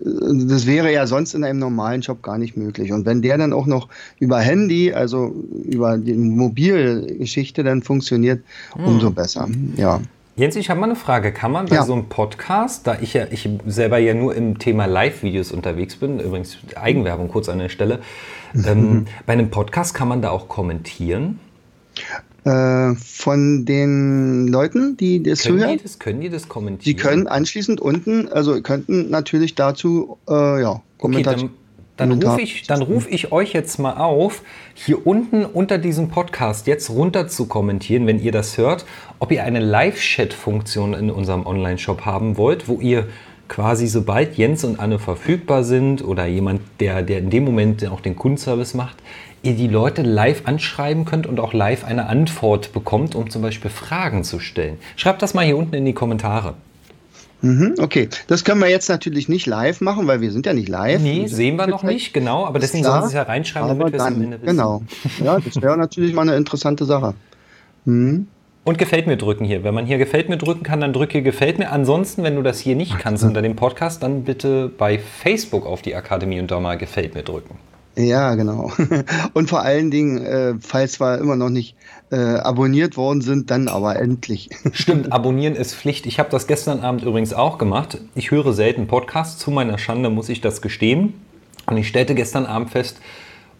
das 0.00 0.66
wäre 0.66 0.92
ja 0.92 1.06
sonst 1.06 1.34
in 1.34 1.44
einem 1.44 1.58
normalen 1.58 2.00
Job 2.00 2.22
gar 2.22 2.38
nicht 2.38 2.56
möglich. 2.56 2.92
Und 2.92 3.04
wenn 3.04 3.20
der 3.20 3.36
dann 3.36 3.52
auch 3.52 3.66
noch 3.66 3.88
über 4.18 4.38
Handy, 4.40 4.92
also 4.92 5.34
über 5.64 5.98
die 5.98 6.14
Mobilgeschichte 6.14 7.62
dann 7.62 7.82
funktioniert, 7.82 8.42
hm. 8.74 8.84
umso 8.84 9.10
besser. 9.10 9.48
Ja. 9.76 10.00
Jens, 10.36 10.56
ich 10.56 10.68
habe 10.68 10.80
mal 10.80 10.86
eine 10.86 10.96
Frage. 10.96 11.32
Kann 11.32 11.52
man 11.52 11.66
bei 11.66 11.76
ja. 11.76 11.84
so 11.84 11.92
einem 11.92 12.08
Podcast, 12.08 12.88
da 12.88 12.98
ich 13.00 13.14
ja 13.14 13.26
ich 13.30 13.48
selber 13.66 13.98
ja 13.98 14.14
nur 14.14 14.34
im 14.34 14.58
Thema 14.58 14.86
Live-Videos 14.86 15.52
unterwegs 15.52 15.94
bin, 15.94 16.18
übrigens 16.18 16.58
Eigenwerbung 16.74 17.28
kurz 17.28 17.48
an 17.48 17.60
der 17.60 17.68
Stelle, 17.68 18.00
ähm, 18.52 19.06
bei 19.26 19.34
einem 19.34 19.50
Podcast 19.50 19.94
kann 19.94 20.08
man 20.08 20.22
da 20.22 20.30
auch 20.30 20.48
kommentieren? 20.48 21.38
Äh, 22.42 22.94
von 22.96 23.64
den 23.64 24.48
Leuten, 24.48 24.96
die 24.96 25.22
das 25.22 25.44
können 25.44 25.60
hören. 25.60 25.78
Die 25.78 25.82
das, 25.84 26.00
können 26.00 26.20
die 26.20 26.30
das 26.30 26.48
kommentieren? 26.48 26.96
Die 26.96 27.00
können 27.00 27.28
anschließend 27.28 27.80
unten, 27.80 28.26
also 28.26 28.60
könnten 28.60 29.10
natürlich 29.10 29.54
dazu, 29.54 30.18
äh, 30.28 30.60
ja, 30.60 30.82
Kommentar. 30.98 31.36
dann, 31.36 31.50
dann 31.96 32.10
rufe 32.10 32.40
ich, 32.40 32.68
ruf 32.70 33.06
ich 33.08 33.30
euch 33.30 33.52
jetzt 33.52 33.78
mal 33.78 33.94
auf, 33.94 34.42
hier 34.74 35.06
unten 35.06 35.44
unter 35.44 35.78
diesem 35.78 36.08
Podcast 36.08 36.66
jetzt 36.66 36.90
runter 36.90 37.28
zu 37.28 37.46
kommentieren, 37.46 38.06
wenn 38.06 38.20
ihr 38.20 38.32
das 38.32 38.58
hört, 38.58 38.84
ob 39.20 39.30
ihr 39.30 39.44
eine 39.44 39.60
Live-Chat-Funktion 39.60 40.94
in 40.94 41.10
unserem 41.10 41.46
Online-Shop 41.46 42.04
haben 42.04 42.36
wollt, 42.36 42.68
wo 42.68 42.80
ihr 42.80 43.06
quasi 43.48 43.86
sobald 43.86 44.36
Jens 44.36 44.64
und 44.64 44.80
Anne 44.80 44.98
verfügbar 44.98 45.62
sind 45.62 46.02
oder 46.02 46.26
jemand, 46.26 46.62
der, 46.80 47.02
der 47.02 47.18
in 47.18 47.30
dem 47.30 47.44
Moment 47.44 47.86
auch 47.86 48.00
den 48.00 48.16
Kundenservice 48.16 48.74
macht, 48.74 48.96
ihr 49.42 49.54
die 49.54 49.68
Leute 49.68 50.02
live 50.02 50.42
anschreiben 50.46 51.04
könnt 51.04 51.26
und 51.26 51.38
auch 51.38 51.52
live 51.52 51.84
eine 51.84 52.06
Antwort 52.06 52.72
bekommt, 52.72 53.14
um 53.14 53.30
zum 53.30 53.42
Beispiel 53.42 53.70
Fragen 53.70 54.24
zu 54.24 54.40
stellen. 54.40 54.78
Schreibt 54.96 55.22
das 55.22 55.34
mal 55.34 55.44
hier 55.44 55.56
unten 55.56 55.74
in 55.74 55.84
die 55.84 55.92
Kommentare. 55.92 56.54
Mhm, 57.44 57.74
okay, 57.78 58.08
das 58.26 58.42
können 58.42 58.60
wir 58.60 58.70
jetzt 58.70 58.88
natürlich 58.88 59.28
nicht 59.28 59.44
live 59.44 59.82
machen, 59.82 60.06
weil 60.06 60.22
wir 60.22 60.32
sind 60.32 60.46
ja 60.46 60.54
nicht 60.54 60.68
live. 60.68 61.00
Nee, 61.02 61.26
sehen 61.26 61.56
wir 61.56 61.66
noch 61.66 61.82
nicht, 61.82 62.14
genau, 62.14 62.46
aber 62.46 62.58
deswegen 62.58 62.84
sollen 62.84 63.02
Sie 63.02 63.08
es 63.08 63.12
ja 63.12 63.22
reinschreiben, 63.22 63.68
damit 63.68 63.92
wir 63.92 64.00
es 64.00 64.06
am 64.06 64.14
Ende 64.14 64.40
wissen. 64.40 64.46
Genau, 64.46 64.82
ja, 65.22 65.38
das 65.38 65.60
wäre 65.60 65.76
natürlich 65.76 66.14
mal 66.14 66.22
eine 66.22 66.36
interessante 66.36 66.86
Sache. 66.86 67.12
Mhm. 67.84 68.28
Und 68.64 68.78
gefällt 68.78 69.06
mir 69.06 69.18
drücken 69.18 69.44
hier. 69.44 69.62
Wenn 69.62 69.74
man 69.74 69.84
hier 69.84 69.98
gefällt 69.98 70.30
mir 70.30 70.38
drücken 70.38 70.62
kann, 70.62 70.80
dann 70.80 70.94
drücke 70.94 71.20
gefällt 71.20 71.58
mir. 71.58 71.70
Ansonsten, 71.70 72.22
wenn 72.22 72.34
du 72.34 72.40
das 72.40 72.58
hier 72.58 72.76
nicht 72.76 72.98
kannst 72.98 73.22
unter 73.22 73.42
dem 73.42 73.56
Podcast, 73.56 74.02
dann 74.02 74.24
bitte 74.24 74.70
bei 74.78 74.98
Facebook 74.98 75.66
auf 75.66 75.82
die 75.82 75.94
Akademie 75.94 76.40
und 76.40 76.50
da 76.50 76.58
mal 76.60 76.78
gefällt 76.78 77.14
mir 77.14 77.22
drücken. 77.22 77.58
Ja, 77.96 78.34
genau. 78.34 78.72
Und 79.34 79.48
vor 79.48 79.62
allen 79.62 79.90
Dingen, 79.90 80.24
äh, 80.24 80.54
falls 80.60 81.00
wir 81.00 81.18
immer 81.18 81.36
noch 81.36 81.50
nicht 81.50 81.76
äh, 82.10 82.16
abonniert 82.16 82.96
worden 82.96 83.20
sind, 83.20 83.50
dann 83.50 83.68
aber 83.68 83.96
endlich. 83.96 84.50
Stimmt, 84.72 85.12
abonnieren 85.12 85.54
ist 85.54 85.74
Pflicht. 85.74 86.06
Ich 86.06 86.18
habe 86.18 86.30
das 86.30 86.46
gestern 86.46 86.80
Abend 86.80 87.02
übrigens 87.02 87.32
auch 87.32 87.58
gemacht. 87.58 87.98
Ich 88.14 88.30
höre 88.30 88.52
selten 88.52 88.86
Podcasts. 88.86 89.38
Zu 89.38 89.50
meiner 89.50 89.78
Schande 89.78 90.10
muss 90.10 90.28
ich 90.28 90.40
das 90.40 90.60
gestehen. 90.60 91.14
Und 91.66 91.76
ich 91.76 91.88
stellte 91.88 92.14
gestern 92.14 92.46
Abend 92.46 92.70
fest, 92.70 92.98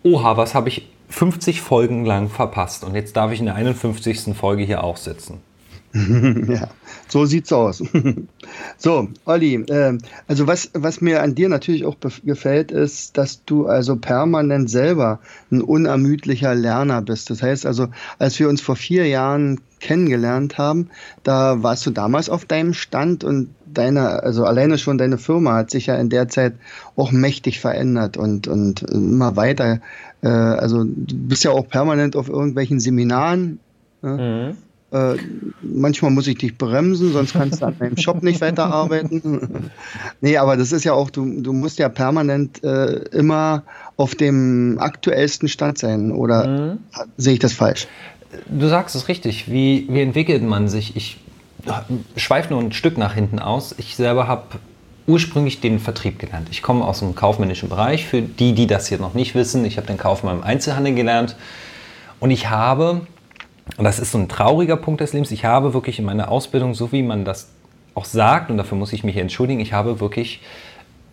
oha, 0.03 0.37
was 0.37 0.55
habe 0.55 0.69
ich 0.69 0.89
50 1.11 1.61
Folgen 1.61 2.05
lang 2.05 2.29
verpasst. 2.29 2.85
Und 2.85 2.95
jetzt 2.95 3.17
darf 3.17 3.31
ich 3.33 3.39
in 3.39 3.47
der 3.47 3.55
51. 3.55 4.37
Folge 4.37 4.65
hier 4.65 4.83
auch 4.83 4.97
sitzen. 4.97 5.41
ja, 6.49 6.69
so 7.09 7.25
sieht's 7.25 7.53
aus. 7.53 7.81
so, 8.79 9.09
Olli, 9.27 9.55
äh, 9.55 9.97
also 10.27 10.47
was, 10.49 10.71
was 10.75 11.01
mir 11.01 11.23
an 11.23 11.37
dir 11.37 11.49
natürlich 11.49 11.85
auch 11.85 11.97
gefällt, 12.25 12.73
ist, 12.73 13.17
dass 13.17 13.45
du 13.45 13.67
also 13.67 13.95
permanent 13.95 14.69
selber 14.69 15.21
ein 15.53 15.63
unermüdlicher 15.63 16.55
Lerner 16.57 17.01
bist. 17.01 17.31
Das 17.31 17.43
heißt 17.43 17.65
also, 17.65 17.89
als 18.19 18.41
wir 18.41 18.49
uns 18.49 18.61
vor 18.61 18.75
vier 18.75 19.07
Jahren 19.07 19.61
kennengelernt 19.79 20.59
haben, 20.59 20.91
da 21.23 21.63
warst 21.63 21.87
du 21.87 21.93
damals 21.93 22.29
auf 22.29 22.45
deinem 22.45 22.75
Stand 22.75 23.23
und 23.23 23.51
deine, 23.67 24.25
also 24.25 24.45
alleine 24.45 24.79
schon 24.79 24.99
deine 24.99 25.19
Firma 25.19 25.55
hat 25.55 25.71
sich 25.71 25.87
ja 25.87 25.95
in 25.95 26.11
der 26.11 26.29
Zeit 26.29 26.55
auch 26.97 27.13
mächtig 27.13 27.61
verändert 27.61 28.17
und, 28.17 28.49
und 28.49 28.83
immer 28.83 29.37
weiter. 29.37 29.81
Äh, 30.23 30.29
also 30.29 30.83
du 30.83 31.15
bist 31.29 31.45
ja 31.45 31.53
auch 31.53 31.69
permanent 31.69 32.17
auf 32.17 32.29
irgendwelchen 32.29 32.81
Seminaren. 32.81 33.61
Ne? 34.03 34.57
Mhm 34.57 34.74
äh, 34.93 35.17
manchmal 35.63 36.11
muss 36.11 36.27
ich 36.27 36.39
dich 36.39 36.57
bremsen, 36.57 37.13
sonst 37.13 37.33
kannst 37.33 37.63
du 37.63 37.67
an 37.67 37.79
deinem 37.79 37.97
Shop 37.97 38.23
nicht 38.23 38.41
weiterarbeiten. 38.41 39.71
nee, 40.21 40.37
aber 40.37 40.57
das 40.57 40.73
ist 40.73 40.85
ja 40.85 40.93
auch, 40.93 41.11
du, 41.11 41.41
du 41.41 41.53
musst 41.53 41.79
ja 41.79 41.89
permanent 41.89 42.63
äh, 42.63 42.99
immer 43.11 43.65
auf 43.97 44.15
dem 44.15 44.79
aktuellsten 44.79 45.49
Stand 45.49 45.79
sein. 45.79 46.13
Oder 46.13 46.47
mhm. 46.47 46.79
sehe 47.17 47.35
ich 47.35 47.41
das 47.41 47.53
falsch? 47.53 47.89
Du 48.49 48.69
sagst 48.69 48.95
es 48.95 49.09
richtig. 49.09 49.51
Wie, 49.51 49.87
wie 49.91 50.01
entwickelt 50.01 50.43
man 50.43 50.69
sich? 50.69 50.97
Ich 50.97 51.19
schweife 52.17 52.53
nur 52.53 52.63
ein 52.63 52.73
Stück 52.73 52.99
nach 52.99 53.15
hinten 53.15 53.39
aus. 53.39 53.75
Ich 53.79 53.97
selber 53.97 54.29
habe 54.29 54.59
ursprünglich 55.07 55.61
den 55.61 55.79
Vertrieb 55.79 56.19
gelernt. 56.19 56.49
Ich 56.51 56.63
komme 56.63 56.85
aus 56.85 57.01
dem 57.01 57.15
kaufmännischen 57.15 57.69
Bereich. 57.69 58.07
Für 58.07 58.23
die, 58.23 58.55
die 58.55 58.67
das 58.67 58.89
hier 58.89 58.99
noch 58.99 59.15
nicht 59.15 59.35
wissen, 59.35 59.65
ich 59.65 59.77
habe 59.77 59.87
den 59.87 59.99
Kaufmann 59.99 60.39
im 60.39 60.43
Einzelhandel 60.45 60.95
gelernt. 60.95 61.37
Und 62.21 62.31
ich 62.31 62.49
habe 62.49 63.03
und 63.77 63.85
das 63.85 63.99
ist 63.99 64.13
so 64.13 64.19
ein 64.19 64.29
trauriger 64.29 64.77
Punkt 64.77 65.01
des 65.01 65.13
Lebens, 65.13 65.31
ich 65.31 65.45
habe 65.45 65.75
wirklich 65.75 65.99
in 65.99 66.05
meiner 66.05 66.31
Ausbildung, 66.31 66.75
so 66.75 66.93
wie 66.93 67.03
man 67.03 67.25
das 67.25 67.49
auch 67.95 68.05
sagt, 68.05 68.51
und 68.51 68.57
dafür 68.57 68.77
muss 68.77 68.93
ich 68.93 69.05
mich 69.05 69.17
entschuldigen, 69.17 69.61
ich 69.61 69.73
habe 69.73 70.01
wirklich 70.01 70.41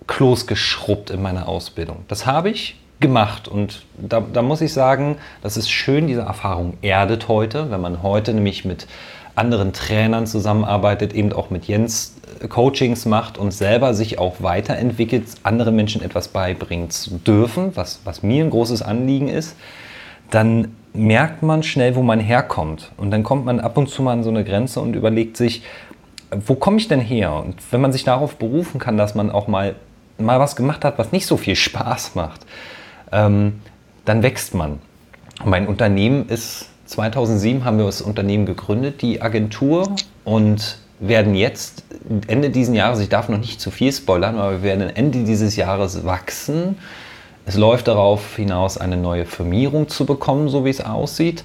Klos 0.08 0.48
geschrubbt 0.48 1.12
in 1.12 1.22
meiner 1.22 1.48
Ausbildung. 1.48 2.04
Das 2.08 2.26
habe 2.26 2.50
ich 2.50 2.76
gemacht 3.00 3.48
und 3.48 3.86
da, 3.98 4.22
da 4.22 4.42
muss 4.42 4.62
ich 4.62 4.74
sagen, 4.74 5.18
das 5.42 5.58
ist 5.58 5.70
schön, 5.70 6.08
diese 6.08 6.22
Erfahrung 6.22 6.78
erdet 6.82 7.28
heute, 7.28 7.72
wenn 7.72 7.82
man 7.82 8.04
heute 8.04 8.34
nämlich 8.34 8.66
mit 8.66 8.88
anderen 9.36 9.74
Trainern 9.74 10.28
zusammenarbeitet, 10.28 11.14
eben 11.14 11.32
auch 11.34 11.50
mit 11.50 11.66
Jens 11.66 12.16
äh, 12.42 12.48
Coachings 12.48 13.06
macht 13.06 13.38
und 13.38 13.52
selber 13.52 13.94
sich 13.94 14.20
auch 14.20 14.36
weiterentwickelt, 14.40 15.26
anderen 15.44 15.76
Menschen 15.76 16.02
etwas 16.04 16.28
beibringen 16.28 16.90
zu 16.90 17.18
dürfen, 17.18 17.76
was, 17.76 18.02
was 18.04 18.24
mir 18.24 18.44
ein 18.44 18.50
großes 18.50 18.82
Anliegen 18.82 19.30
ist, 19.30 19.56
dann 20.30 20.76
merkt 20.94 21.44
man 21.44 21.64
schnell, 21.64 21.96
wo 21.96 22.02
man 22.02 22.20
herkommt. 22.20 22.92
Und 22.98 23.12
dann 23.12 23.24
kommt 23.24 23.46
man 23.46 23.60
ab 23.60 23.78
und 23.78 23.90
zu 23.90 24.02
mal 24.02 24.14
an 24.14 24.24
so 24.24 24.30
eine 24.30 24.44
Grenze 24.44 24.80
und 24.82 24.96
überlegt 24.96 25.38
sich, 25.38 25.64
wo 26.32 26.56
komme 26.56 26.78
ich 26.78 26.88
denn 26.88 27.00
her? 27.00 27.34
Und 27.34 27.56
wenn 27.72 27.82
man 27.82 27.92
sich 27.92 28.04
darauf 28.04 28.38
berufen 28.38 28.80
kann, 28.80 28.98
dass 28.98 29.16
man 29.16 29.32
auch 29.32 29.48
mal, 29.48 29.76
mal 30.18 30.40
was 30.40 30.56
gemacht 30.56 30.84
hat, 30.86 30.98
was 30.98 31.12
nicht 31.12 31.26
so 31.26 31.38
viel 31.38 31.56
Spaß 31.68 32.16
macht, 32.16 32.46
ähm, 33.12 33.62
dann 34.06 34.24
wächst 34.24 34.54
man. 34.54 34.80
mein 35.46 35.68
Unternehmen 35.68 36.28
ist, 36.28 36.70
2007 36.86 37.64
haben 37.64 37.78
wir 37.78 37.86
das 37.86 38.02
Unternehmen 38.02 38.46
gegründet, 38.46 39.02
die 39.02 39.22
Agentur, 39.22 39.96
und 40.24 40.78
werden 41.00 41.34
jetzt 41.34 41.84
Ende 42.28 42.52
dieses 42.52 42.76
Jahres, 42.76 43.00
ich 43.00 43.10
darf 43.10 43.28
noch 43.28 43.40
nicht 43.40 43.60
zu 43.60 43.72
viel 43.72 43.92
spoilern, 43.92 44.38
aber 44.38 44.52
wir 44.52 44.64
werden 44.64 44.90
Ende 44.90 45.24
dieses 45.24 45.56
Jahres 45.56 46.06
wachsen 46.06 46.78
es 47.46 47.58
läuft 47.58 47.88
darauf 47.88 48.36
hinaus, 48.36 48.78
eine 48.78 48.98
neue 48.98 49.26
Firmierung 49.26 49.90
zu 49.90 50.06
bekommen, 50.06 50.50
so 50.50 50.66
wie 50.66 50.70
es 50.70 50.82
aussieht. 50.82 51.44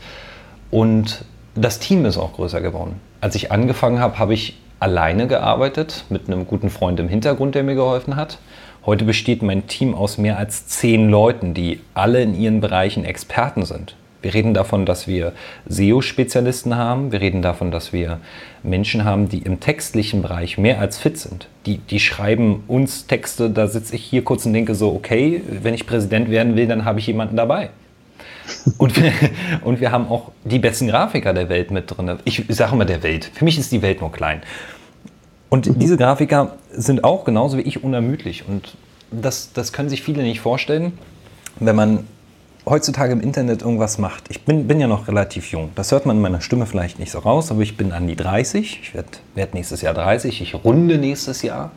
Und 0.70 1.24
das 1.54 1.78
Team 1.78 2.04
ist 2.04 2.18
auch 2.18 2.34
größer 2.34 2.60
geworden. 2.60 3.00
Als 3.20 3.34
ich 3.34 3.50
angefangen 3.50 3.98
habe, 3.98 4.18
habe 4.18 4.34
ich 4.34 4.58
alleine 4.78 5.26
gearbeitet, 5.26 6.04
mit 6.10 6.28
einem 6.28 6.46
guten 6.46 6.70
Freund 6.70 7.00
im 7.00 7.08
Hintergrund, 7.08 7.54
der 7.54 7.62
mir 7.62 7.74
geholfen 7.74 8.16
hat. 8.16 8.38
Heute 8.84 9.04
besteht 9.04 9.42
mein 9.42 9.66
Team 9.66 9.94
aus 9.94 10.18
mehr 10.18 10.38
als 10.38 10.66
zehn 10.68 11.08
Leuten, 11.08 11.54
die 11.54 11.80
alle 11.94 12.22
in 12.22 12.38
ihren 12.38 12.60
Bereichen 12.60 13.04
Experten 13.04 13.64
sind. 13.64 13.96
Wir 14.26 14.34
reden 14.34 14.54
davon, 14.54 14.86
dass 14.86 15.06
wir 15.06 15.34
SEO-Spezialisten 15.68 16.76
haben. 16.76 17.12
Wir 17.12 17.20
reden 17.20 17.42
davon, 17.42 17.70
dass 17.70 17.92
wir 17.92 18.18
Menschen 18.64 19.04
haben, 19.04 19.28
die 19.28 19.38
im 19.38 19.60
textlichen 19.60 20.20
Bereich 20.20 20.58
mehr 20.58 20.80
als 20.80 20.98
fit 20.98 21.16
sind. 21.16 21.46
Die, 21.64 21.78
die 21.78 22.00
schreiben 22.00 22.64
uns 22.66 23.06
Texte, 23.06 23.48
da 23.50 23.68
sitze 23.68 23.94
ich 23.94 24.02
hier 24.02 24.24
kurz 24.24 24.44
und 24.44 24.52
denke 24.52 24.74
so, 24.74 24.92
okay, 24.92 25.42
wenn 25.48 25.74
ich 25.74 25.86
Präsident 25.86 26.28
werden 26.28 26.56
will, 26.56 26.66
dann 26.66 26.84
habe 26.84 26.98
ich 26.98 27.06
jemanden 27.06 27.36
dabei. 27.36 27.70
Und 28.78 29.00
wir, 29.00 29.12
und 29.62 29.80
wir 29.80 29.92
haben 29.92 30.08
auch 30.08 30.32
die 30.42 30.58
besten 30.58 30.88
Grafiker 30.88 31.32
der 31.32 31.48
Welt 31.48 31.70
mit 31.70 31.88
drin. 31.88 32.18
Ich 32.24 32.42
sage 32.48 32.72
immer 32.72 32.84
der 32.84 33.04
Welt. 33.04 33.30
Für 33.32 33.44
mich 33.44 33.60
ist 33.60 33.70
die 33.70 33.80
Welt 33.80 34.00
nur 34.00 34.10
klein. 34.10 34.42
Und 35.50 35.70
diese 35.80 35.96
Grafiker 35.96 36.56
sind 36.72 37.04
auch 37.04 37.24
genauso 37.24 37.58
wie 37.58 37.62
ich 37.62 37.84
unermüdlich. 37.84 38.42
Und 38.48 38.76
das, 39.12 39.52
das 39.52 39.72
können 39.72 39.88
sich 39.88 40.02
viele 40.02 40.24
nicht 40.24 40.40
vorstellen, 40.40 40.98
wenn 41.60 41.76
man 41.76 42.08
heutzutage 42.68 43.12
im 43.12 43.20
Internet 43.20 43.62
irgendwas 43.62 43.98
macht. 43.98 44.24
Ich 44.28 44.42
bin, 44.42 44.66
bin 44.66 44.80
ja 44.80 44.88
noch 44.88 45.06
relativ 45.06 45.52
jung. 45.52 45.70
Das 45.76 45.92
hört 45.92 46.04
man 46.04 46.16
in 46.16 46.22
meiner 46.22 46.40
Stimme 46.40 46.66
vielleicht 46.66 46.98
nicht 46.98 47.12
so 47.12 47.20
raus, 47.20 47.50
aber 47.50 47.62
ich 47.62 47.76
bin 47.76 47.92
an 47.92 48.06
die 48.08 48.16
30. 48.16 48.80
Ich 48.82 48.94
werde 48.94 49.08
werd 49.34 49.54
nächstes 49.54 49.82
Jahr 49.82 49.94
30. 49.94 50.42
Ich 50.42 50.54
runde 50.54 50.98
nächstes 50.98 51.42
Jahr. 51.42 51.70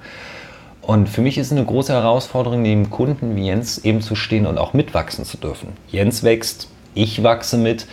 Und 0.82 1.08
für 1.08 1.22
mich 1.22 1.38
ist 1.38 1.48
es 1.48 1.52
eine 1.52 1.66
große 1.66 1.94
Herausforderung, 1.94 2.64
neben 2.64 2.90
Kunden 2.90 3.36
wie 3.36 3.46
Jens 3.46 3.78
eben 3.78 4.02
zu 4.02 4.16
stehen 4.16 4.48
und 4.48 4.58
auch 4.58 4.74
mitwachsen 4.74 5.24
zu 5.24 5.38
dürfen. 5.38 5.74
Jens 5.88 6.24
wächst, 6.24 6.68
ich 6.96 7.22
wachse 7.22 7.58
mit. 7.58 7.86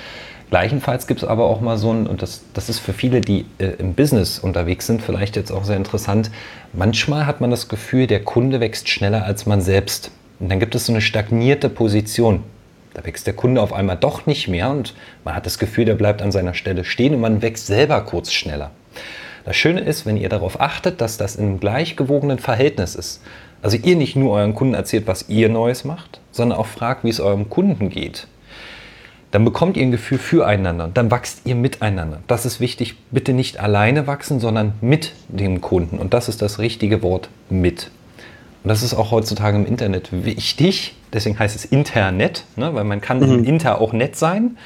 Gleichenfalls 0.49 1.07
gibt 1.07 1.23
es 1.23 1.29
aber 1.29 1.45
auch 1.45 1.61
mal 1.61 1.77
so 1.77 1.93
ein, 1.93 2.07
und 2.07 2.23
das, 2.23 2.43
das 2.55 2.71
ist 2.71 2.79
für 2.79 2.95
viele, 2.95 3.21
die 3.21 3.45
äh, 3.59 3.67
im 3.79 3.95
Business 3.95 4.39
unterwegs 4.39 4.87
sind, 4.87 5.03
vielleicht 5.03 5.37
jetzt 5.37 5.51
auch 5.51 5.65
sehr 5.65 5.77
interessant. 5.77 6.31
Manchmal 6.73 7.27
hat 7.27 7.43
man 7.43 7.51
das 7.51 7.69
Gefühl, 7.69 8.07
der 8.07 8.23
Kunde 8.23 8.61
wächst 8.61 8.89
schneller 8.89 9.25
als 9.25 9.45
man 9.45 9.61
selbst. 9.61 10.11
Und 10.39 10.49
dann 10.49 10.61
gibt 10.61 10.75
es 10.75 10.87
so 10.87 10.93
eine 10.93 11.03
stagnierte 11.03 11.69
Position. 11.69 12.45
Da 12.97 13.05
wächst 13.05 13.27
der 13.27 13.35
Kunde 13.35 13.61
auf 13.61 13.75
einmal 13.75 13.99
doch 13.99 14.25
nicht 14.25 14.49
mehr 14.49 14.71
und 14.71 14.95
man 15.23 15.35
hat 15.35 15.45
das 15.45 15.59
Gefühl, 15.59 15.85
der 15.85 15.97
bleibt 15.97 16.23
an 16.23 16.33
seiner 16.33 16.55
Stelle 16.55 16.83
stehen 16.83 17.15
und 17.15 17.21
man 17.21 17.43
wächst 17.43 17.67
selber 17.67 18.01
kurz 18.01 18.33
schneller. 18.33 18.71
Das 19.45 19.55
Schöne 19.55 19.83
ist, 19.83 20.07
wenn 20.07 20.17
ihr 20.17 20.31
darauf 20.31 20.63
achtet, 20.63 21.03
dass 21.03 21.19
das 21.19 21.37
im 21.37 21.61
gleichgewogenen 21.61 22.39
Verhältnis 22.39 22.95
ist. 22.95 23.21
Also 23.61 23.77
ihr 23.77 23.97
nicht 23.97 24.17
nur 24.17 24.33
euren 24.33 24.55
Kunden 24.55 24.73
erzählt, 24.73 25.07
was 25.07 25.29
ihr 25.29 25.51
Neues 25.51 25.85
macht, 25.85 26.21
sondern 26.31 26.59
auch 26.59 26.65
fragt, 26.65 27.05
wie 27.05 27.11
es 27.11 27.21
eurem 27.21 27.51
Kunden 27.51 27.91
geht. 27.91 28.29
Dann 29.31 29.45
bekommt 29.45 29.77
ihr 29.77 29.83
ein 29.83 29.91
Gefühl 29.91 30.17
füreinander. 30.17 30.89
Dann 30.95 31.11
wachst 31.11 31.43
ihr 31.45 31.55
miteinander. 31.55 32.23
Das 32.29 32.47
ist 32.47 32.61
wichtig. 32.61 32.95
Bitte 33.11 33.35
nicht 33.35 33.61
alleine 33.61 34.07
wachsen, 34.07 34.41
sondern 34.41 34.73
mit 34.81 35.13
dem 35.29 35.61
Kunden. 35.61 35.99
Und 35.99 36.15
das 36.15 36.31
ist 36.31 36.41
das 36.41 36.59
richtige 36.59 37.03
Wort 37.03 37.29
mit. 37.51 37.91
Und 38.65 38.71
das 38.71 38.83
ist 38.83 38.95
auch 38.95 39.11
heutzutage 39.11 39.59
im 39.59 39.67
Internet 39.67 40.25
wichtig. 40.25 40.95
Deswegen 41.17 41.39
heißt 41.39 41.57
es 41.57 41.65
Internet, 41.65 42.45
ne? 42.57 42.75
weil 42.75 42.85
man 42.85 43.01
kann 43.01 43.21
mhm. 43.21 43.39
im 43.39 43.45
Inter 43.45 43.81
auch 43.81 43.95
nett 43.95 44.17
sein. 44.17 44.59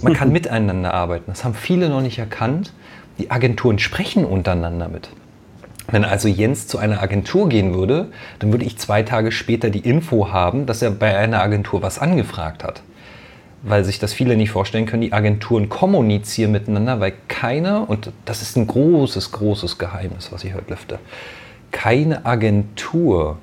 Man 0.00 0.14
kann 0.14 0.32
miteinander 0.32 0.94
arbeiten. 0.94 1.24
Das 1.26 1.44
haben 1.44 1.52
viele 1.52 1.90
noch 1.90 2.00
nicht 2.00 2.18
erkannt. 2.18 2.72
Die 3.18 3.30
Agenturen 3.30 3.78
sprechen 3.78 4.24
untereinander 4.24 4.88
mit. 4.88 5.10
Wenn 5.90 6.06
also 6.06 6.26
Jens 6.26 6.66
zu 6.66 6.78
einer 6.78 7.02
Agentur 7.02 7.50
gehen 7.50 7.74
würde, 7.74 8.08
dann 8.38 8.50
würde 8.50 8.64
ich 8.64 8.78
zwei 8.78 9.02
Tage 9.02 9.30
später 9.30 9.68
die 9.68 9.80
Info 9.80 10.32
haben, 10.32 10.64
dass 10.64 10.80
er 10.80 10.90
bei 10.90 11.18
einer 11.18 11.42
Agentur 11.42 11.82
was 11.82 11.98
angefragt 11.98 12.64
hat. 12.64 12.82
Weil 13.62 13.84
sich 13.84 13.98
das 13.98 14.14
viele 14.14 14.38
nicht 14.38 14.50
vorstellen 14.50 14.86
können, 14.86 15.02
die 15.02 15.12
Agenturen 15.12 15.68
kommunizieren 15.68 16.52
miteinander, 16.52 17.00
weil 17.00 17.12
keiner, 17.28 17.90
und 17.90 18.10
das 18.24 18.40
ist 18.40 18.56
ein 18.56 18.66
großes, 18.66 19.32
großes 19.32 19.76
Geheimnis, 19.76 20.32
was 20.32 20.44
ich 20.44 20.54
heute 20.54 20.70
lüfte, 20.70 20.98
keine 21.72 22.24
Agentur 22.24 23.36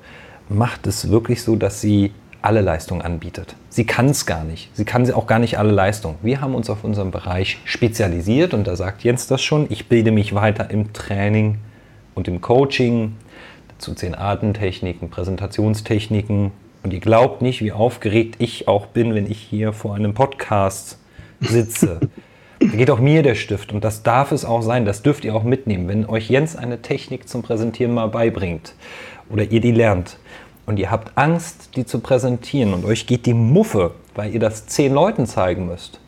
macht 0.48 0.86
es 0.86 1.08
wirklich 1.08 1.42
so, 1.42 1.56
dass 1.56 1.80
sie 1.80 2.12
alle 2.42 2.60
Leistungen 2.60 3.02
anbietet. 3.02 3.54
Sie 3.68 3.86
kann 3.86 4.06
es 4.06 4.26
gar 4.26 4.44
nicht. 4.44 4.70
Sie 4.74 4.84
kann 4.84 5.10
auch 5.12 5.26
gar 5.26 5.38
nicht 5.38 5.58
alle 5.58 5.70
Leistungen. 5.70 6.16
Wir 6.22 6.40
haben 6.40 6.54
uns 6.54 6.68
auf 6.68 6.84
unserem 6.84 7.12
Bereich 7.12 7.58
spezialisiert 7.64 8.52
und 8.52 8.66
da 8.66 8.76
sagt 8.76 9.04
Jens 9.04 9.28
das 9.28 9.42
schon. 9.42 9.66
Ich 9.70 9.88
bilde 9.88 10.10
mich 10.10 10.34
weiter 10.34 10.70
im 10.70 10.92
Training 10.92 11.58
und 12.14 12.28
im 12.28 12.40
Coaching. 12.40 13.16
Dazu 13.68 13.94
zehn 13.94 14.14
Artentechniken, 14.14 15.08
Präsentationstechniken. 15.08 16.50
Und 16.82 16.92
ihr 16.92 17.00
glaubt 17.00 17.42
nicht, 17.42 17.62
wie 17.62 17.70
aufgeregt 17.70 18.34
ich 18.38 18.66
auch 18.66 18.86
bin, 18.86 19.14
wenn 19.14 19.30
ich 19.30 19.38
hier 19.38 19.72
vor 19.72 19.94
einem 19.94 20.14
Podcast 20.14 20.98
sitze. 21.40 22.00
Da 22.60 22.76
geht 22.76 22.92
auch 22.92 23.00
mir 23.00 23.24
der 23.24 23.34
Stift 23.34 23.72
und 23.72 23.82
das 23.82 24.04
darf 24.04 24.30
es 24.30 24.44
auch 24.44 24.62
sein, 24.62 24.84
das 24.84 25.02
dürft 25.02 25.24
ihr 25.24 25.34
auch 25.34 25.42
mitnehmen. 25.42 25.88
Wenn 25.88 26.06
euch 26.06 26.30
Jens 26.30 26.54
eine 26.54 26.80
Technik 26.80 27.28
zum 27.28 27.42
Präsentieren 27.42 27.92
mal 27.92 28.06
beibringt 28.06 28.74
oder 29.28 29.42
ihr 29.42 29.60
die 29.60 29.72
lernt 29.72 30.16
und 30.66 30.78
ihr 30.78 30.90
habt 30.90 31.16
Angst, 31.16 31.76
die 31.76 31.84
zu 31.84 32.00
präsentieren 32.00 32.74
und 32.74 32.84
euch 32.84 33.06
geht 33.06 33.26
die 33.26 33.34
Muffe, 33.34 33.92
weil 34.14 34.32
ihr 34.32 34.40
das 34.40 34.66
zehn 34.66 34.92
Leuten 34.92 35.26
zeigen 35.26 35.66
müsst, 35.66 36.00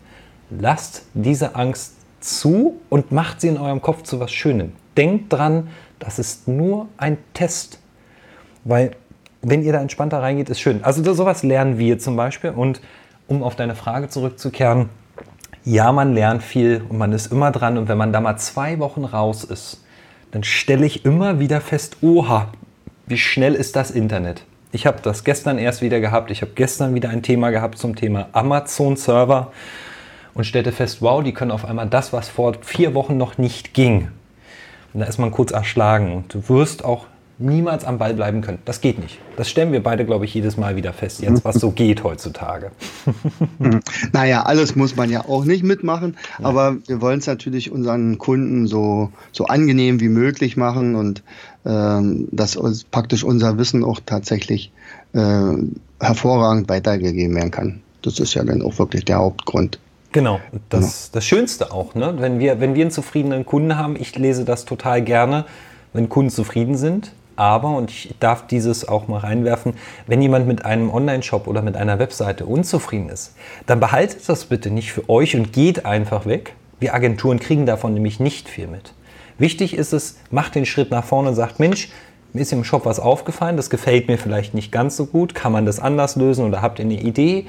lasst 0.51 1.07
diese 1.15 1.55
Angst 1.55 1.95
zu 2.21 2.81
und 2.89 3.13
macht 3.13 3.41
sie 3.41 3.49
in 3.49 3.59
eurem 3.59 3.83
Kopf 3.83 4.03
zu 4.03 4.21
was 4.21 4.33
Schönem. 4.33 4.73
Denkt 4.97 5.33
dran, 5.33 5.69
das 5.99 6.19
ist 6.19 6.49
nur 6.49 6.89
ein 6.97 7.19
Test. 7.35 7.81
Weil 8.65 8.93
wenn 9.43 9.63
ihr 9.63 9.73
da 9.73 9.81
entspannter 9.81 10.23
reingeht, 10.23 10.49
ist 10.49 10.61
schön. 10.61 10.83
Also 10.85 11.15
sowas 11.15 11.43
lernen 11.43 11.79
wir 11.79 11.99
zum 11.99 12.17
Beispiel. 12.17 12.51
Und 12.51 12.81
um 13.27 13.43
auf 13.43 13.57
deine 13.57 13.75
Frage 13.75 14.09
zurückzukehren, 14.09 14.89
ja, 15.65 15.93
man 15.93 16.15
lernt 16.15 16.43
viel 16.43 16.83
und 16.89 16.99
man 16.99 17.13
ist 17.13 17.33
immer 17.33 17.51
dran. 17.51 17.79
Und 17.79 17.89
wenn 17.89 17.99
man 17.99 18.13
da 18.13 18.21
mal 18.21 18.37
zwei 18.37 18.79
Wochen 18.79 19.05
raus 19.05 19.45
ist, 19.45 19.83
dann 20.31 20.45
stelle 20.45 20.85
ich 20.85 21.05
immer 21.05 21.39
wieder 21.41 21.61
fest, 21.61 21.99
oha, 22.03 22.49
wie 23.07 23.19
schnell 23.19 23.55
ist 23.55 23.77
das 23.77 23.91
Internet? 23.91 24.45
Ich 24.73 24.87
habe 24.87 25.01
das 25.03 25.25
gestern 25.25 25.59
erst 25.59 25.83
wieder 25.83 26.01
gehabt. 26.01 26.31
Ich 26.31 26.43
habe 26.43 26.53
gestern 26.55 26.95
wieder 26.95 27.11
ein 27.11 27.23
Thema 27.23 27.51
gehabt 27.51 27.79
zum 27.79 27.95
Thema 27.95 28.29
Amazon-Server 28.33 29.53
und 30.35 30.45
stellte 30.45 30.73
fest, 30.73 31.01
wow, 31.01 31.23
die 31.23 31.33
können 31.33 31.51
auf 31.51 31.65
einmal 31.65 31.89
das, 31.89 32.13
was 32.13 32.29
vor 32.29 32.55
vier 32.63 32.95
Wochen 32.95 33.17
noch 33.17 33.39
nicht 33.39 33.73
ging. 33.73 34.09
Und 34.93 35.01
da 35.01 35.07
ist 35.07 35.19
man 35.19 35.31
kurz 35.31 35.53
erschlagen. 35.53 36.13
Und 36.13 36.35
du 36.35 36.49
wirst 36.49 36.85
auch 36.85 37.07
niemals 37.39 37.85
am 37.85 37.99
Ball 37.99 38.15
bleiben 38.15 38.41
können. 38.43 38.59
Das 38.65 38.81
geht 38.81 38.99
nicht. 38.99 39.19
Das 39.37 39.51
stellen 39.51 39.73
wir 39.73 39.83
beide, 39.83 40.05
glaube 40.05 40.25
ich, 40.25 40.35
jedes 40.35 40.57
Mal 40.57 40.77
wieder 40.77 40.93
fest, 40.93 41.21
jetzt, 41.21 41.45
was 41.45 41.57
so 41.57 41.73
geht 41.73 42.05
heutzutage. 42.05 42.71
naja, 44.13 44.45
alles 44.45 44.77
muss 44.77 44.95
man 44.95 45.11
ja 45.11 45.25
auch 45.25 45.45
nicht 45.45 45.65
mitmachen, 45.65 46.17
ja. 46.39 46.47
aber 46.47 46.77
wir 46.87 47.01
wollen 47.01 47.19
es 47.19 47.27
natürlich 47.27 47.73
unseren 47.73 48.19
Kunden 48.19 48.69
so, 48.69 49.11
so 49.33 49.47
angenehm 49.47 50.01
wie 50.01 50.09
möglich 50.09 50.57
machen 50.57 50.95
und 50.95 51.25
dass 51.65 52.57
uns 52.57 52.85
praktisch 52.85 53.25
unser 53.25 53.57
Wissen 53.59 53.85
auch 53.85 54.01
tatsächlich 54.05 54.71
äh, 55.15 55.53
hervorragend 55.99 56.69
weitergegeben 56.69 57.35
werden 57.37 57.51
kann. 57.51 57.81
Das 58.03 58.19
ist 58.19 58.35
ja 58.35 58.45
dann 58.45 58.61
auch 58.61 58.79
wirklich 58.79 59.05
der 59.07 59.17
Hauptgrund. 59.17 59.79
Genau, 60.13 60.41
das, 60.69 60.81
genau. 60.81 61.15
das 61.15 61.25
Schönste 61.25 61.73
auch, 61.73 61.95
ne? 61.95 62.15
wenn, 62.19 62.39
wir, 62.39 62.61
wenn 62.61 62.75
wir 62.75 62.83
einen 62.83 62.91
zufriedenen 62.91 63.45
Kunden 63.45 63.77
haben, 63.77 63.97
ich 63.97 64.15
lese 64.17 64.45
das 64.45 64.65
total 64.65 65.03
gerne, 65.03 65.45
wenn 65.93 66.09
Kunden 66.09 66.31
zufrieden 66.31 66.77
sind, 66.77 67.13
aber, 67.37 67.77
und 67.77 67.91
ich 67.91 68.15
darf 68.21 68.47
dieses 68.47 68.87
auch 68.87 69.09
mal 69.09 69.19
reinwerfen, 69.19 69.75
wenn 70.07 70.23
jemand 70.23 70.47
mit 70.47 70.65
einem 70.65 70.91
Online-Shop 70.91 71.49
oder 71.49 71.63
mit 71.63 71.77
einer 71.77 71.99
Webseite 71.99 72.47
unzufrieden 72.47 73.09
ist, 73.09 73.35
dann 73.67 73.81
behaltet 73.81 74.29
das 74.29 74.45
bitte 74.45 74.71
nicht 74.71 74.93
für 74.93 75.09
euch 75.09 75.35
und 75.35 75.53
geht 75.53 75.85
einfach 75.85 76.27
weg. 76.27 76.55
Wir 76.79 76.95
Agenturen 76.95 77.41
kriegen 77.41 77.67
davon 77.67 77.95
nämlich 77.95 78.21
nicht 78.21 78.49
viel 78.49 78.69
mit. 78.69 78.93
Wichtig 79.39 79.75
ist 79.75 79.93
es, 79.93 80.19
macht 80.31 80.55
den 80.55 80.67
Schritt 80.67 80.91
nach 80.91 81.05
vorne 81.05 81.31
und 81.31 81.35
sagt, 81.35 81.59
Mensch, 81.59 81.89
mir 82.33 82.41
ist 82.41 82.53
im 82.53 82.65
Shop 82.65 82.85
was 82.85 82.99
aufgefallen, 82.99 83.57
das 83.57 83.71
gefällt 83.71 84.09
mir 84.09 84.19
vielleicht 84.19 84.55
nicht 84.55 84.73
ganz 84.73 84.97
so 84.97 85.07
gut, 85.07 85.35
kann 85.35 85.53
man 85.53 85.67
das 85.67 85.79
anders 85.79 86.17
lösen 86.17 86.45
oder 86.45 86.63
habt 86.63 86.79
ihr 86.79 86.85
eine 86.85 87.01
Idee? 87.01 87.47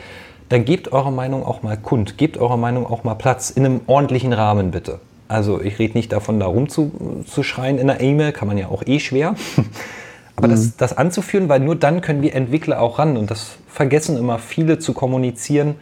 Dann 0.50 0.64
gebt 0.64 0.92
eure 0.92 1.12
Meinung 1.12 1.44
auch 1.44 1.64
mal 1.64 1.76
kund, 1.76 2.18
gebt 2.18 2.38
eure 2.38 2.58
Meinung 2.58 2.86
auch 2.86 3.04
mal 3.04 3.16
Platz, 3.16 3.50
in 3.50 3.66
einem 3.66 3.82
ordentlichen 3.88 4.32
Rahmen 4.32 4.72
bitte. 4.72 5.00
Also 5.28 5.60
ich 5.60 5.80
rede 5.80 5.98
nicht 5.98 6.12
davon, 6.12 6.40
da 6.40 6.46
rumzuschreien 6.46 7.80
in 7.80 7.88
der 7.88 8.00
E-Mail, 8.00 8.32
kann 8.32 8.48
man 8.48 8.58
ja 8.58 8.68
auch 8.68 8.84
eh 8.86 9.00
schwer. 9.00 9.36
Aber 10.36 10.48
mhm. 10.48 10.52
das, 10.52 10.78
das 10.78 10.98
anzuführen, 10.98 11.50
weil 11.50 11.62
nur 11.62 11.76
dann 11.76 12.02
können 12.02 12.22
wir 12.22 12.36
Entwickler 12.36 12.82
auch 12.82 13.00
ran. 13.00 13.18
Und 13.18 13.32
das 13.32 13.58
vergessen 13.68 14.18
immer 14.18 14.38
viele 14.38 14.80
zu 14.80 14.94
kommunizieren. 14.94 15.76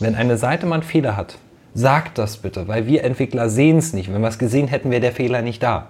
Wenn 0.00 0.14
eine 0.14 0.36
Seite 0.36 0.66
mal 0.66 0.76
einen 0.76 0.82
Fehler 0.82 1.16
hat, 1.16 1.38
sagt 1.74 2.18
das 2.18 2.38
bitte, 2.38 2.68
weil 2.68 2.86
wir 2.86 3.04
Entwickler 3.04 3.48
sehen 3.48 3.78
es 3.78 3.92
nicht. 3.92 4.12
Wenn 4.12 4.20
wir 4.20 4.28
es 4.28 4.38
gesehen 4.38 4.68
hätten, 4.68 4.90
wäre 4.90 5.00
der 5.00 5.12
Fehler 5.12 5.42
nicht 5.42 5.62
da. 5.62 5.88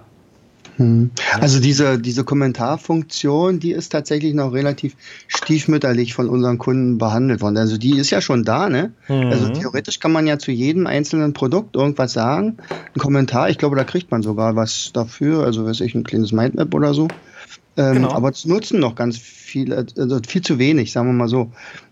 Hm. 0.77 1.11
Also 1.39 1.59
diese, 1.59 1.99
diese 1.99 2.23
Kommentarfunktion, 2.23 3.59
die 3.59 3.71
ist 3.71 3.89
tatsächlich 3.89 4.33
noch 4.33 4.53
relativ 4.53 4.95
stiefmütterlich 5.27 6.13
von 6.13 6.29
unseren 6.29 6.57
Kunden 6.57 6.97
behandelt 6.97 7.41
worden. 7.41 7.57
Also 7.57 7.77
die 7.77 7.97
ist 7.97 8.09
ja 8.09 8.21
schon 8.21 8.43
da, 8.43 8.69
ne? 8.69 8.93
Mhm. 9.07 9.31
Also 9.31 9.49
theoretisch 9.49 9.99
kann 9.99 10.11
man 10.11 10.27
ja 10.27 10.39
zu 10.39 10.51
jedem 10.51 10.87
einzelnen 10.87 11.33
Produkt 11.33 11.75
irgendwas 11.75 12.13
sagen. 12.13 12.57
Ein 12.69 12.99
Kommentar, 12.99 13.49
ich 13.49 13.57
glaube, 13.57 13.75
da 13.75 13.83
kriegt 13.83 14.11
man 14.11 14.21
sogar 14.21 14.55
was 14.55 14.91
dafür, 14.93 15.43
also 15.43 15.65
weiß 15.65 15.81
ich, 15.81 15.93
ein 15.93 16.03
kleines 16.03 16.31
Mindmap 16.31 16.73
oder 16.73 16.93
so. 16.93 17.07
Ähm, 17.77 17.93
genau. 17.95 18.11
Aber 18.11 18.33
zu 18.33 18.49
nutzen 18.49 18.79
noch 18.79 18.95
ganz 18.95 19.17
viel, 19.17 19.73
also 19.73 20.19
viel 20.27 20.41
zu 20.41 20.57
wenig, 20.57 20.91
sagen 20.91 21.07
wir 21.07 21.13
mal 21.13 21.27
so. 21.27 21.51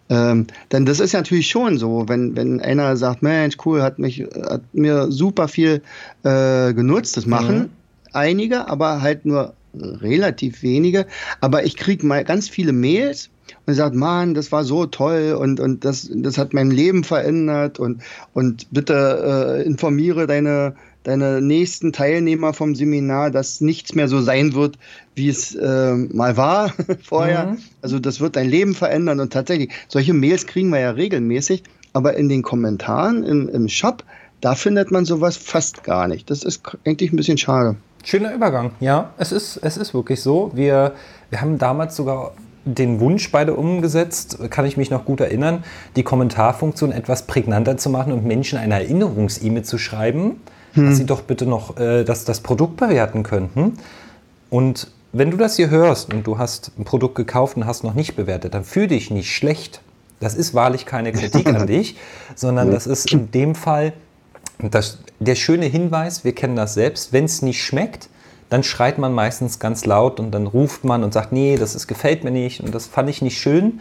Ähm, 0.10 0.47
denn 0.72 0.86
das 0.86 0.99
ist 0.99 1.14
natürlich 1.14 1.49
schon 1.49 1.78
so, 1.78 2.05
wenn, 2.07 2.36
wenn 2.36 2.62
einer 2.62 2.97
sagt, 2.97 3.22
Mensch, 3.22 3.57
cool, 3.66 3.82
hat 3.82 3.99
mich, 3.99 4.26
hat 4.49 4.62
mir 4.74 5.12
super 5.12 5.47
viel 5.47 5.82
äh, 6.24 6.74
genutzt, 6.74 7.16
das 7.16 7.26
machen. 7.26 7.57
Mhm 7.57 7.70
einige, 8.14 8.68
aber 8.68 9.01
halt 9.01 9.26
nur 9.26 9.53
relativ 9.74 10.64
wenige. 10.64 11.05
Aber 11.41 11.64
ich 11.64 11.76
kriege 11.76 12.05
mal 12.05 12.24
ganz 12.24 12.49
viele 12.49 12.74
Mails 12.74 13.30
und 13.66 13.74
sagt, 13.74 13.95
Mann, 13.95 14.34
das 14.34 14.51
war 14.51 14.64
so 14.64 14.86
toll 14.86 15.36
und, 15.39 15.60
und 15.60 15.86
das, 15.86 16.10
das 16.14 16.38
hat 16.38 16.53
mein 16.53 16.72
Leben 16.72 17.03
verändert 17.03 17.80
und, 17.80 18.01
und 18.34 18.68
bitte 18.72 19.60
äh, 19.60 19.66
informiere 19.66 20.28
deine, 20.28 20.76
deine 21.04 21.41
nächsten 21.41 21.93
Teilnehmer 21.93 22.54
vom 22.54 22.76
Seminar, 22.76 23.32
dass 23.32 23.62
nichts 23.62 23.95
mehr 23.95 24.08
so 24.08 24.22
sein 24.22 24.54
wird, 24.54 24.78
wie 25.16 25.30
es 25.30 25.56
äh, 25.56 25.93
mal 25.95 26.38
war 26.38 26.74
vorher. 27.04 27.47
Mhm. 27.47 27.58
Also 27.82 28.00
das 28.00 28.20
wird 28.20 28.36
dein 28.36 28.50
Leben 28.50 28.76
verändern 28.76 29.20
und 29.20 29.34
tatsächlich, 29.34 29.72
solche 29.88 30.14
Mails 30.14 30.45
kriegen 30.45 30.70
wir 30.70 30.80
ja 30.80 30.91
regelmäßig. 30.91 31.64
aber 31.93 32.16
in 32.16 32.30
den 32.30 32.43
Kommentaren 32.43 33.24
im, 33.24 33.50
im 33.50 33.68
Shop, 33.68 34.04
da 34.41 34.56
findet 34.56 34.91
man 34.91 35.06
sowas 35.06 35.38
fast 35.38 35.84
gar 35.84 36.08
nicht. 36.08 36.30
Das 36.30 36.43
ist 36.43 36.62
eigentlich 36.86 37.12
ein 37.12 37.18
bisschen 37.18 37.38
schade. 37.38 37.76
Schöner 38.04 38.34
Übergang, 38.34 38.72
ja. 38.80 39.14
Es 39.18 39.32
ist, 39.32 39.58
es 39.58 39.76
ist 39.76 39.93
wirklich 39.93 40.22
so. 40.22 40.52
Wir, 40.54 40.93
wir 41.30 41.41
haben 41.41 41.58
damals 41.58 41.95
sogar 41.95 42.34
den 42.66 43.00
Wunsch 43.00 43.32
beide 43.32 43.56
umgesetzt, 43.56 44.38
kann 44.50 44.66
ich 44.66 44.78
mich 44.78 44.89
noch 44.89 45.06
gut 45.06 45.20
erinnern, 45.20 45.64
die 45.95 46.04
Kommentarfunktion 46.04 46.91
etwas 46.91 47.26
prägnanter 47.26 47.78
zu 47.78 47.89
machen 47.89 48.14
und 48.14 48.26
Menschen 48.26 48.60
eine 48.60 48.76
Erinnerungs-E-Mail 48.76 49.64
zu 49.64 49.78
schreiben, 49.78 50.41
hm. 50.74 50.88
dass 50.88 50.97
sie 50.97 51.05
doch 51.05 51.22
bitte 51.22 51.45
noch 51.45 51.78
äh, 51.78 52.03
das, 52.03 52.26
das 52.26 52.41
Produkt 52.41 52.78
bewerten 52.78 53.24
könnten. 53.24 53.78
Und 54.49 54.91
wenn 55.11 55.32
du 55.32 55.38
das 55.38 55.55
hier 55.55 55.70
hörst 55.70 56.13
und 56.13 56.26
du 56.26 56.38
hast 56.38 56.72
ein 56.78 56.86
Produkt 56.86 57.15
gekauft 57.15 57.57
und 57.57 57.65
hast 57.65 57.84
noch 57.84 57.93
nicht 57.93 58.15
bewertet, 58.15 58.53
dann 58.53 58.63
fühl 58.63 58.88
dich 58.88 59.09
nicht 59.09 59.34
schlecht. 59.34 59.82
Das 60.20 60.36
ist 60.36 60.53
wahrlich 60.53 60.86
keine 60.86 61.11
Kritik 61.11 61.47
an 61.47 61.67
dich, 61.67 61.97
sondern 62.36 62.72
das 62.72 62.88
ist 62.88 63.11
in 63.11 63.32
dem 63.32 63.55
Fall 63.55 63.93
das, 64.59 64.99
der 65.20 65.36
schöne 65.36 65.65
Hinweis, 65.65 66.24
wir 66.24 66.36
kennen 66.36 66.55
das 66.55 66.74
selbst, 66.74 67.13
wenn 67.13 67.26
es 67.26 67.41
nicht 67.41 67.63
schmeckt, 67.63 68.09
dann 68.49 68.63
schreit 68.63 68.97
man 68.97 69.13
meistens 69.13 69.59
ganz 69.59 69.86
laut 69.86 70.20
und 70.20 70.32
dann 70.32 70.47
ruft 70.47 70.84
man 70.84 71.03
und 71.03 71.13
sagt, 71.13 71.32
nee, 71.32 71.55
das 71.57 71.76
ist, 71.76 71.88
gefällt 71.88 72.24
mir 72.24 72.32
nicht 72.32 72.61
und 72.61 72.76
das 72.76 72.88
fand 72.88 73.09
ich 73.09 73.22
nicht 73.22 73.39
schön. 73.39 73.80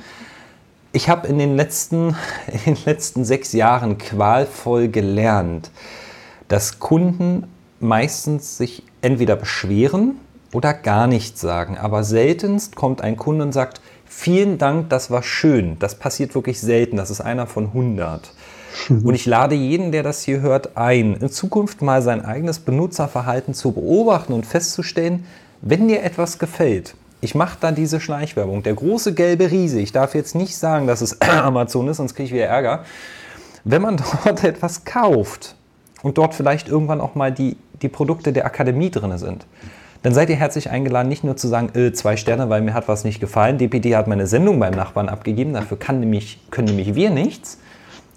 Ich 0.93 1.09
habe 1.09 1.27
in, 1.27 1.39
den 1.39 1.57
letzten, 1.57 2.15
in 2.65 2.75
den 2.75 2.85
letzten 2.85 3.25
sechs 3.25 3.53
Jahren 3.53 3.99
qualvoll 3.99 4.89
gelernt, 4.89 5.71
dass 6.49 6.79
Kunden 6.79 7.45
meistens 7.81 8.57
sich 8.57 8.83
entweder 9.03 9.37
beschweren 9.37 10.17
oder 10.53 10.75
gar 10.75 11.07
nichts 11.07 11.41
sagen. 11.41 11.77
Aber 11.77 12.05
seltenst 12.05 12.75
kommt 12.75 13.03
ein 13.03 13.17
Kunde 13.17 13.45
und 13.45 13.53
sagt, 13.53 13.81
vielen 14.07 14.59
Dank, 14.59 14.89
das 14.91 15.11
war 15.11 15.23
schön. 15.23 15.79
Das 15.79 15.95
passiert 15.95 16.35
wirklich 16.35 16.61
selten. 16.61 16.97
Das 16.97 17.11
ist 17.11 17.21
einer 17.21 17.47
von 17.47 17.67
100. 17.67 18.33
Und 18.91 19.15
ich 19.15 19.27
lade 19.27 19.55
jeden, 19.55 19.93
der 19.93 20.03
das 20.03 20.23
hier 20.23 20.41
hört, 20.41 20.77
ein, 20.77 21.17
in 21.17 21.31
Zukunft 21.31 21.83
mal 21.83 22.01
sein 22.03 22.25
eigenes 22.25 22.61
Benutzerverhalten 22.61 23.55
zu 23.55 23.73
beobachten 23.73 24.33
und 24.33 24.47
festzustellen, 24.47 25.25
wenn 25.61 25.89
dir 25.89 26.03
etwas 26.03 26.39
gefällt. 26.39 26.95
Ich 27.21 27.35
mache 27.35 27.59
da 27.61 27.73
diese 27.73 28.01
Schleichwerbung. 28.01 28.63
Der 28.63 28.75
große 28.75 29.15
gelbe 29.15 29.51
Riese, 29.51 29.81
ich 29.81 29.91
darf 29.91 30.15
jetzt 30.15 30.35
nicht 30.35 30.57
sagen, 30.57 30.87
dass 30.87 31.01
es 31.01 31.21
Amazon 31.21 31.89
ist, 31.89 31.97
sonst 31.97 32.15
kriege 32.15 32.29
ich 32.29 32.33
wieder 32.33 32.47
Ärger. 32.47 32.85
Wenn 33.65 33.83
man 33.83 33.97
dort 34.25 34.45
etwas 34.45 34.85
kauft 34.85 35.57
und 36.03 36.19
dort 36.19 36.35
vielleicht 36.35 36.69
irgendwann 36.69 37.01
auch 37.01 37.15
mal 37.15 37.33
die, 37.33 37.57
die 37.83 37.89
Produkte 37.89 38.33
der 38.33 38.47
Akademie 38.47 38.91
drin 38.91 39.17
sind, 39.19 39.47
dann 40.03 40.15
seid 40.15 40.31
ihr 40.31 40.37
herzlich 40.37 40.71
eingeladen, 40.71 41.09
nicht 41.09 41.25
nur 41.25 41.37
zu 41.37 41.49
sagen, 41.49 41.77
äh, 41.77 41.93
zwei 41.93 42.17
Sterne, 42.17 42.49
weil 42.49 42.63
mir 42.63 42.75
hat 42.75 42.87
was 42.87 43.05
nicht 43.05 43.21
gefallen. 43.21 43.59
DPD 43.59 43.97
hat 43.97 44.07
meine 44.07 44.29
Sendung 44.29 44.61
beim 44.61 44.75
Nachbarn 44.75 45.09
abgegeben, 45.09 45.53
dafür 45.55 45.79
kann 45.79 46.01
nämlich, 46.01 46.41
können 46.51 46.69
nämlich 46.69 46.95
wir 46.95 47.11
nichts 47.11 47.59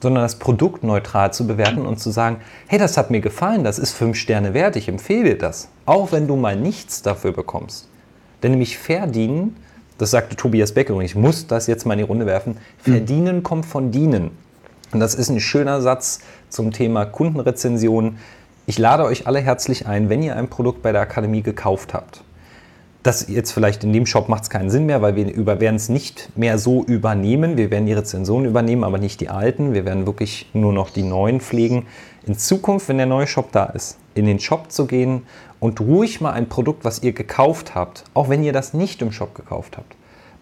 sondern 0.02 0.24
das 0.24 0.36
Produkt 0.40 0.84
neutral 0.84 1.32
zu 1.32 1.46
bewerten 1.46 1.86
und 1.86 2.00
zu 2.00 2.10
sagen, 2.10 2.38
hey, 2.68 2.80
das 2.80 2.98
hat 2.98 3.12
mir 3.12 3.22
gefallen, 3.22 3.64
das 3.64 3.78
ist 3.80 3.94
fünf 3.94 4.18
Sterne 4.18 4.54
wert, 4.54 4.76
ich 4.76 4.90
empfehle 4.90 5.30
dir 5.30 5.38
das, 5.38 5.70
auch 5.86 6.12
wenn 6.12 6.28
du 6.28 6.36
mal 6.36 6.56
nichts 6.56 7.02
dafür 7.02 7.32
bekommst. 7.32 7.88
Denn 8.42 8.52
nämlich 8.52 8.78
verdienen, 8.78 9.56
das 10.00 10.12
sagte 10.12 10.36
Tobias 10.36 10.74
Becker 10.74 10.96
und 10.96 11.04
ich 11.04 11.16
muss 11.16 11.46
das 11.46 11.68
jetzt 11.68 11.86
mal 11.86 11.94
in 11.94 12.00
die 12.00 12.06
Runde 12.06 12.26
werfen, 12.26 12.58
verdienen 12.80 13.38
mhm. 13.38 13.44
kommt 13.44 13.66
von 13.68 13.92
dienen. 13.92 14.32
Und 14.94 15.00
das 15.00 15.16
ist 15.16 15.30
ein 15.30 15.40
schöner 15.40 15.82
Satz 15.82 16.20
zum 16.50 16.72
Thema 16.72 17.06
Kundenrezension. 17.06 18.18
Ich 18.66 18.78
lade 18.78 19.04
euch 19.04 19.28
alle 19.28 19.40
herzlich 19.40 19.88
ein, 19.88 20.10
wenn 20.10 20.22
ihr 20.22 20.36
ein 20.36 20.50
Produkt 20.50 20.82
bei 20.82 20.92
der 20.92 21.02
Akademie 21.02 21.42
gekauft 21.42 21.94
habt 21.94 22.24
das 23.04 23.28
jetzt 23.30 23.52
vielleicht 23.52 23.84
in 23.84 23.94
dem 23.94 24.06
Shop 24.06 24.30
macht 24.30 24.44
es 24.44 24.50
keinen 24.50 24.70
Sinn 24.70 24.86
mehr, 24.86 25.02
weil 25.02 25.16
wir 25.16 25.32
über, 25.34 25.60
werden 25.60 25.76
es 25.76 25.90
nicht 25.90 26.30
mehr 26.36 26.58
so 26.58 26.84
übernehmen. 26.84 27.58
Wir 27.58 27.72
werden 27.72 27.88
die 27.88 27.94
Rezensionen 27.94 28.46
übernehmen, 28.46 28.84
aber 28.84 29.00
nicht 29.00 29.22
die 29.22 29.30
alten. 29.30 29.74
Wir 29.74 29.86
werden 29.86 30.06
wirklich 30.06 30.50
nur 30.54 30.72
noch 30.72 30.92
die 30.92 31.04
neuen 31.04 31.42
pflegen. 31.42 31.88
In 32.28 32.38
Zukunft, 32.38 32.90
wenn 32.90 32.98
der 32.98 33.08
neue 33.08 33.26
Shop 33.26 33.52
da 33.52 33.66
ist, 33.66 33.98
in 34.14 34.26
den 34.26 34.40
Shop 34.40 34.72
zu 34.72 34.86
gehen 34.86 35.24
und 35.60 35.82
ruhig 35.82 36.22
mal 36.22 36.32
ein 36.32 36.48
Produkt, 36.48 36.86
was 36.86 37.02
ihr 37.02 37.14
gekauft 37.14 37.74
habt, 37.74 38.04
auch 38.14 38.30
wenn 38.30 38.44
ihr 38.44 38.54
das 38.54 38.74
nicht 38.74 39.02
im 39.02 39.12
Shop 39.12 39.34
gekauft 39.34 39.78
habt, 39.78 39.96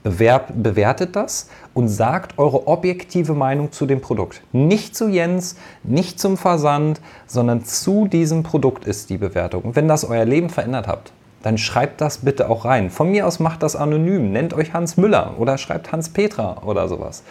bewertet 0.04 1.16
das 1.16 1.50
und 1.74 1.90
sagt 1.90 2.38
eure 2.38 2.68
objektive 2.68 3.34
Meinung 3.34 3.72
zu 3.72 3.86
dem 3.86 4.02
Produkt. 4.02 4.42
Nicht 4.54 4.96
zu 4.96 5.10
Jens, 5.10 5.56
nicht 5.84 6.20
zum 6.20 6.38
Versand, 6.38 7.02
sondern 7.28 7.66
zu 7.66 8.08
diesem 8.08 8.44
Produkt 8.44 8.86
ist 8.86 9.10
die 9.10 9.18
Bewertung. 9.18 9.64
Und 9.64 9.76
wenn 9.76 9.88
das 9.88 10.06
euer 10.06 10.26
Leben 10.26 10.50
verändert 10.50 10.88
habt, 10.88 11.12
dann 11.44 11.58
schreibt 11.58 12.02
das 12.02 12.20
bitte 12.20 12.50
auch 12.50 12.66
rein. 12.66 12.90
Von 12.90 13.12
mir 13.12 13.26
aus 13.28 13.40
macht 13.40 13.64
das 13.64 13.76
anonym, 13.76 14.32
nennt 14.32 14.54
euch 14.54 14.74
Hans 14.74 14.98
Müller 14.98 15.36
oder 15.38 15.58
schreibt 15.58 15.92
Hans 15.92 16.10
Petra 16.10 16.62
oder 16.64 16.88
sowas. 16.88 17.24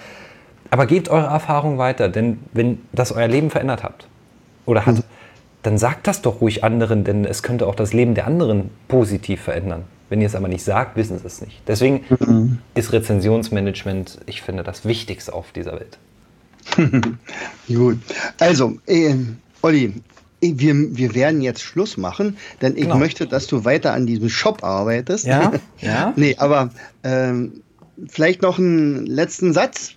Aber 0.71 0.87
gebt 0.87 1.09
eure 1.09 1.27
Erfahrung 1.27 1.79
weiter, 1.79 2.09
denn 2.09 2.39
wenn 2.53 2.81
das 2.93 3.13
euer 3.13 3.29
Leben 3.29 3.51
verändert 3.51 3.83
habt 3.83 4.07
oder 4.67 4.87
hat, 4.87 4.97
mhm. 4.97 5.03
dann 5.63 5.79
sagt 5.79 6.07
das 6.07 6.23
doch 6.23 6.41
ruhig 6.41 6.65
anderen, 6.65 7.05
denn 7.05 7.25
es 7.25 7.43
könnte 7.43 7.67
auch 7.67 7.75
das 7.75 7.93
Leben 7.93 8.15
der 8.15 8.27
anderen 8.27 8.71
positiv 8.87 9.43
verändern. 9.43 9.85
Wenn 10.09 10.21
ihr 10.21 10.27
es 10.27 10.35
aber 10.35 10.49
nicht 10.49 10.65
sagt, 10.65 10.97
wissen 10.97 11.19
sie 11.19 11.27
es 11.27 11.41
nicht. 11.41 11.61
Deswegen 11.67 12.05
mhm. 12.21 12.59
ist 12.75 12.93
Rezensionsmanagement, 12.93 14.19
ich 14.27 14.43
finde, 14.43 14.63
das 14.63 14.85
Wichtigste 14.85 15.33
auf 15.33 15.53
dieser 15.53 15.73
Welt. 15.73 15.99
Gut. 17.69 17.99
Also, 18.39 18.79
äh, 18.87 19.15
Olli, 19.63 19.95
wir, 20.41 20.97
wir 20.97 21.15
werden 21.15 21.41
jetzt 21.41 21.63
Schluss 21.63 21.97
machen, 21.97 22.37
denn 22.63 22.77
ich 22.77 22.85
genau. 22.85 22.97
möchte, 22.97 23.27
dass 23.27 23.47
du 23.47 23.65
weiter 23.65 23.93
an 23.93 24.07
diesem 24.07 24.29
Shop 24.29 24.63
arbeitest. 24.63 25.27
Ja, 25.27 25.53
ja. 25.81 26.13
nee, 26.17 26.37
aber 26.39 26.71
ähm, 27.03 27.63
vielleicht 28.09 28.43
noch 28.43 28.59
einen 28.59 29.07
letzten 29.07 29.53
Satz. 29.53 29.95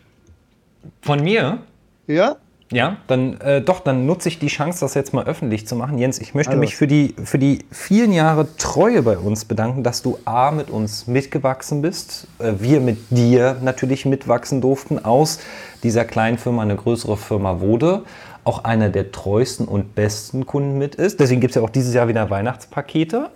Von 1.01 1.23
mir? 1.23 1.59
Ja. 2.07 2.37
Ja, 2.71 2.97
dann 3.07 3.39
äh, 3.41 3.61
doch, 3.61 3.81
dann 3.81 4.05
nutze 4.05 4.29
ich 4.29 4.39
die 4.39 4.47
Chance, 4.47 4.79
das 4.79 4.93
jetzt 4.93 5.13
mal 5.13 5.25
öffentlich 5.25 5.67
zu 5.67 5.75
machen. 5.75 5.97
Jens, 5.97 6.19
ich 6.19 6.33
möchte 6.33 6.51
also. 6.51 6.59
mich 6.59 6.75
für 6.75 6.87
die, 6.87 7.15
für 7.23 7.37
die 7.37 7.59
vielen 7.69 8.13
Jahre 8.13 8.47
Treue 8.57 9.03
bei 9.03 9.17
uns 9.17 9.45
bedanken, 9.45 9.83
dass 9.83 10.01
du 10.01 10.17
A 10.25 10.51
mit 10.51 10.69
uns 10.69 11.05
mitgewachsen 11.07 11.81
bist, 11.81 12.27
äh, 12.39 12.53
wir 12.59 12.79
mit 12.79 12.97
dir 13.09 13.57
natürlich 13.61 14.05
mitwachsen 14.05 14.61
durften, 14.61 15.03
aus 15.03 15.39
dieser 15.83 16.05
kleinen 16.05 16.37
Firma 16.37 16.61
eine 16.61 16.75
größere 16.75 17.17
Firma 17.17 17.59
wurde 17.59 18.03
auch 18.43 18.63
einer 18.63 18.89
der 18.89 19.11
treuesten 19.11 19.67
und 19.67 19.95
besten 19.95 20.45
Kunden 20.45 20.77
mit 20.77 20.95
ist. 20.95 21.19
Deswegen 21.19 21.41
gibt 21.41 21.51
es 21.51 21.55
ja 21.55 21.61
auch 21.61 21.69
dieses 21.69 21.93
Jahr 21.93 22.07
wieder 22.07 22.29
Weihnachtspakete. 22.29 23.29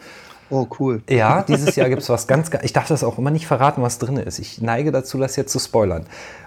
Oh, 0.50 0.68
cool. 0.80 1.02
Ja, 1.10 1.44
dieses 1.48 1.76
Jahr 1.76 1.90
gibt 1.90 2.02
es 2.02 2.10
was 2.10 2.28
ganz, 2.28 2.52
ich 2.62 2.74
darf 2.74 2.88
das 2.88 3.04
auch 3.04 3.18
immer 3.18 3.32
nicht 3.32 3.48
verraten, 3.48 3.82
was 3.82 3.98
drin 3.98 4.18
ist. 4.18 4.40
Ich 4.40 4.62
neige 4.62 4.92
dazu, 4.92 5.18
das 5.18 5.36
jetzt 5.36 5.52
zu 5.52 5.60
spoilern. 5.60 6.06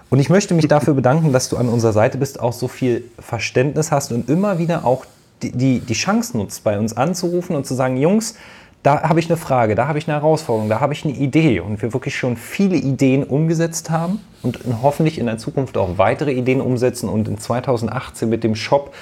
Und 0.09 0.19
ich 0.19 0.29
möchte 0.29 0.55
mich 0.55 0.67
dafür 0.67 0.95
bedanken, 0.95 1.33
dass 1.33 1.49
du 1.49 1.57
an 1.57 1.69
unserer 1.69 1.93
Seite 1.93 2.17
bist, 2.17 2.39
auch 2.39 2.53
so 2.53 2.67
viel 2.67 3.03
Verständnis 3.19 3.91
hast 3.91 4.11
und 4.11 4.29
immer 4.29 4.57
wieder 4.57 4.85
auch 4.85 5.05
die, 5.43 5.51
die, 5.51 5.79
die 5.79 5.93
Chance 5.93 6.37
nutzt, 6.37 6.63
bei 6.63 6.79
uns 6.79 6.97
anzurufen 6.97 7.55
und 7.55 7.65
zu 7.65 7.75
sagen, 7.75 7.97
Jungs, 7.97 8.35
da 8.81 9.03
habe 9.03 9.19
ich 9.19 9.29
eine 9.29 9.37
Frage, 9.37 9.75
da 9.75 9.87
habe 9.87 9.99
ich 9.99 10.07
eine 10.07 10.15
Herausforderung, 10.15 10.69
da 10.69 10.79
habe 10.79 10.93
ich 10.93 11.03
eine 11.03 11.13
Idee 11.13 11.59
und 11.59 11.81
wir 11.81 11.93
wirklich 11.93 12.15
schon 12.17 12.37
viele 12.37 12.75
Ideen 12.75 13.23
umgesetzt 13.23 13.89
haben 13.89 14.21
und 14.41 14.59
hoffentlich 14.81 15.19
in 15.19 15.25
der 15.25 15.37
Zukunft 15.37 15.77
auch 15.77 15.97
weitere 15.97 16.31
Ideen 16.31 16.61
umsetzen 16.61 17.09
und 17.09 17.27
in 17.27 17.37
2018 17.37 18.29
mit 18.29 18.43
dem 18.43 18.55
Shop 18.55 18.93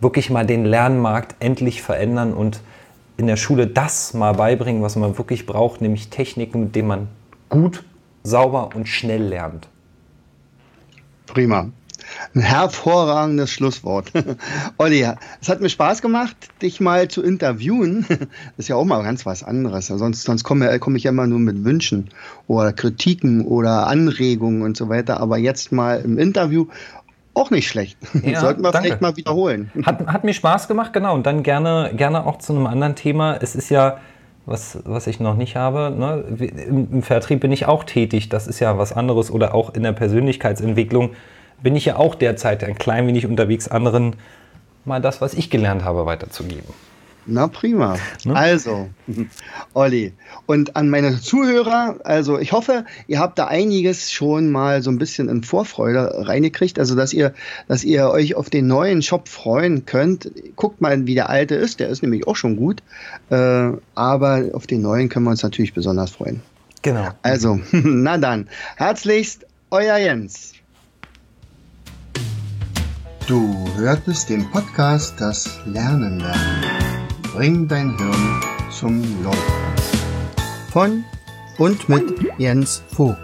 wirklich 0.00 0.28
mal 0.28 0.44
den 0.44 0.64
Lernmarkt 0.64 1.36
endlich 1.38 1.82
verändern 1.82 2.34
und 2.34 2.60
in 3.16 3.28
der 3.28 3.36
Schule 3.36 3.68
das 3.68 4.14
mal 4.14 4.32
beibringen, 4.32 4.82
was 4.82 4.96
man 4.96 5.16
wirklich 5.16 5.46
braucht, 5.46 5.80
nämlich 5.80 6.10
Techniken, 6.10 6.60
mit 6.60 6.74
denen 6.74 6.88
man 6.88 7.08
gut, 7.48 7.84
sauber 8.24 8.70
und 8.74 8.88
schnell 8.88 9.22
lernt. 9.22 9.68
Prima. 11.32 11.70
Ein 12.34 12.42
hervorragendes 12.42 13.50
Schlusswort. 13.50 14.12
Olli, 14.76 15.06
es 15.40 15.48
hat 15.48 15.62
mir 15.62 15.70
Spaß 15.70 16.02
gemacht, 16.02 16.36
dich 16.60 16.78
mal 16.78 17.08
zu 17.08 17.22
interviewen. 17.22 18.04
Das 18.08 18.18
ist 18.58 18.68
ja 18.68 18.76
auch 18.76 18.84
mal 18.84 19.02
ganz 19.02 19.24
was 19.24 19.42
anderes. 19.42 19.86
Sonst, 19.86 20.24
sonst 20.24 20.44
komme, 20.44 20.78
komme 20.78 20.98
ich 20.98 21.04
ja 21.04 21.10
immer 21.10 21.26
nur 21.26 21.38
mit 21.38 21.64
Wünschen 21.64 22.10
oder 22.48 22.74
Kritiken 22.74 23.46
oder 23.46 23.86
Anregungen 23.86 24.60
und 24.60 24.76
so 24.76 24.90
weiter. 24.90 25.20
Aber 25.20 25.38
jetzt 25.38 25.72
mal 25.72 26.02
im 26.02 26.18
Interview 26.18 26.66
auch 27.32 27.50
nicht 27.50 27.66
schlecht. 27.66 27.96
Ja, 28.22 28.40
Sollten 28.40 28.62
wir 28.62 28.72
danke. 28.72 28.88
vielleicht 28.88 29.00
mal 29.00 29.16
wiederholen. 29.16 29.70
Hat, 29.86 30.06
hat 30.06 30.24
mir 30.24 30.34
Spaß 30.34 30.68
gemacht, 30.68 30.92
genau. 30.92 31.14
Und 31.14 31.24
dann 31.24 31.42
gerne, 31.42 31.92
gerne 31.96 32.26
auch 32.26 32.38
zu 32.38 32.52
einem 32.52 32.66
anderen 32.66 32.94
Thema. 32.94 33.38
Es 33.40 33.56
ist 33.56 33.70
ja, 33.70 33.98
was, 34.46 34.78
was 34.84 35.06
ich 35.06 35.20
noch 35.20 35.36
nicht 35.36 35.56
habe. 35.56 35.94
Ne? 35.96 36.24
Im 36.68 37.02
Vertrieb 37.02 37.40
bin 37.40 37.52
ich 37.52 37.66
auch 37.66 37.84
tätig. 37.84 38.28
Das 38.28 38.46
ist 38.46 38.60
ja 38.60 38.78
was 38.78 38.92
anderes. 38.92 39.30
Oder 39.30 39.54
auch 39.54 39.74
in 39.74 39.82
der 39.82 39.92
Persönlichkeitsentwicklung 39.92 41.10
bin 41.62 41.76
ich 41.76 41.84
ja 41.84 41.96
auch 41.96 42.14
derzeit 42.14 42.64
ein 42.64 42.74
klein 42.74 43.06
wenig 43.06 43.26
unterwegs, 43.26 43.68
anderen 43.68 44.16
mal 44.84 45.00
das, 45.00 45.20
was 45.20 45.34
ich 45.34 45.48
gelernt 45.48 45.84
habe, 45.84 46.06
weiterzugeben. 46.06 46.74
Na 47.24 47.46
prima. 47.46 47.96
Ne? 48.24 48.34
Also, 48.34 48.88
Olli, 49.74 50.12
und 50.46 50.74
an 50.74 50.90
meine 50.90 51.20
Zuhörer, 51.20 51.96
also 52.02 52.38
ich 52.38 52.52
hoffe, 52.52 52.84
ihr 53.06 53.20
habt 53.20 53.38
da 53.38 53.46
einiges 53.46 54.10
schon 54.10 54.50
mal 54.50 54.82
so 54.82 54.90
ein 54.90 54.98
bisschen 54.98 55.28
in 55.28 55.44
Vorfreude 55.44 56.26
reingekriegt, 56.26 56.78
also 56.78 56.96
dass 56.96 57.12
ihr, 57.12 57.32
dass 57.68 57.84
ihr 57.84 58.10
euch 58.10 58.34
auf 58.34 58.50
den 58.50 58.66
neuen 58.66 59.02
Shop 59.02 59.28
freuen 59.28 59.86
könnt. 59.86 60.32
Guckt 60.56 60.80
mal, 60.80 61.06
wie 61.06 61.14
der 61.14 61.28
alte 61.28 61.54
ist, 61.54 61.78
der 61.78 61.88
ist 61.88 62.02
nämlich 62.02 62.26
auch 62.26 62.36
schon 62.36 62.56
gut, 62.56 62.82
äh, 63.30 63.70
aber 63.94 64.50
auf 64.52 64.66
den 64.66 64.82
neuen 64.82 65.08
können 65.08 65.26
wir 65.26 65.30
uns 65.30 65.42
natürlich 65.42 65.74
besonders 65.74 66.10
freuen. 66.10 66.42
Genau. 66.82 67.08
Also, 67.22 67.60
na 67.70 68.18
dann, 68.18 68.48
herzlichst, 68.76 69.46
euer 69.70 69.96
Jens. 69.96 70.54
Du 73.28 73.54
hörtest 73.76 74.28
den 74.28 74.50
Podcast 74.50 75.14
Das 75.18 75.60
Lernen 75.64 76.18
lernen. 76.18 76.71
Bring 77.32 77.66
dein 77.66 77.96
Hirn 77.96 78.40
zum 78.70 79.02
Leuchten. 79.24 79.40
Von 80.70 81.02
und 81.56 81.88
mit 81.88 82.04
Jens 82.36 82.82
Vogt, 82.88 83.16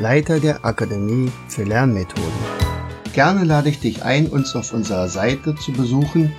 Leiter 0.00 0.40
der 0.40 0.64
Akademie 0.64 1.30
für 1.48 1.64
Lernmethoden. 1.64 2.32
Gerne 3.12 3.44
lade 3.44 3.68
ich 3.68 3.80
dich 3.80 4.02
ein, 4.02 4.28
uns 4.28 4.56
auf 4.56 4.72
unserer 4.72 5.08
Seite 5.08 5.54
zu 5.56 5.72
besuchen. 5.72 6.32